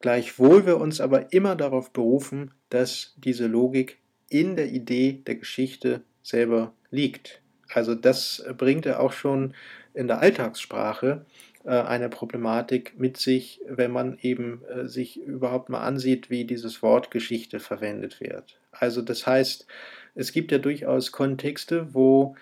Gleichwohl 0.00 0.66
wir 0.66 0.78
uns 0.78 1.00
aber 1.00 1.32
immer 1.32 1.56
darauf 1.56 1.92
berufen, 1.92 2.52
dass 2.70 3.14
diese 3.16 3.46
Logik 3.46 3.98
in 4.28 4.56
der 4.56 4.70
Idee 4.70 5.22
der 5.26 5.36
Geschichte 5.36 6.02
selber 6.22 6.72
liegt. 6.90 7.40
Also 7.72 7.94
das 7.94 8.44
bringt 8.56 8.86
er 8.86 9.00
auch 9.00 9.12
schon 9.12 9.54
in 9.94 10.08
der 10.08 10.20
Alltagssprache 10.20 11.24
äh, 11.64 11.70
eine 11.70 12.08
Problematik 12.08 12.94
mit 12.98 13.16
sich, 13.16 13.60
wenn 13.68 13.90
man 13.90 14.18
eben 14.20 14.62
äh, 14.66 14.86
sich 14.86 15.20
überhaupt 15.20 15.68
mal 15.68 15.80
ansieht, 15.80 16.30
wie 16.30 16.44
dieses 16.44 16.82
Wort 16.82 17.10
Geschichte 17.10 17.60
verwendet 17.60 18.20
wird. 18.20 18.58
Also 18.70 19.02
das 19.02 19.26
heißt, 19.26 19.66
es 20.14 20.32
gibt 20.32 20.52
ja 20.52 20.58
durchaus 20.58 21.12
Kontexte, 21.12 21.94
wo 21.94 22.36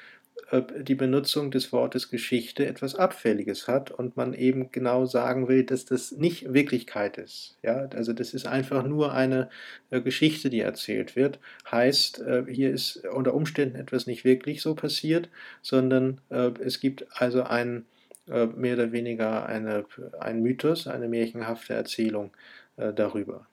die 0.63 0.95
Benutzung 0.95 1.51
des 1.51 1.73
Wortes 1.73 2.11
Geschichte 2.11 2.67
etwas 2.67 2.95
Abfälliges 2.95 3.67
hat 3.69 3.91
und 3.91 4.17
man 4.17 4.35
eben 4.35 4.71
genau 4.73 5.07
sagen 5.07 5.49
will, 5.49 5.65
dass 5.65 5.85
das 5.85 6.13
nicht 6.13 6.53
Wirklichkeit 6.53 7.19
ist. 7.19 7.57
Ja, 7.63 7.89
also 7.95 8.13
das 8.13 8.35
ist 8.35 8.47
einfach 8.47 8.85
nur 8.85 9.13
eine 9.13 9.49
Geschichte, 9.91 10.51
die 10.51 10.61
erzählt 10.61 11.17
wird. 11.17 11.39
Heißt, 11.71 12.23
hier 12.49 12.71
ist 12.71 13.05
unter 13.07 13.35
Umständen 13.35 13.77
etwas 13.77 14.07
nicht 14.07 14.25
wirklich 14.25 14.63
so 14.63 14.75
passiert, 14.75 15.29
sondern 15.63 16.21
es 16.31 16.81
gibt 16.81 17.07
also 17.11 17.43
einen 17.43 17.87
äh, 18.29 18.47
mehr 18.47 18.75
oder 18.75 18.93
weniger 18.93 19.47
eine, 19.47 19.85
ein 20.19 20.43
Mythos, 20.43 20.87
eine 20.87 21.09
märchenhafte 21.09 21.75
Erzählung 21.75 22.31
äh, 22.77 22.93
darüber. 22.93 23.47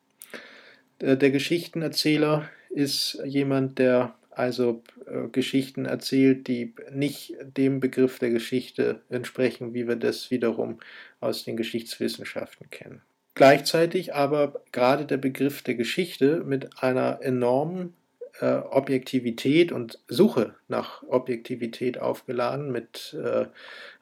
Der 1.01 1.31
Geschichtenerzähler 1.31 2.47
ist 2.69 3.19
jemand, 3.25 3.79
der 3.79 4.13
also 4.31 4.83
äh, 5.05 5.27
Geschichten 5.29 5.85
erzählt, 5.85 6.47
die 6.47 6.73
nicht 6.91 7.35
dem 7.57 7.79
Begriff 7.79 8.19
der 8.19 8.29
Geschichte 8.29 9.01
entsprechen, 9.09 9.73
wie 9.73 9.87
wir 9.87 9.95
das 9.95 10.31
wiederum 10.31 10.79
aus 11.19 11.43
den 11.43 11.57
Geschichtswissenschaften 11.57 12.69
kennen. 12.69 13.01
Gleichzeitig 13.33 14.13
aber 14.13 14.61
gerade 14.71 15.05
der 15.05 15.17
Begriff 15.17 15.61
der 15.61 15.75
Geschichte 15.75 16.43
mit 16.45 16.83
einer 16.83 17.19
enormen 17.21 17.93
äh, 18.41 18.55
Objektivität 18.69 19.71
und 19.71 19.99
Suche 20.07 20.55
nach 20.67 21.03
Objektivität 21.03 21.99
aufgeladen 21.99 22.71
mit 22.71 23.15
äh, 23.23 23.45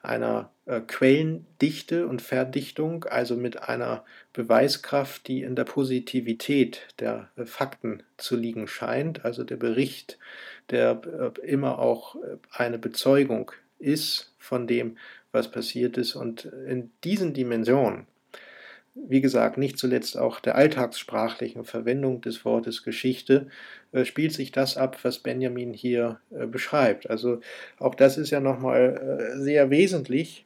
einer 0.02 0.50
äh, 0.66 0.80
Quellendichte 0.80 2.06
und 2.06 2.22
Verdichtung, 2.22 3.04
also 3.04 3.36
mit 3.36 3.62
einer 3.68 4.04
Beweiskraft, 4.32 5.28
die 5.28 5.42
in 5.42 5.56
der 5.56 5.64
Positivität 5.64 6.88
der 6.98 7.28
äh, 7.36 7.44
Fakten 7.44 8.02
zu 8.16 8.34
liegen 8.34 8.66
scheint, 8.66 9.24
also 9.24 9.44
der 9.44 9.56
Bericht, 9.56 10.18
der 10.70 11.00
äh, 11.04 11.46
immer 11.46 11.78
auch 11.78 12.16
äh, 12.16 12.38
eine 12.50 12.78
Bezeugung 12.78 13.52
ist 13.78 14.32
von 14.38 14.66
dem, 14.66 14.96
was 15.32 15.50
passiert 15.50 15.98
ist. 15.98 16.16
Und 16.16 16.46
in 16.66 16.90
diesen 17.04 17.34
Dimensionen 17.34 18.06
wie 19.08 19.20
gesagt, 19.20 19.58
nicht 19.58 19.78
zuletzt 19.78 20.16
auch 20.16 20.40
der 20.40 20.54
alltagssprachlichen 20.54 21.64
Verwendung 21.64 22.20
des 22.20 22.44
Wortes 22.44 22.82
Geschichte, 22.82 23.48
äh, 23.92 24.04
spielt 24.04 24.32
sich 24.32 24.52
das 24.52 24.76
ab, 24.76 24.98
was 25.02 25.18
Benjamin 25.18 25.72
hier 25.72 26.20
äh, 26.30 26.46
beschreibt. 26.46 27.10
Also 27.10 27.40
auch 27.78 27.94
das 27.94 28.18
ist 28.18 28.30
ja 28.30 28.40
nochmal 28.40 29.34
äh, 29.36 29.40
sehr 29.40 29.70
wesentlich, 29.70 30.44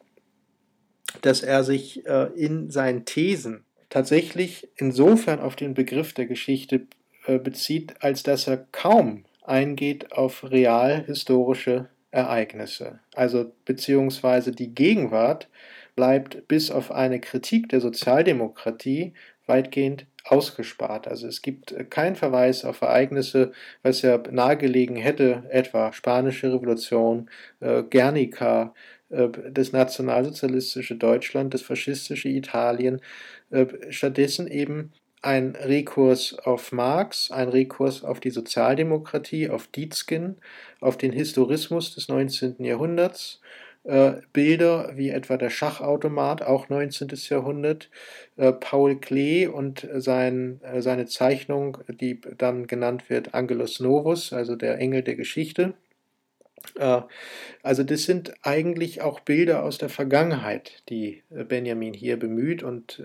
dass 1.22 1.42
er 1.42 1.64
sich 1.64 2.06
äh, 2.06 2.28
in 2.34 2.70
seinen 2.70 3.04
Thesen 3.04 3.64
tatsächlich 3.90 4.68
insofern 4.76 5.40
auf 5.40 5.56
den 5.56 5.74
Begriff 5.74 6.12
der 6.12 6.26
Geschichte 6.26 6.82
äh, 7.26 7.38
bezieht, 7.38 7.94
als 8.00 8.22
dass 8.22 8.48
er 8.48 8.66
kaum 8.72 9.24
eingeht 9.42 10.12
auf 10.12 10.50
real 10.50 11.04
historische 11.04 11.88
Ereignisse. 12.10 13.00
Also 13.14 13.52
beziehungsweise 13.64 14.52
die 14.52 14.74
Gegenwart 14.74 15.48
bleibt 15.94 16.48
bis 16.48 16.70
auf 16.70 16.90
eine 16.90 17.20
Kritik 17.20 17.68
der 17.68 17.80
Sozialdemokratie 17.80 19.14
weitgehend 19.46 20.06
ausgespart. 20.24 21.06
Also 21.06 21.26
es 21.26 21.42
gibt 21.42 21.72
äh, 21.72 21.84
keinen 21.84 22.16
Verweis 22.16 22.64
auf 22.64 22.80
Ereignisse, 22.80 23.52
was 23.82 24.02
ja 24.02 24.18
nahegelegen 24.30 24.96
hätte, 24.96 25.44
etwa 25.50 25.92
Spanische 25.92 26.52
Revolution, 26.52 27.28
äh, 27.60 27.82
Guernica, 27.82 28.74
äh, 29.10 29.28
das 29.50 29.72
nationalsozialistische 29.72 30.96
Deutschland, 30.96 31.52
das 31.54 31.62
faschistische 31.62 32.28
Italien. 32.28 33.00
Äh, 33.50 33.66
stattdessen 33.90 34.48
eben 34.48 34.92
ein 35.20 35.56
Rekurs 35.56 36.38
auf 36.38 36.72
Marx, 36.72 37.30
ein 37.30 37.48
Rekurs 37.48 38.04
auf 38.04 38.20
die 38.20 38.30
Sozialdemokratie, 38.30 39.48
auf 39.48 39.68
Dietzgen, 39.68 40.36
auf 40.80 40.98
den 40.98 41.12
Historismus 41.12 41.94
des 41.94 42.08
19. 42.08 42.56
Jahrhunderts 42.64 43.40
äh, 43.84 44.22
Bilder 44.32 44.92
wie 44.94 45.10
etwa 45.10 45.36
der 45.36 45.50
Schachautomat, 45.50 46.40
auch 46.40 46.70
19. 46.70 47.08
Jahrhundert, 47.28 47.90
äh, 48.36 48.50
Paul 48.50 48.98
Klee 48.98 49.46
und 49.46 49.86
sein, 49.96 50.60
äh, 50.62 50.80
seine 50.80 51.04
Zeichnung, 51.04 51.76
die 51.88 52.18
dann 52.38 52.66
genannt 52.66 53.10
wird 53.10 53.34
Angelus 53.34 53.80
Novus, 53.80 54.32
also 54.32 54.56
der 54.56 54.78
Engel 54.78 55.02
der 55.02 55.16
Geschichte. 55.16 55.74
Also 57.62 57.82
das 57.82 58.04
sind 58.04 58.32
eigentlich 58.40 59.02
auch 59.02 59.20
Bilder 59.20 59.64
aus 59.64 59.76
der 59.76 59.90
Vergangenheit, 59.90 60.82
die 60.88 61.22
Benjamin 61.28 61.92
hier 61.92 62.18
bemüht 62.18 62.62
und 62.62 63.02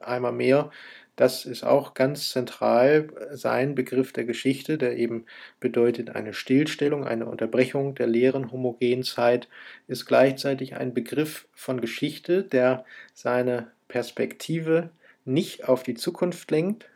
einmal 0.00 0.32
mehr 0.32 0.70
das 1.16 1.44
ist 1.44 1.62
auch 1.62 1.92
ganz 1.94 2.30
zentral 2.30 3.08
sein 3.32 3.74
Begriff 3.74 4.12
der 4.12 4.24
Geschichte, 4.24 4.78
der 4.78 4.96
eben 4.96 5.26
bedeutet 5.60 6.10
eine 6.16 6.32
Stillstellung, 6.32 7.06
eine 7.06 7.26
Unterbrechung 7.26 7.94
der 7.94 8.06
leeren 8.06 8.50
homogenen 8.50 9.02
Zeit, 9.02 9.48
ist 9.88 10.06
gleichzeitig 10.06 10.76
ein 10.76 10.94
Begriff 10.94 11.46
von 11.52 11.80
Geschichte, 11.80 12.42
der 12.42 12.84
seine 13.12 13.70
Perspektive 13.88 14.90
nicht 15.24 15.68
auf 15.68 15.82
die 15.82 15.94
Zukunft 15.94 16.50
lenkt. 16.50 16.88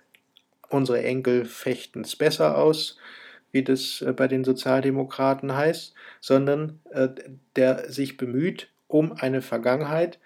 Unsere 0.69 1.03
Enkel 1.03 1.45
fechten 1.45 2.01
es 2.01 2.17
besser 2.17 2.57
aus, 2.57 2.99
wie 3.53 3.63
das 3.63 4.03
äh, 4.03 4.13
bei 4.13 4.29
den 4.29 4.45
Sozialdemokraten 4.45 5.55
heißt, 5.55 5.95
sondern 6.21 6.81
äh, 6.91 7.09
der 7.55 7.91
sich 7.91 8.17
bemüht 8.17 8.69
um 8.89 9.13
eine 9.13 9.43
Vergangenheit, 9.43 10.19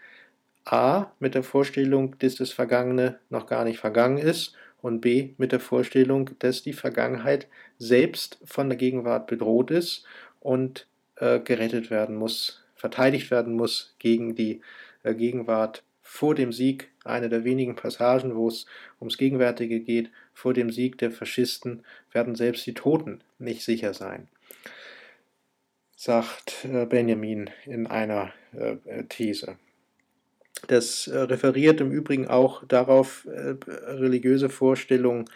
A 0.70 1.10
mit 1.18 1.34
der 1.34 1.42
Vorstellung, 1.42 2.16
dass 2.20 2.36
das 2.36 2.52
Vergangene 2.52 3.18
noch 3.28 3.46
gar 3.46 3.64
nicht 3.64 3.80
vergangen 3.80 4.18
ist 4.18 4.54
und 4.80 5.00
B 5.00 5.30
mit 5.36 5.50
der 5.50 5.58
Vorstellung, 5.58 6.30
dass 6.38 6.62
die 6.62 6.72
Vergangenheit 6.72 7.48
selbst 7.78 8.38
von 8.44 8.68
der 8.68 8.78
Gegenwart 8.78 9.26
bedroht 9.26 9.72
ist 9.72 10.04
und 10.38 10.86
äh, 11.16 11.40
gerettet 11.40 11.90
werden 11.90 12.14
muss, 12.14 12.62
verteidigt 12.76 13.30
werden 13.32 13.54
muss 13.54 13.94
gegen 13.98 14.36
die 14.36 14.60
äh, 15.02 15.14
Gegenwart 15.14 15.82
vor 16.02 16.34
dem 16.34 16.52
Sieg, 16.52 16.88
eine 17.04 17.28
der 17.28 17.44
wenigen 17.44 17.76
Passagen, 17.76 18.36
wo 18.36 18.48
es 18.48 18.66
ums 19.00 19.18
Gegenwärtige 19.18 19.80
geht, 19.80 20.10
vor 20.34 20.54
dem 20.54 20.70
Sieg 20.70 20.98
der 20.98 21.10
Faschisten 21.10 21.84
werden 22.12 22.34
selbst 22.34 22.66
die 22.66 22.74
Toten 22.74 23.20
nicht 23.38 23.64
sicher 23.64 23.92
sein, 23.92 24.28
sagt 25.96 26.64
äh, 26.64 26.86
Benjamin 26.86 27.50
in 27.64 27.86
einer 27.86 28.32
äh, 28.52 29.04
These. 29.08 29.56
Das 30.66 31.06
äh, 31.06 31.18
referiert 31.18 31.80
im 31.80 31.90
Übrigen 31.90 32.28
auch 32.28 32.64
darauf, 32.66 33.26
äh, 33.26 33.54
religiöse 33.90 34.48
Vorstellungen, 34.48 35.26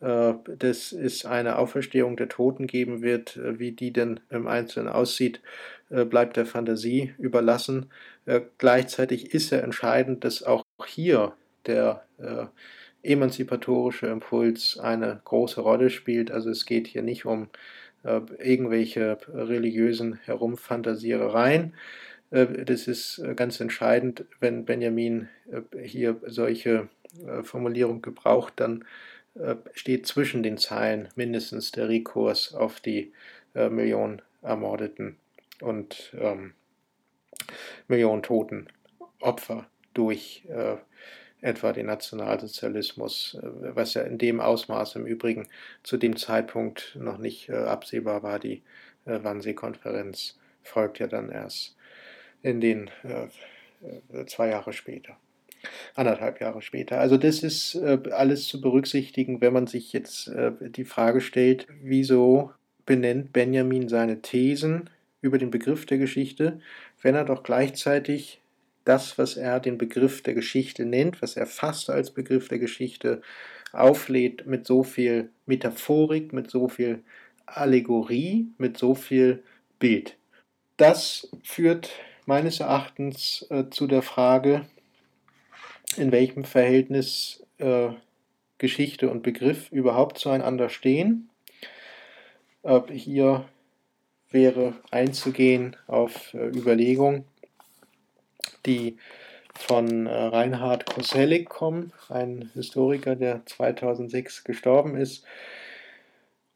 äh, 0.00 0.34
dass 0.58 0.92
es 0.92 1.24
eine 1.24 1.58
Auferstehung 1.58 2.16
der 2.16 2.28
Toten 2.28 2.66
geben 2.66 3.02
wird, 3.02 3.38
wie 3.58 3.72
die 3.72 3.92
denn 3.92 4.20
im 4.30 4.46
Einzelnen 4.46 4.88
aussieht, 4.88 5.40
bleibt 5.88 6.36
der 6.36 6.46
Fantasie 6.46 7.14
überlassen. 7.18 7.90
Gleichzeitig 8.58 9.34
ist 9.34 9.50
ja 9.50 9.58
entscheidend, 9.58 10.22
dass 10.22 10.44
auch 10.44 10.64
hier 10.86 11.32
der 11.66 12.04
emanzipatorische 13.02 14.06
Impuls 14.06 14.78
eine 14.78 15.20
große 15.24 15.60
Rolle 15.60 15.90
spielt. 15.90 16.30
Also 16.30 16.48
es 16.50 16.64
geht 16.64 16.86
hier 16.86 17.02
nicht 17.02 17.24
um 17.24 17.48
irgendwelche 18.04 19.18
religiösen 19.34 20.20
Herumfantasierereien, 20.24 21.74
das 22.30 22.86
ist 22.86 23.18
äh, 23.18 23.34
ganz 23.34 23.60
entscheidend, 23.60 24.24
wenn 24.38 24.64
Benjamin 24.64 25.28
äh, 25.50 25.78
hier 25.82 26.20
solche 26.26 26.88
Formulierung 27.42 28.02
gebraucht, 28.02 28.52
dann 28.56 28.84
steht 29.72 30.06
zwischen 30.06 30.44
den 30.44 30.58
Zeilen 30.58 31.08
mindestens 31.16 31.72
der 31.72 31.88
Rekurs 31.88 32.54
auf 32.54 32.78
die 32.78 33.12
äh, 33.54 33.68
Millionen 33.68 34.22
Ermordeten 34.42 35.16
und 35.60 36.14
ähm, 36.18 36.54
Millionen 37.88 38.22
Toten 38.22 38.68
Opfer 39.20 39.66
durch 39.92 40.44
äh, 40.48 40.76
etwa 41.40 41.72
den 41.72 41.86
Nationalsozialismus, 41.86 43.38
äh, 43.42 43.74
was 43.74 43.94
ja 43.94 44.02
in 44.02 44.18
dem 44.18 44.40
Ausmaß 44.40 44.96
im 44.96 45.06
Übrigen 45.06 45.48
zu 45.82 45.96
dem 45.96 46.16
Zeitpunkt 46.16 46.96
noch 46.98 47.18
nicht 47.18 47.48
äh, 47.48 47.56
absehbar 47.56 48.22
war. 48.22 48.38
Die 48.38 48.62
äh, 49.04 49.18
Wannsee-Konferenz 49.22 50.38
folgt 50.62 50.98
ja 50.98 51.06
dann 51.06 51.30
erst 51.30 51.76
in 52.42 52.60
den 52.60 52.90
zwei 54.26 54.48
Jahre 54.48 54.72
später, 54.72 55.16
anderthalb 55.94 56.40
Jahre 56.40 56.62
später. 56.62 57.00
Also 57.00 57.16
das 57.16 57.42
ist 57.42 57.76
alles 57.76 58.46
zu 58.48 58.60
berücksichtigen, 58.60 59.40
wenn 59.40 59.52
man 59.52 59.66
sich 59.66 59.92
jetzt 59.92 60.30
die 60.60 60.84
Frage 60.84 61.20
stellt, 61.20 61.66
wieso 61.82 62.52
benennt 62.86 63.32
Benjamin 63.32 63.88
seine 63.88 64.22
Thesen 64.22 64.90
über 65.20 65.38
den 65.38 65.50
Begriff 65.50 65.86
der 65.86 65.98
Geschichte, 65.98 66.60
wenn 67.02 67.14
er 67.14 67.24
doch 67.24 67.42
gleichzeitig 67.42 68.40
das, 68.84 69.18
was 69.18 69.36
er 69.36 69.60
den 69.60 69.76
Begriff 69.76 70.22
der 70.22 70.34
Geschichte 70.34 70.86
nennt, 70.86 71.20
was 71.20 71.36
er 71.36 71.46
fast 71.46 71.90
als 71.90 72.10
Begriff 72.10 72.48
der 72.48 72.58
Geschichte 72.58 73.20
auflädt, 73.72 74.46
mit 74.46 74.66
so 74.66 74.82
viel 74.82 75.28
Metaphorik, 75.46 76.32
mit 76.32 76.50
so 76.50 76.68
viel 76.68 77.02
Allegorie, 77.46 78.48
mit 78.56 78.78
so 78.78 78.94
viel 78.94 79.42
Bild. 79.78 80.16
Das 80.78 81.30
führt 81.42 81.90
meines 82.30 82.60
Erachtens 82.60 83.44
äh, 83.50 83.70
zu 83.70 83.88
der 83.88 84.02
Frage, 84.02 84.64
in 85.96 86.12
welchem 86.12 86.44
Verhältnis 86.44 87.44
äh, 87.58 87.88
Geschichte 88.58 89.10
und 89.10 89.24
Begriff 89.24 89.72
überhaupt 89.72 90.16
zueinander 90.16 90.68
stehen. 90.68 91.28
Äh, 92.62 92.82
hier 92.92 93.48
wäre 94.30 94.74
einzugehen 94.92 95.74
auf 95.88 96.32
äh, 96.32 96.46
Überlegungen, 96.56 97.24
die 98.64 98.96
von 99.56 100.06
äh, 100.06 100.14
Reinhard 100.14 100.86
Koselleck 100.86 101.48
kommen, 101.48 101.92
ein 102.10 102.52
Historiker, 102.54 103.16
der 103.16 103.44
2006 103.44 104.44
gestorben 104.44 104.96
ist 104.96 105.24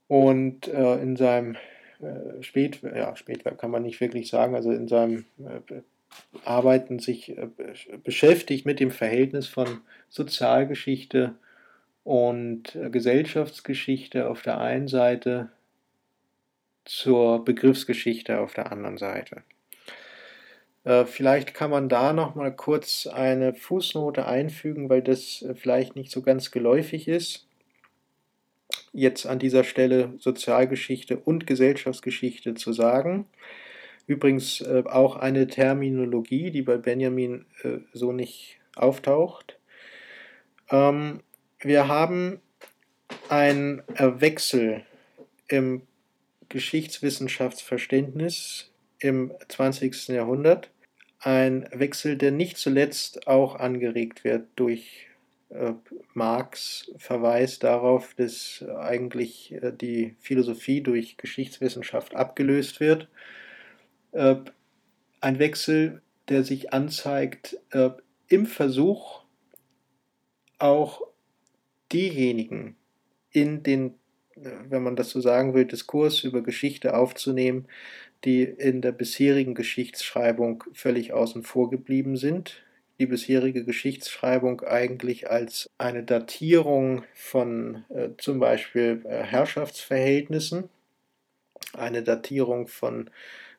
und 0.06 0.68
äh, 0.68 1.02
in 1.02 1.16
seinem 1.16 1.56
äh, 2.00 2.42
Spät, 2.42 2.80
ja, 2.82 3.14
Spätwerk 3.16 3.58
kann 3.58 3.70
man 3.70 3.82
nicht 3.82 4.00
wirklich 4.00 4.28
sagen, 4.28 4.54
also 4.54 4.70
in 4.72 4.88
seinem 4.88 5.24
äh, 5.38 5.80
Arbeiten 6.44 6.98
sich 6.98 7.36
äh, 7.36 7.48
beschäftigt 8.02 8.66
mit 8.66 8.80
dem 8.80 8.90
Verhältnis 8.90 9.46
von 9.46 9.80
Sozialgeschichte 10.08 11.34
und 12.04 12.74
äh, 12.74 12.90
Gesellschaftsgeschichte 12.90 14.28
auf 14.28 14.42
der 14.42 14.60
einen 14.60 14.88
Seite 14.88 15.50
zur 16.84 17.44
Begriffsgeschichte 17.44 18.40
auf 18.40 18.54
der 18.54 18.70
anderen 18.70 18.98
Seite. 18.98 19.42
Äh, 20.84 21.06
vielleicht 21.06 21.54
kann 21.54 21.70
man 21.70 21.88
da 21.88 22.12
noch 22.12 22.34
mal 22.34 22.54
kurz 22.54 23.06
eine 23.06 23.54
Fußnote 23.54 24.26
einfügen, 24.26 24.88
weil 24.88 25.02
das 25.02 25.42
äh, 25.42 25.54
vielleicht 25.54 25.96
nicht 25.96 26.10
so 26.10 26.22
ganz 26.22 26.50
geläufig 26.50 27.08
ist. 27.08 27.46
Jetzt 28.94 29.26
an 29.26 29.38
dieser 29.38 29.64
Stelle 29.64 30.14
Sozialgeschichte 30.18 31.18
und 31.18 31.46
Gesellschaftsgeschichte 31.46 32.54
zu 32.54 32.72
sagen. 32.72 33.26
Übrigens 34.06 34.62
äh, 34.62 34.84
auch 34.86 35.16
eine 35.16 35.46
Terminologie, 35.46 36.50
die 36.50 36.62
bei 36.62 36.78
Benjamin 36.78 37.44
so 37.92 38.12
nicht 38.12 38.56
auftaucht. 38.76 39.58
Ähm, 40.70 41.20
wir 41.60 41.88
haben 41.88 42.40
einen 43.28 43.82
Wechsel 43.98 44.86
im 45.48 45.82
Geschichtswissenschaftsverständnis 46.48 48.70
im 49.00 49.32
20. 49.48 50.08
Jahrhundert 50.08 50.70
ein 51.20 51.68
Wechsel, 51.72 52.16
der 52.16 52.32
nicht 52.32 52.56
zuletzt 52.58 53.26
auch 53.26 53.56
angeregt 53.56 54.24
wird 54.24 54.46
durch 54.56 55.06
äh, 55.08 55.13
Marx 56.14 56.90
Verweis 56.96 57.58
darauf, 57.58 58.14
dass 58.14 58.64
eigentlich 58.78 59.52
äh, 59.52 59.72
die 59.72 60.16
Philosophie 60.20 60.80
durch 60.80 61.16
Geschichtswissenschaft 61.16 62.14
abgelöst 62.14 62.80
wird. 62.80 63.08
Äh, 64.12 64.36
ein 65.20 65.38
Wechsel, 65.38 66.02
der 66.28 66.44
sich 66.44 66.72
anzeigt 66.72 67.58
äh, 67.70 67.90
im 68.28 68.46
Versuch, 68.46 69.22
auch 70.58 71.02
diejenigen 71.92 72.76
in 73.30 73.62
den, 73.62 73.94
äh, 74.36 74.50
wenn 74.68 74.82
man 74.82 74.96
das 74.96 75.10
so 75.10 75.20
sagen 75.20 75.54
will, 75.54 75.64
Diskurs 75.64 76.24
über 76.24 76.42
Geschichte 76.42 76.96
aufzunehmen, 76.96 77.66
die 78.24 78.42
in 78.42 78.80
der 78.80 78.92
bisherigen 78.92 79.54
Geschichtsschreibung 79.54 80.64
völlig 80.72 81.12
außen 81.12 81.42
vor 81.42 81.70
geblieben 81.70 82.16
sind. 82.16 82.63
Die 82.98 83.06
bisherige 83.06 83.64
Geschichtsschreibung 83.64 84.60
eigentlich 84.60 85.30
als 85.30 85.70
eine 85.78 86.04
Datierung 86.04 87.04
von 87.14 87.84
äh, 87.88 88.10
zum 88.18 88.38
Beispiel 88.38 89.02
äh, 89.04 89.22
Herrschaftsverhältnissen, 89.22 90.68
eine 91.72 92.02
Datierung 92.02 92.68
von 92.68 93.10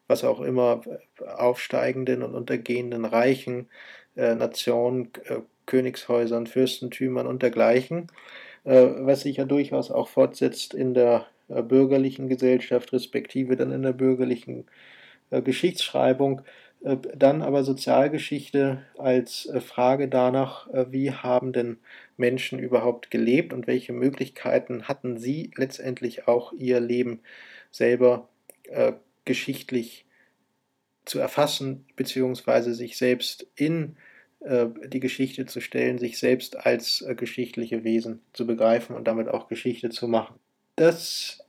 was 0.08 0.24
auch 0.24 0.42
immer 0.42 0.82
äh, 0.86 1.26
aufsteigenden 1.26 2.24
und 2.24 2.36
untergehenden 2.36 3.06
Reichen, 3.06 3.68
äh, 4.16 4.36
Nationen, 4.36 5.12
äh, 5.26 5.40
Königshäusern, 5.66 6.48
Fürstentümern 6.48 7.28
und 7.28 7.42
dergleichen, 7.42 8.08
äh, 8.64 8.86
was 9.00 9.22
sich 9.22 9.38
ja 9.38 9.46
durchaus 9.46 9.92
auch 9.92 10.08
fortsetzt 10.08 10.74
in 10.74 10.94
der 10.94 11.28
bürgerlichen 11.48 12.28
Gesellschaft, 12.28 12.92
respektive 12.92 13.56
dann 13.56 13.72
in 13.72 13.84
der 13.84 13.94
bürgerlichen 13.94 14.66
Geschichtsschreibung. 15.30 16.42
Äh, 16.86 16.98
dann 17.16 17.42
aber 17.42 17.64
Sozialgeschichte 17.64 18.84
als 18.98 19.52
Frage 19.60 20.08
danach, 20.08 20.68
wie 20.92 21.12
haben 21.12 21.52
denn 21.52 21.78
Menschen 22.16 22.60
überhaupt 22.60 23.12
gelebt 23.12 23.52
und 23.54 23.68
welche 23.68 23.92
Möglichkeiten 23.92 24.84
hatten 24.88 25.18
sie 25.18 25.52
letztendlich 25.56 26.28
auch 26.28 26.54
ihr 26.54 26.80
Leben 26.80 27.22
selber 27.72 28.30
geschichtlich 29.26 30.06
zu 31.06 31.20
erfassen, 31.20 31.86
beziehungsweise 31.96 32.74
sich 32.74 32.98
selbst 32.98 33.46
in 33.56 33.96
die 34.42 35.00
Geschichte 35.00 35.46
zu 35.46 35.62
stellen, 35.62 36.00
sich 36.00 36.18
selbst 36.18 36.66
als 36.66 37.06
geschichtliche 37.16 37.84
Wesen 37.84 38.22
zu 38.34 38.48
begreifen 38.48 38.96
und 38.96 39.08
damit 39.08 39.28
auch 39.28 39.48
Geschichte 39.48 39.90
zu 39.90 40.08
machen. 40.08 40.40
Das 40.76 41.45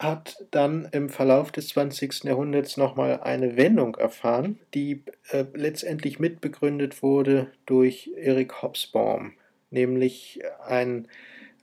hat 0.00 0.46
dann 0.50 0.88
im 0.92 1.10
Verlauf 1.10 1.52
des 1.52 1.68
20. 1.68 2.24
Jahrhunderts 2.24 2.78
nochmal 2.78 3.20
eine 3.20 3.58
Wendung 3.58 3.96
erfahren, 3.96 4.58
die 4.72 5.04
äh, 5.28 5.44
letztendlich 5.52 6.18
mitbegründet 6.18 7.02
wurde 7.02 7.52
durch 7.66 8.10
Eric 8.16 8.62
Hobsbawm, 8.62 9.34
nämlich 9.70 10.40
ein, 10.66 11.06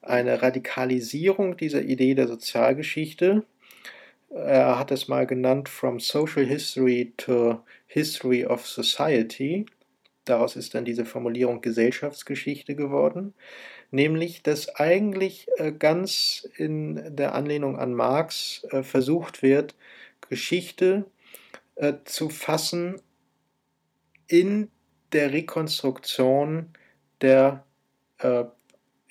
eine 0.04 0.44
Radikalisierung 0.44 1.58
dieser 1.58 1.82
Idee 1.82 2.14
der 2.14 2.28
Sozialgeschichte. 2.28 3.44
Er 4.30 4.78
hat 4.78 4.92
es 4.92 5.08
mal 5.08 5.26
genannt 5.26 5.68
From 5.68 6.00
Social 6.00 6.46
History 6.46 7.14
to 7.18 7.60
History 7.88 8.46
of 8.46 8.68
Society. 8.68 9.66
Daraus 10.26 10.56
ist 10.56 10.76
dann 10.76 10.86
diese 10.86 11.06
Formulierung 11.06 11.62
Gesellschaftsgeschichte 11.62 12.76
geworden 12.76 13.34
nämlich 13.92 14.44
dass 14.44 14.76
eigentlich 14.76 15.48
äh, 15.58 15.72
ganz 15.72 16.48
in 16.58 17.16
der 17.16 17.36
Anlehnung 17.36 17.78
an 17.78 17.94
Marx 17.94 18.66
äh, 18.72 18.84
versucht 18.84 19.42
wird, 19.42 19.76
Geschichte 20.30 21.06
äh, 21.76 21.94
zu 22.06 22.30
fassen 22.30 23.02
in 24.28 24.70
der 25.14 25.32
Rekonstruktion 25.32 26.74
der 27.22 27.64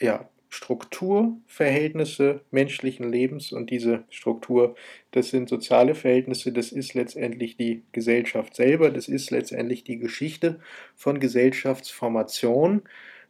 ja, 0.01 0.29
Strukturverhältnisse 0.49 2.41
menschlichen 2.51 3.11
Lebens. 3.11 3.53
Und 3.53 3.71
diese 3.71 4.05
Struktur, 4.11 4.75
das 5.13 5.29
sind 5.31 5.49
soziale 5.49 5.95
Verhältnisse, 5.95 6.53
das 6.53 6.73
ist 6.73 6.95
letztendlich 6.95 7.57
die 7.57 7.85
Gesellschaft 7.93 8.57
selber, 8.57 8.91
das 8.91 9.07
ist 9.09 9.31
letztendlich 9.31 9.85
die 9.85 9.99
Geschichte 9.99 10.59
von 10.97 11.21
Gesellschaftsformation 11.21 12.83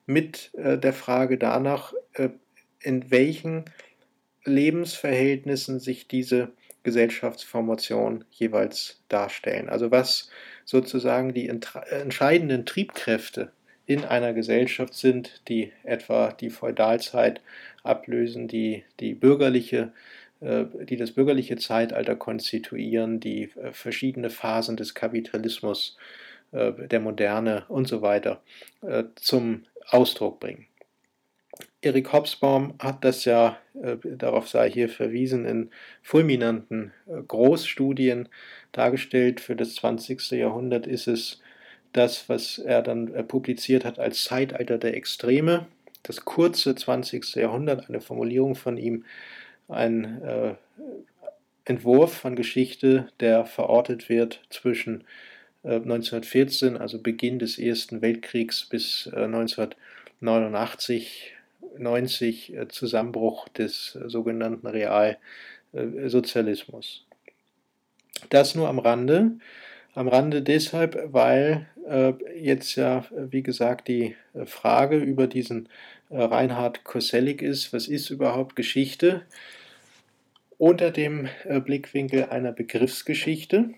mit 0.07 0.51
äh, 0.55 0.79
der 0.79 0.93
Frage 0.93 1.39
danach, 1.39 1.93
äh, 2.15 2.31
in 2.81 3.11
welchen 3.11 3.65
Lebensverhältnissen 4.45 5.81
sich 5.81 6.09
diese 6.09 6.53
Gesellschaftsformation 6.83 8.25
jeweils 8.31 9.03
darstellen. 9.09 9.69
Also 9.69 9.91
was 9.91 10.31
sozusagen 10.65 11.35
die 11.35 11.49
entscheidenden 11.49 12.65
Triebkräfte 12.65 13.51
in 13.87 14.05
einer 14.05 14.33
Gesellschaft 14.33 14.95
sind, 14.95 15.43
die 15.49 15.73
etwa 15.83 16.33
die 16.33 16.51
Feudalzeit 16.51 17.41
ablösen, 17.83 18.47
die 18.47 18.85
die 19.01 19.15
bürgerliche 19.15 19.93
äh, 20.41 20.67
die 20.85 20.97
das 20.97 21.13
bürgerliche 21.13 21.57
Zeitalter 21.57 22.15
konstituieren, 22.15 23.21
die 23.21 23.51
äh, 23.57 23.73
verschiedene 23.73 24.29
Phasen 24.29 24.77
des 24.77 24.95
Kapitalismus, 24.95 25.97
äh, 26.53 26.73
der 26.73 27.01
Moderne 27.01 27.65
und 27.69 27.89
so 27.89 28.03
weiter 28.03 28.43
zum 29.17 29.65
Ausdruck 29.91 30.41
bringen. 30.41 30.67
Erik 31.81 32.13
Hobsbawm 32.13 32.75
hat 32.79 33.05
das 33.05 33.25
ja, 33.25 33.59
äh, 33.81 33.97
darauf 34.03 34.49
sei 34.49 34.71
hier 34.71 34.89
verwiesen, 34.89 35.45
in 35.45 35.71
fulminanten 36.03 36.93
äh, 37.07 37.23
Großstudien 37.23 38.29
dargestellt. 38.73 39.41
Für 39.41 39.57
das 39.57 39.75
20. 39.77 40.33
Jahrhundert 40.33 40.87
ist 40.87 41.07
es 41.07 41.41
das, 41.93 42.29
was 42.29 42.59
er 42.59 42.83
dann 42.83 43.15
äh, 43.15 43.23
publiziert 43.23 43.85
hat 43.85 43.99
als 43.99 44.25
Zeitalter 44.25 44.79
der 44.79 44.97
Extreme. 44.97 45.67
Das 46.03 46.25
kurze 46.25 46.75
20. 46.75 47.37
Jahrhundert, 47.37 47.89
eine 47.89 48.01
Formulierung 48.01 48.55
von 48.55 48.77
ihm, 48.77 49.05
ein 49.69 50.23
äh, 50.23 50.55
Entwurf 51.65 52.15
von 52.15 52.37
Geschichte, 52.37 53.09
der 53.21 53.45
verortet 53.45 54.09
wird 54.09 54.41
zwischen 54.51 55.05
1914, 55.67 56.77
also 56.77 57.01
Beginn 57.01 57.41
des 57.41 57.59
Ersten 57.59 58.01
Weltkriegs, 58.01 58.67
bis 58.67 59.11
1989, 59.13 61.37
90 61.79 62.57
äh, 62.57 62.69
Zusammenbruch 62.69 63.49
des 63.49 63.97
äh, 63.97 64.09
sogenannten 64.09 64.67
Realsozialismus. 64.67 67.05
Das 68.31 68.55
nur 68.55 68.69
am 68.69 68.79
Rande. 68.79 69.33
Am 69.95 70.09
Rande 70.09 70.41
deshalb, 70.43 71.13
weil 71.13 71.67
äh, 71.89 72.15
jetzt 72.39 72.77
ja, 72.77 73.05
wie 73.11 73.43
gesagt, 73.43 73.89
die 73.89 74.15
Frage 74.45 74.99
über 74.99 75.27
diesen 75.27 75.69
Reinhard 76.11 76.85
Koselleck 76.85 77.41
ist, 77.43 77.73
was 77.73 77.89
ist 77.89 78.11
überhaupt 78.11 78.55
Geschichte? 78.55 79.23
Unter 80.57 80.93
dem 80.93 81.29
Blickwinkel 81.65 82.27
einer 82.27 82.53
Begriffsgeschichte, 82.53 83.71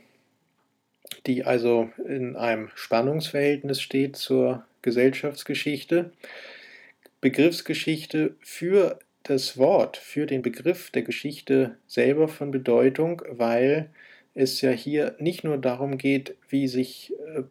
die 1.27 1.45
also 1.45 1.91
in 2.07 2.37
einem 2.37 2.71
Spannungsverhältnis 2.75 3.81
steht 3.81 4.16
zur 4.16 4.64
Gesellschaftsgeschichte. 4.83 6.12
Begriffsgeschichte 7.21 8.37
für 8.41 8.99
das 9.23 9.59
Wort, 9.59 9.97
für 9.97 10.27
den 10.27 10.43
Begriff 10.43 10.91
der 10.91 11.03
Geschichte 11.03 11.77
selber 11.87 12.29
von 12.29 12.51
Bedeutung, 12.51 13.23
weil 13.29 13.91
es 14.35 14.61
ja 14.61 14.71
hier 14.71 15.16
nicht 15.19 15.45
nur 15.45 15.59
darum 15.59 15.99
geht, 15.99 16.37
wie 16.49 16.69
sich 16.69 17.12
äh, 17.35 17.43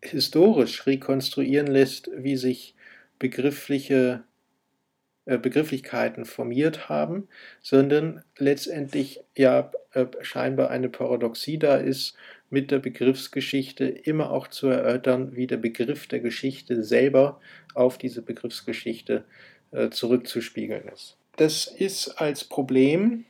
historisch 0.00 0.86
rekonstruieren 0.86 1.66
lässt, 1.66 2.10
wie 2.16 2.36
sich 2.36 2.74
begriffliche 3.18 4.24
äh, 5.26 5.38
Begrifflichkeiten 5.38 6.24
formiert 6.24 6.88
haben, 6.88 7.28
sondern 7.62 8.22
letztendlich 8.36 9.20
ja 9.36 9.70
äh, 9.92 10.06
scheinbar 10.20 10.70
eine 10.70 10.88
Paradoxie 10.88 11.58
da 11.58 11.76
ist, 11.76 12.16
mit 12.54 12.70
der 12.70 12.78
Begriffsgeschichte 12.78 13.84
immer 13.84 14.30
auch 14.30 14.46
zu 14.46 14.68
erörtern, 14.68 15.34
wie 15.34 15.48
der 15.48 15.56
Begriff 15.56 16.06
der 16.06 16.20
Geschichte 16.20 16.84
selber 16.84 17.40
auf 17.74 17.98
diese 17.98 18.22
Begriffsgeschichte 18.22 19.24
äh, 19.72 19.90
zurückzuspiegeln 19.90 20.88
ist. 20.88 21.16
Das 21.36 21.66
ist 21.66 22.08
als 22.20 22.44
Problem 22.44 23.24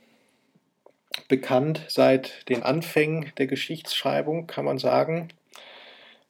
bekannt 1.27 1.81
seit 1.87 2.47
den 2.49 2.61
Anfängen 2.61 3.31
der 3.39 3.47
Geschichtsschreibung, 3.47 4.45
kann 4.45 4.63
man 4.63 4.77
sagen. 4.77 5.29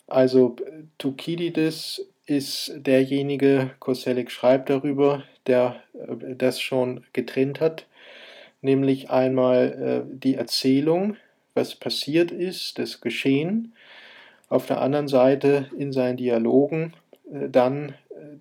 Also 0.08 0.56
Thukydides 0.98 2.08
ist 2.26 2.72
derjenige, 2.78 3.72
Koselleck 3.80 4.32
schreibt 4.32 4.70
darüber, 4.70 5.26
der 5.48 5.84
äh, 5.94 6.36
das 6.36 6.62
schon 6.62 7.04
getrennt 7.12 7.60
hat, 7.60 7.88
nämlich 8.62 9.10
einmal 9.10 10.06
äh, 10.08 10.18
die 10.18 10.36
Erzählung, 10.36 11.18
was 11.56 11.76
passiert 11.76 12.32
ist, 12.32 12.78
das 12.78 13.02
Geschehen, 13.02 13.74
auf 14.50 14.68
der 14.68 14.82
anderen 14.82 15.08
Seite 15.08 15.70
in 15.76 15.92
seinen 15.92 16.18
Dialogen 16.18 16.94
äh, 17.32 17.50
dann 17.50 17.96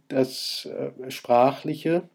das 0.09 0.69
Sprachliche, 1.09 2.09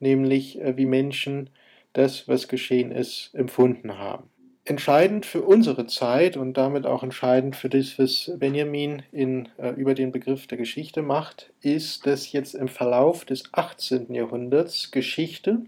nämlich 0.00 0.58
wie 0.58 0.86
Menschen 0.86 1.50
das, 1.92 2.28
was 2.28 2.48
geschehen 2.48 2.92
ist, 2.92 3.30
empfunden 3.34 3.98
haben. 3.98 4.30
Entscheidend 4.66 5.26
für 5.26 5.42
unsere 5.42 5.86
Zeit 5.86 6.38
und 6.38 6.56
damit 6.56 6.86
auch 6.86 7.02
entscheidend 7.02 7.54
für 7.54 7.68
das, 7.68 7.98
was 7.98 8.32
Benjamin 8.38 9.02
in, 9.12 9.50
äh, 9.58 9.70
über 9.72 9.92
den 9.92 10.10
Begriff 10.10 10.46
der 10.46 10.56
Geschichte 10.56 11.02
macht, 11.02 11.52
ist, 11.60 12.06
dass 12.06 12.32
jetzt 12.32 12.54
im 12.54 12.68
Verlauf 12.68 13.26
des 13.26 13.44
18. 13.52 14.14
Jahrhunderts 14.14 14.90
Geschichte 14.90 15.60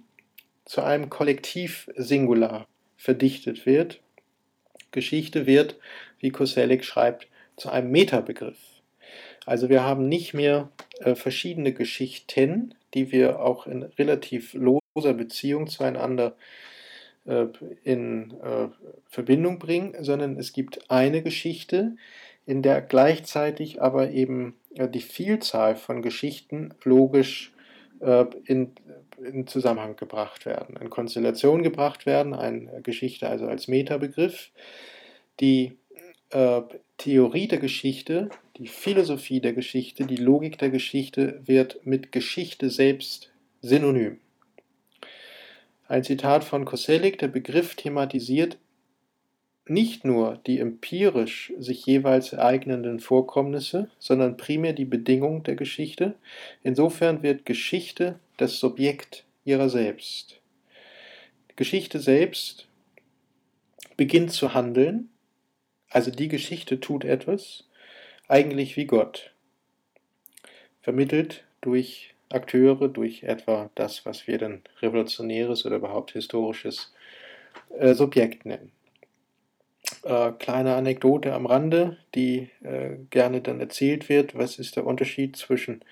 zu 0.65 0.83
einem 0.83 1.11
Kollektiv-Singular 1.11 2.67
verdichtet 2.97 3.67
wird. 3.67 4.01
Geschichte 4.97 5.47
wird, 5.47 5.77
wie 6.19 6.31
Koselleck 6.31 6.85
schreibt, 6.85 7.29
zu 7.57 7.71
einem 7.71 7.93
Metabegriff. 7.93 8.59
Also 9.45 9.69
wir 9.69 9.85
haben 9.85 10.09
nicht 10.09 10.35
mehr 10.35 10.71
äh, 10.99 11.15
verschiedene 11.15 11.73
Geschichten, 11.73 12.75
die 12.95 13.13
wir 13.13 13.41
auch 13.41 13.69
in 13.69 13.85
relativ 13.85 14.55
loser 14.55 15.15
Beziehung 15.15 15.69
zueinander 15.69 16.35
äh, 17.27 17.47
in 17.85 18.33
äh, 18.41 18.69
Verbindung 19.09 19.59
bringen, 19.59 19.95
sondern 20.01 20.37
es 20.37 20.53
gibt 20.53 20.91
eine 20.91 21.23
Geschichte, 21.23 21.97
in 22.47 22.63
der 22.63 22.81
gleichzeitig 22.81 23.83
aber 23.83 24.11
eben 24.11 24.55
äh, 24.75 24.89
die 24.89 25.01
Vielzahl 25.01 25.77
von 25.77 26.03
Geschichten 26.03 26.75
logisch 26.85 27.53
in, 28.45 28.73
in 29.25 29.47
Zusammenhang 29.47 29.97
gebracht 29.97 30.47
werden, 30.47 30.77
in 30.77 30.91
Konstellation 30.91 31.63
gebracht 31.63 32.07
werden, 32.07 32.35
eine 32.35 32.83
Geschichte 32.83 33.29
also 33.29 33.47
als 33.47 33.69
Metabegriff. 33.69 34.51
Die 35.41 35.77
äh, 36.31 36.63
Theorie 36.99 37.49
der 37.49 37.59
Geschichte, 37.59 38.31
die 38.57 38.69
Philosophie 38.69 39.41
der 39.41 39.53
Geschichte, 39.53 40.07
die 40.07 40.17
Logik 40.17 40.59
der 40.59 40.71
Geschichte 40.71 41.41
wird 41.45 41.85
mit 41.85 42.13
Geschichte 42.13 42.71
selbst 42.71 43.31
synonym. 43.61 44.19
Ein 45.89 46.05
Zitat 46.05 46.43
von 46.43 46.65
Koselleck, 46.65 47.19
der 47.19 47.29
Begriff 47.29 47.75
thematisiert 47.77 48.59
nicht 49.69 50.05
nur 50.05 50.39
die 50.47 50.61
empirisch 50.61 51.53
sich 51.59 51.85
jeweils 51.87 52.33
ereignenden 52.33 53.01
Vorkommnisse, 53.01 53.91
sondern 53.99 54.37
primär 54.37 54.73
die 54.73 54.85
Bedingung 54.85 55.43
der 55.43 55.57
Geschichte. 55.57 56.15
Insofern 56.63 57.23
wird 57.23 57.45
Geschichte 57.45 58.19
das 58.37 58.59
Subjekt 58.59 59.25
ihrer 59.45 59.69
selbst. 59.69 60.41
Geschichte 61.57 62.01
selbst 62.01 62.67
beginnt 63.97 64.33
zu 64.33 64.53
handeln, 64.53 65.11
also 65.89 66.11
die 66.11 66.29
Geschichte 66.29 66.81
tut 66.81 67.05
etwas, 67.05 67.65
eigentlich 68.29 68.77
wie 68.77 68.87
Gott, 68.87 69.33
vermittelt 70.83 71.45
durch 71.61 72.15
Akteure 72.29 72.89
durch 72.89 73.23
etwa 73.23 73.71
das, 73.75 74.05
was 74.05 74.27
wir 74.27 74.39
dann 74.39 74.63
revolutionäres 74.83 75.65
oder 75.65 75.77
überhaupt 75.77 76.13
historisches 76.13 76.93
äh, 77.79 77.95
Subjekt 77.95 78.45
nennen. 78.45 78.73
Äh, 80.03 80.33
kleine 80.33 80.75
Anekdote 80.75 81.33
am 81.33 81.47
Rande, 81.47 81.99
die 82.15 82.51
äh, 82.63 82.97
gerne 83.11 83.41
dann 83.41 83.61
erzählt 83.61 84.09
wird. 84.09 84.37
Was 84.37 84.59
ist 84.59 84.77
der 84.77 84.87
Unterschied 84.87 85.37
zwischen 85.37 85.85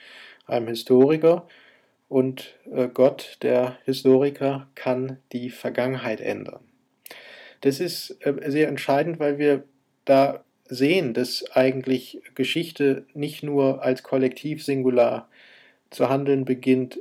einem 0.46 0.68
Historiker 0.68 1.46
und 2.08 2.54
äh, 2.70 2.88
Gott? 2.88 3.38
Der 3.42 3.78
Historiker 3.84 4.68
kann 4.74 5.18
die 5.32 5.50
Vergangenheit 5.50 6.20
ändern. 6.20 6.60
Das 7.60 7.80
ist 7.80 8.18
äh, 8.20 8.50
sehr 8.50 8.68
entscheidend, 8.68 9.18
weil 9.18 9.38
wir 9.38 9.64
da 10.04 10.44
sehen, 10.66 11.14
dass 11.14 11.44
eigentlich 11.52 12.20
Geschichte 12.34 13.06
nicht 13.14 13.42
nur 13.42 13.82
als 13.82 14.02
Kollektiv-Singular 14.02 15.28
zu 15.90 16.08
handeln 16.08 16.44
beginnt, 16.44 16.98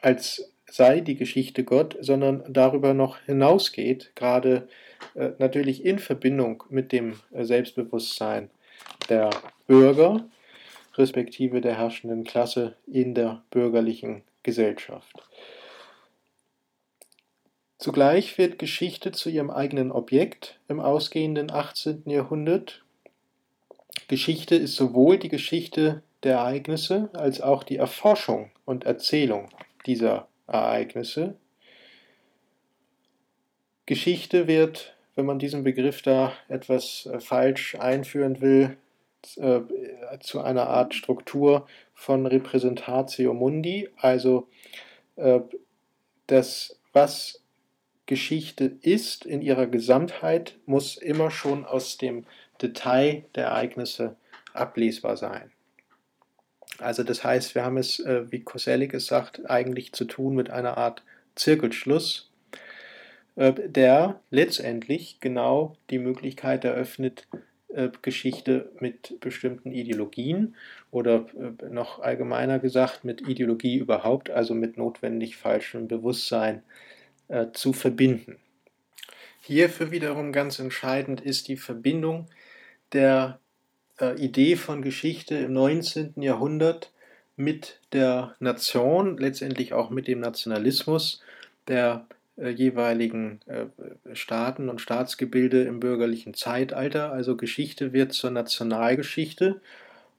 als 0.00 0.52
sei 0.68 1.00
die 1.00 1.16
Geschichte 1.16 1.64
Gott, 1.64 1.96
sondern 2.00 2.44
darüber 2.48 2.94
noch 2.94 3.18
hinausgeht, 3.18 4.12
gerade 4.14 4.68
äh, 5.14 5.30
natürlich 5.38 5.84
in 5.84 5.98
Verbindung 5.98 6.64
mit 6.70 6.92
dem 6.92 7.14
Selbstbewusstsein 7.30 8.50
der 9.08 9.30
Bürger, 9.66 10.28
respektive 10.94 11.60
der 11.60 11.76
herrschenden 11.78 12.24
Klasse 12.24 12.76
in 12.86 13.14
der 13.14 13.42
bürgerlichen 13.50 14.22
Gesellschaft. 14.42 15.22
Zugleich 17.78 18.38
wird 18.38 18.58
Geschichte 18.58 19.10
zu 19.10 19.28
ihrem 19.28 19.50
eigenen 19.50 19.90
Objekt 19.90 20.60
im 20.68 20.78
ausgehenden 20.78 21.50
18. 21.50 22.04
Jahrhundert. 22.06 22.84
Geschichte 24.06 24.54
ist 24.54 24.76
sowohl 24.76 25.18
die 25.18 25.28
Geschichte 25.28 26.02
der 26.22 26.36
Ereignisse 26.36 27.10
als 27.12 27.40
auch 27.40 27.64
die 27.64 27.76
Erforschung 27.76 28.50
und 28.64 28.84
Erzählung 28.84 29.48
dieser 29.86 30.28
Ereignisse. 30.46 31.34
Geschichte 33.86 34.46
wird, 34.46 34.94
wenn 35.16 35.26
man 35.26 35.38
diesen 35.38 35.64
Begriff 35.64 36.02
da 36.02 36.32
etwas 36.48 37.06
äh, 37.06 37.20
falsch 37.20 37.74
einführen 37.74 38.40
will, 38.40 38.76
äh, 39.36 39.60
zu 40.20 40.40
einer 40.40 40.68
Art 40.68 40.94
Struktur 40.94 41.66
von 41.94 42.26
Repräsentatio 42.26 43.34
Mundi, 43.34 43.88
also 43.96 44.48
äh, 45.16 45.40
das, 46.26 46.78
was 46.92 47.42
Geschichte 48.06 48.64
ist 48.82 49.24
in 49.24 49.42
ihrer 49.42 49.66
Gesamtheit, 49.66 50.56
muss 50.66 50.96
immer 50.96 51.30
schon 51.30 51.64
aus 51.64 51.98
dem 51.98 52.26
Detail 52.60 53.24
der 53.34 53.46
Ereignisse 53.46 54.16
ablesbar 54.52 55.16
sein. 55.16 55.50
Also 56.78 57.02
das 57.02 57.22
heißt, 57.22 57.54
wir 57.54 57.64
haben 57.64 57.76
es, 57.76 58.00
äh, 58.00 58.30
wie 58.30 58.40
Koselleck 58.40 58.94
es 58.94 59.06
sagt, 59.06 59.48
eigentlich 59.48 59.92
zu 59.92 60.04
tun 60.04 60.34
mit 60.34 60.50
einer 60.50 60.76
Art 60.76 61.02
Zirkelschluss, 61.34 62.30
äh, 63.36 63.52
der 63.52 64.20
letztendlich 64.30 65.20
genau 65.20 65.76
die 65.90 65.98
Möglichkeit 65.98 66.64
eröffnet, 66.64 67.26
Geschichte 68.02 68.70
mit 68.80 69.20
bestimmten 69.20 69.72
Ideologien 69.72 70.56
oder 70.90 71.26
äh, 71.38 71.68
noch 71.68 72.00
allgemeiner 72.00 72.58
gesagt 72.58 73.04
mit 73.04 73.26
Ideologie 73.28 73.76
überhaupt, 73.76 74.30
also 74.30 74.54
mit 74.54 74.76
notwendig 74.76 75.36
falschem 75.36 75.88
Bewusstsein 75.88 76.62
äh, 77.28 77.46
zu 77.52 77.72
verbinden. 77.72 78.36
Hierfür 79.40 79.90
wiederum 79.90 80.32
ganz 80.32 80.58
entscheidend 80.58 81.20
ist 81.20 81.48
die 81.48 81.56
Verbindung 81.56 82.28
der 82.92 83.40
äh, 84.00 84.14
Idee 84.22 84.56
von 84.56 84.82
Geschichte 84.82 85.36
im 85.36 85.52
19. 85.52 86.14
Jahrhundert 86.16 86.92
mit 87.36 87.80
der 87.92 88.36
Nation, 88.38 89.18
letztendlich 89.18 89.72
auch 89.72 89.90
mit 89.90 90.06
dem 90.06 90.20
Nationalismus 90.20 91.22
der 91.68 92.06
äh, 92.08 92.14
jeweiligen 92.36 93.40
äh, 93.46 93.66
Staaten 94.14 94.68
und 94.68 94.80
Staatsgebilde 94.80 95.62
im 95.62 95.80
bürgerlichen 95.80 96.34
Zeitalter. 96.34 97.12
Also 97.12 97.36
Geschichte 97.36 97.92
wird 97.92 98.12
zur 98.12 98.30
Nationalgeschichte. 98.30 99.60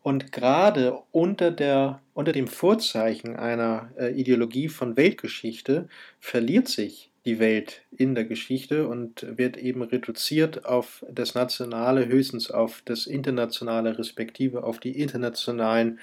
Und 0.04 0.32
gerade 0.32 1.00
unter, 1.12 1.50
der, 1.50 2.02
unter 2.14 2.34
dem 2.34 2.48
Vorzeichen 2.48 3.36
einer 3.36 3.90
äh, 3.98 4.12
Ideologie 4.14 4.68
von 4.68 4.96
Weltgeschichte 4.98 5.88
verliert 6.20 6.68
sich 6.68 7.10
die 7.26 7.40
Welt 7.40 7.84
in 7.96 8.16
der 8.16 8.26
Geschichte 8.26 8.88
und 8.88 9.26
wird 9.38 9.56
eben 9.56 9.82
reduziert 9.82 10.66
auf 10.66 11.06
das 11.10 11.36
Nationale, 11.36 12.06
höchstens 12.06 12.52
auf 12.52 12.82
das 12.84 13.08
Internationale, 13.08 13.98
respektive 13.98 14.66
auf 14.66 14.82
die 14.82 15.00
internationalen 15.00 16.00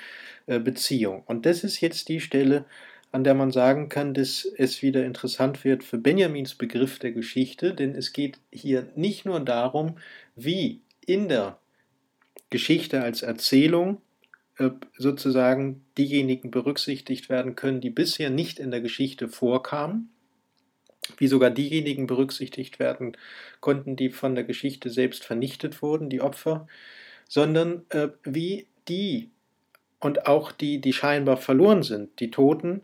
Beziehungen. 0.47 1.23
Und 1.27 1.45
das 1.45 1.63
ist 1.63 1.83
jetzt 1.83 2.09
die 2.09 2.21
Stelle, 2.21 2.65
an 3.13 3.25
der 3.25 3.35
man 3.35 3.51
sagen 3.51 3.89
kann, 3.89 4.15
dass 4.15 4.45
es 4.45 4.83
wieder 4.83 5.05
interessant 5.05 5.65
wird 5.65 5.83
für 5.83 5.99
Benjamins 5.99 6.55
Begriff 6.55 6.99
der 6.99 7.13
Geschichte, 7.13 7.75
denn 7.75 7.95
es 7.95 8.13
geht 8.13 8.39
hier 8.53 8.89
nicht 8.95 9.25
nur 9.25 9.41
darum, 9.41 9.99
wie 10.37 10.81
in 11.05 11.29
der 11.29 11.59
Geschichte 12.51 13.03
als 13.03 13.23
Erzählung 13.23 14.01
äh, 14.59 14.71
sozusagen 14.97 15.85
diejenigen 15.99 16.51
berücksichtigt 16.51 17.29
werden 17.29 17.57
können, 17.57 17.81
die 17.81 17.91
bisher 17.91 18.31
nicht 18.31 18.59
in 18.59 18.71
der 18.71 18.81
Geschichte 18.81 19.29
vorkamen, 19.29 20.11
wie 21.17 21.27
sogar 21.27 21.51
diejenigen 21.51 22.07
berücksichtigt 22.07 22.79
werden 22.79 23.17
konnten, 23.61 23.97
die 23.97 24.11
von 24.11 24.35
der 24.35 24.45
Geschichte 24.45 24.91
selbst 24.91 25.25
vernichtet 25.25 25.83
wurden, 25.83 26.11
die 26.11 26.21
Opfer, 26.21 26.69
sondern 27.29 27.85
äh, 27.89 28.09
wie 28.23 28.67
die 28.89 29.31
und 30.01 30.27
auch 30.27 30.53
die, 30.53 30.81
die 30.81 30.93
scheinbar 30.93 31.37
verloren 31.37 31.83
sind, 31.83 32.21
die 32.21 32.31
Toten, 32.31 32.83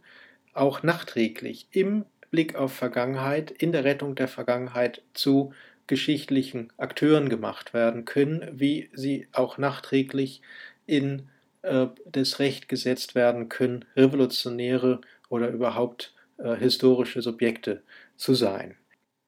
auch 0.52 0.82
nachträglich 0.82 1.68
im 1.70 2.04
Blick 2.30 2.54
auf 2.54 2.72
Vergangenheit, 2.72 3.50
in 3.50 3.72
der 3.72 3.84
Rettung 3.84 4.14
der 4.14 4.28
Vergangenheit 4.28 5.02
zu 5.14 5.52
geschichtlichen 5.86 6.72
Akteuren 6.76 7.28
gemacht 7.28 7.72
werden 7.72 8.04
können, 8.04 8.48
wie 8.52 8.90
sie 8.92 9.28
auch 9.32 9.58
nachträglich 9.58 10.42
in 10.86 11.28
äh, 11.62 11.86
das 12.06 12.38
Recht 12.38 12.68
gesetzt 12.68 13.14
werden 13.14 13.48
können, 13.48 13.84
revolutionäre 13.96 15.00
oder 15.28 15.48
überhaupt 15.48 16.14
äh, 16.38 16.56
historische 16.56 17.22
Subjekte 17.22 17.82
zu 18.16 18.34
sein. 18.34 18.76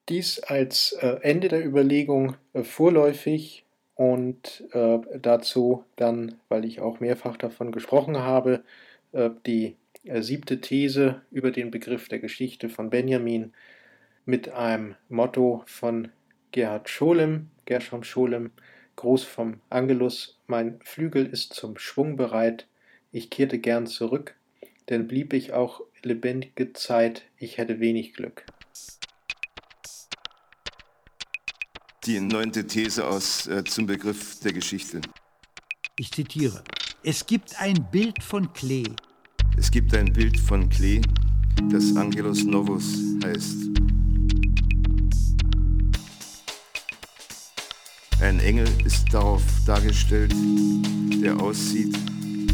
Dies 0.09 0.39
als 0.39 0.93
äh, 0.93 1.19
Ende 1.21 1.47
der 1.47 1.65
Überlegung 1.65 2.35
äh, 2.53 2.63
vorläufig 2.63 3.63
und 3.99 4.63
äh, 4.71 4.99
dazu 5.21 5.83
dann, 5.97 6.35
weil 6.47 6.63
ich 6.63 6.79
auch 6.79 7.01
mehrfach 7.01 7.35
davon 7.35 7.73
gesprochen 7.73 8.19
habe, 8.19 8.63
äh, 9.11 9.29
die 9.45 9.75
äh, 10.05 10.21
siebte 10.21 10.61
These 10.61 11.21
über 11.31 11.51
den 11.51 11.69
Begriff 11.69 12.07
der 12.07 12.19
Geschichte 12.19 12.69
von 12.69 12.89
Benjamin 12.89 13.51
mit 14.23 14.53
einem 14.53 14.95
Motto 15.09 15.63
von 15.65 16.07
Gerhard 16.53 16.87
Scholem, 16.87 17.49
Gershom 17.65 18.05
Scholem, 18.05 18.51
Groß 18.95 19.25
vom 19.25 19.59
Angelus, 19.69 20.39
mein 20.47 20.79
Flügel 20.81 21.25
ist 21.25 21.51
zum 21.51 21.77
Schwung 21.77 22.15
bereit, 22.15 22.67
ich 23.11 23.29
kehrte 23.29 23.59
gern 23.59 23.85
zurück, 23.85 24.35
denn 24.87 25.09
blieb 25.09 25.33
ich 25.33 25.51
auch 25.51 25.81
lebendige 26.03 26.71
Zeit, 26.71 27.25
ich 27.37 27.57
hätte 27.57 27.81
wenig 27.81 28.13
Glück. 28.13 28.45
Die 32.05 32.19
neunte 32.19 32.65
These 32.65 33.05
aus 33.05 33.47
äh, 33.47 33.63
zum 33.63 33.85
Begriff 33.85 34.39
der 34.39 34.53
Geschichte. 34.53 35.01
Ich 35.97 36.11
zitiere. 36.11 36.63
Es 37.03 37.25
gibt 37.25 37.59
ein 37.59 37.87
Bild 37.91 38.23
von 38.23 38.51
Klee. 38.53 38.85
Es 39.57 39.69
gibt 39.69 39.93
ein 39.93 40.11
Bild 40.13 40.39
von 40.39 40.69
Klee, 40.69 41.01
das 41.69 41.95
Angelus 41.95 42.43
Novus 42.43 42.95
heißt. 43.23 43.55
Ein 48.21 48.39
Engel 48.39 48.67
ist 48.85 49.13
darauf 49.13 49.41
dargestellt, 49.65 50.33
der 51.21 51.39
aussieht, 51.39 51.97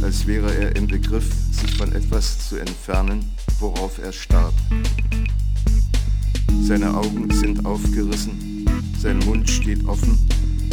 als 0.02 0.26
wäre 0.26 0.54
er 0.56 0.76
im 0.76 0.88
Begriff, 0.88 1.32
sich 1.52 1.76
von 1.76 1.92
etwas 1.92 2.50
zu 2.50 2.58
entfernen, 2.58 3.26
worauf 3.60 3.98
er 4.00 4.12
starb. 4.12 4.54
Seine 6.62 6.96
Augen 6.96 7.32
sind 7.32 7.66
aufgerissen 7.66 8.55
sein 9.06 9.20
Mund 9.20 9.48
steht 9.48 9.86
offen 9.88 10.18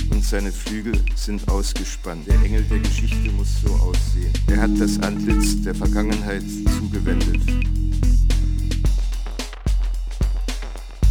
und 0.09 0.25
seine 0.25 0.51
Flügel 0.51 0.95
sind 1.15 1.47
ausgespannt. 1.51 2.27
Der 2.27 2.37
Engel 2.37 2.63
der 2.63 2.79
Geschichte 2.79 3.31
muss 3.33 3.61
so 3.63 3.71
aussehen. 3.75 4.33
Er 4.47 4.63
hat 4.63 4.71
das 4.79 4.99
Antlitz 5.01 5.61
der 5.61 5.75
Vergangenheit 5.75 6.43
zugewendet. 6.79 7.43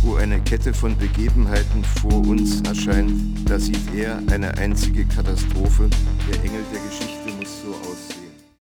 Wo 0.01 0.15
eine 0.15 0.41
Kette 0.41 0.73
von 0.73 0.97
Begebenheiten 0.97 1.83
vor 2.01 2.25
uns 2.27 2.59
erscheint, 2.61 3.13
da 3.47 3.59
sieht 3.59 3.93
er 3.95 4.17
eine 4.31 4.57
einzige 4.57 5.05
Katastrophe, 5.05 5.91
der 6.27 6.43
Engel 6.43 6.63
der 6.73 6.81
Geschichte 6.89 7.20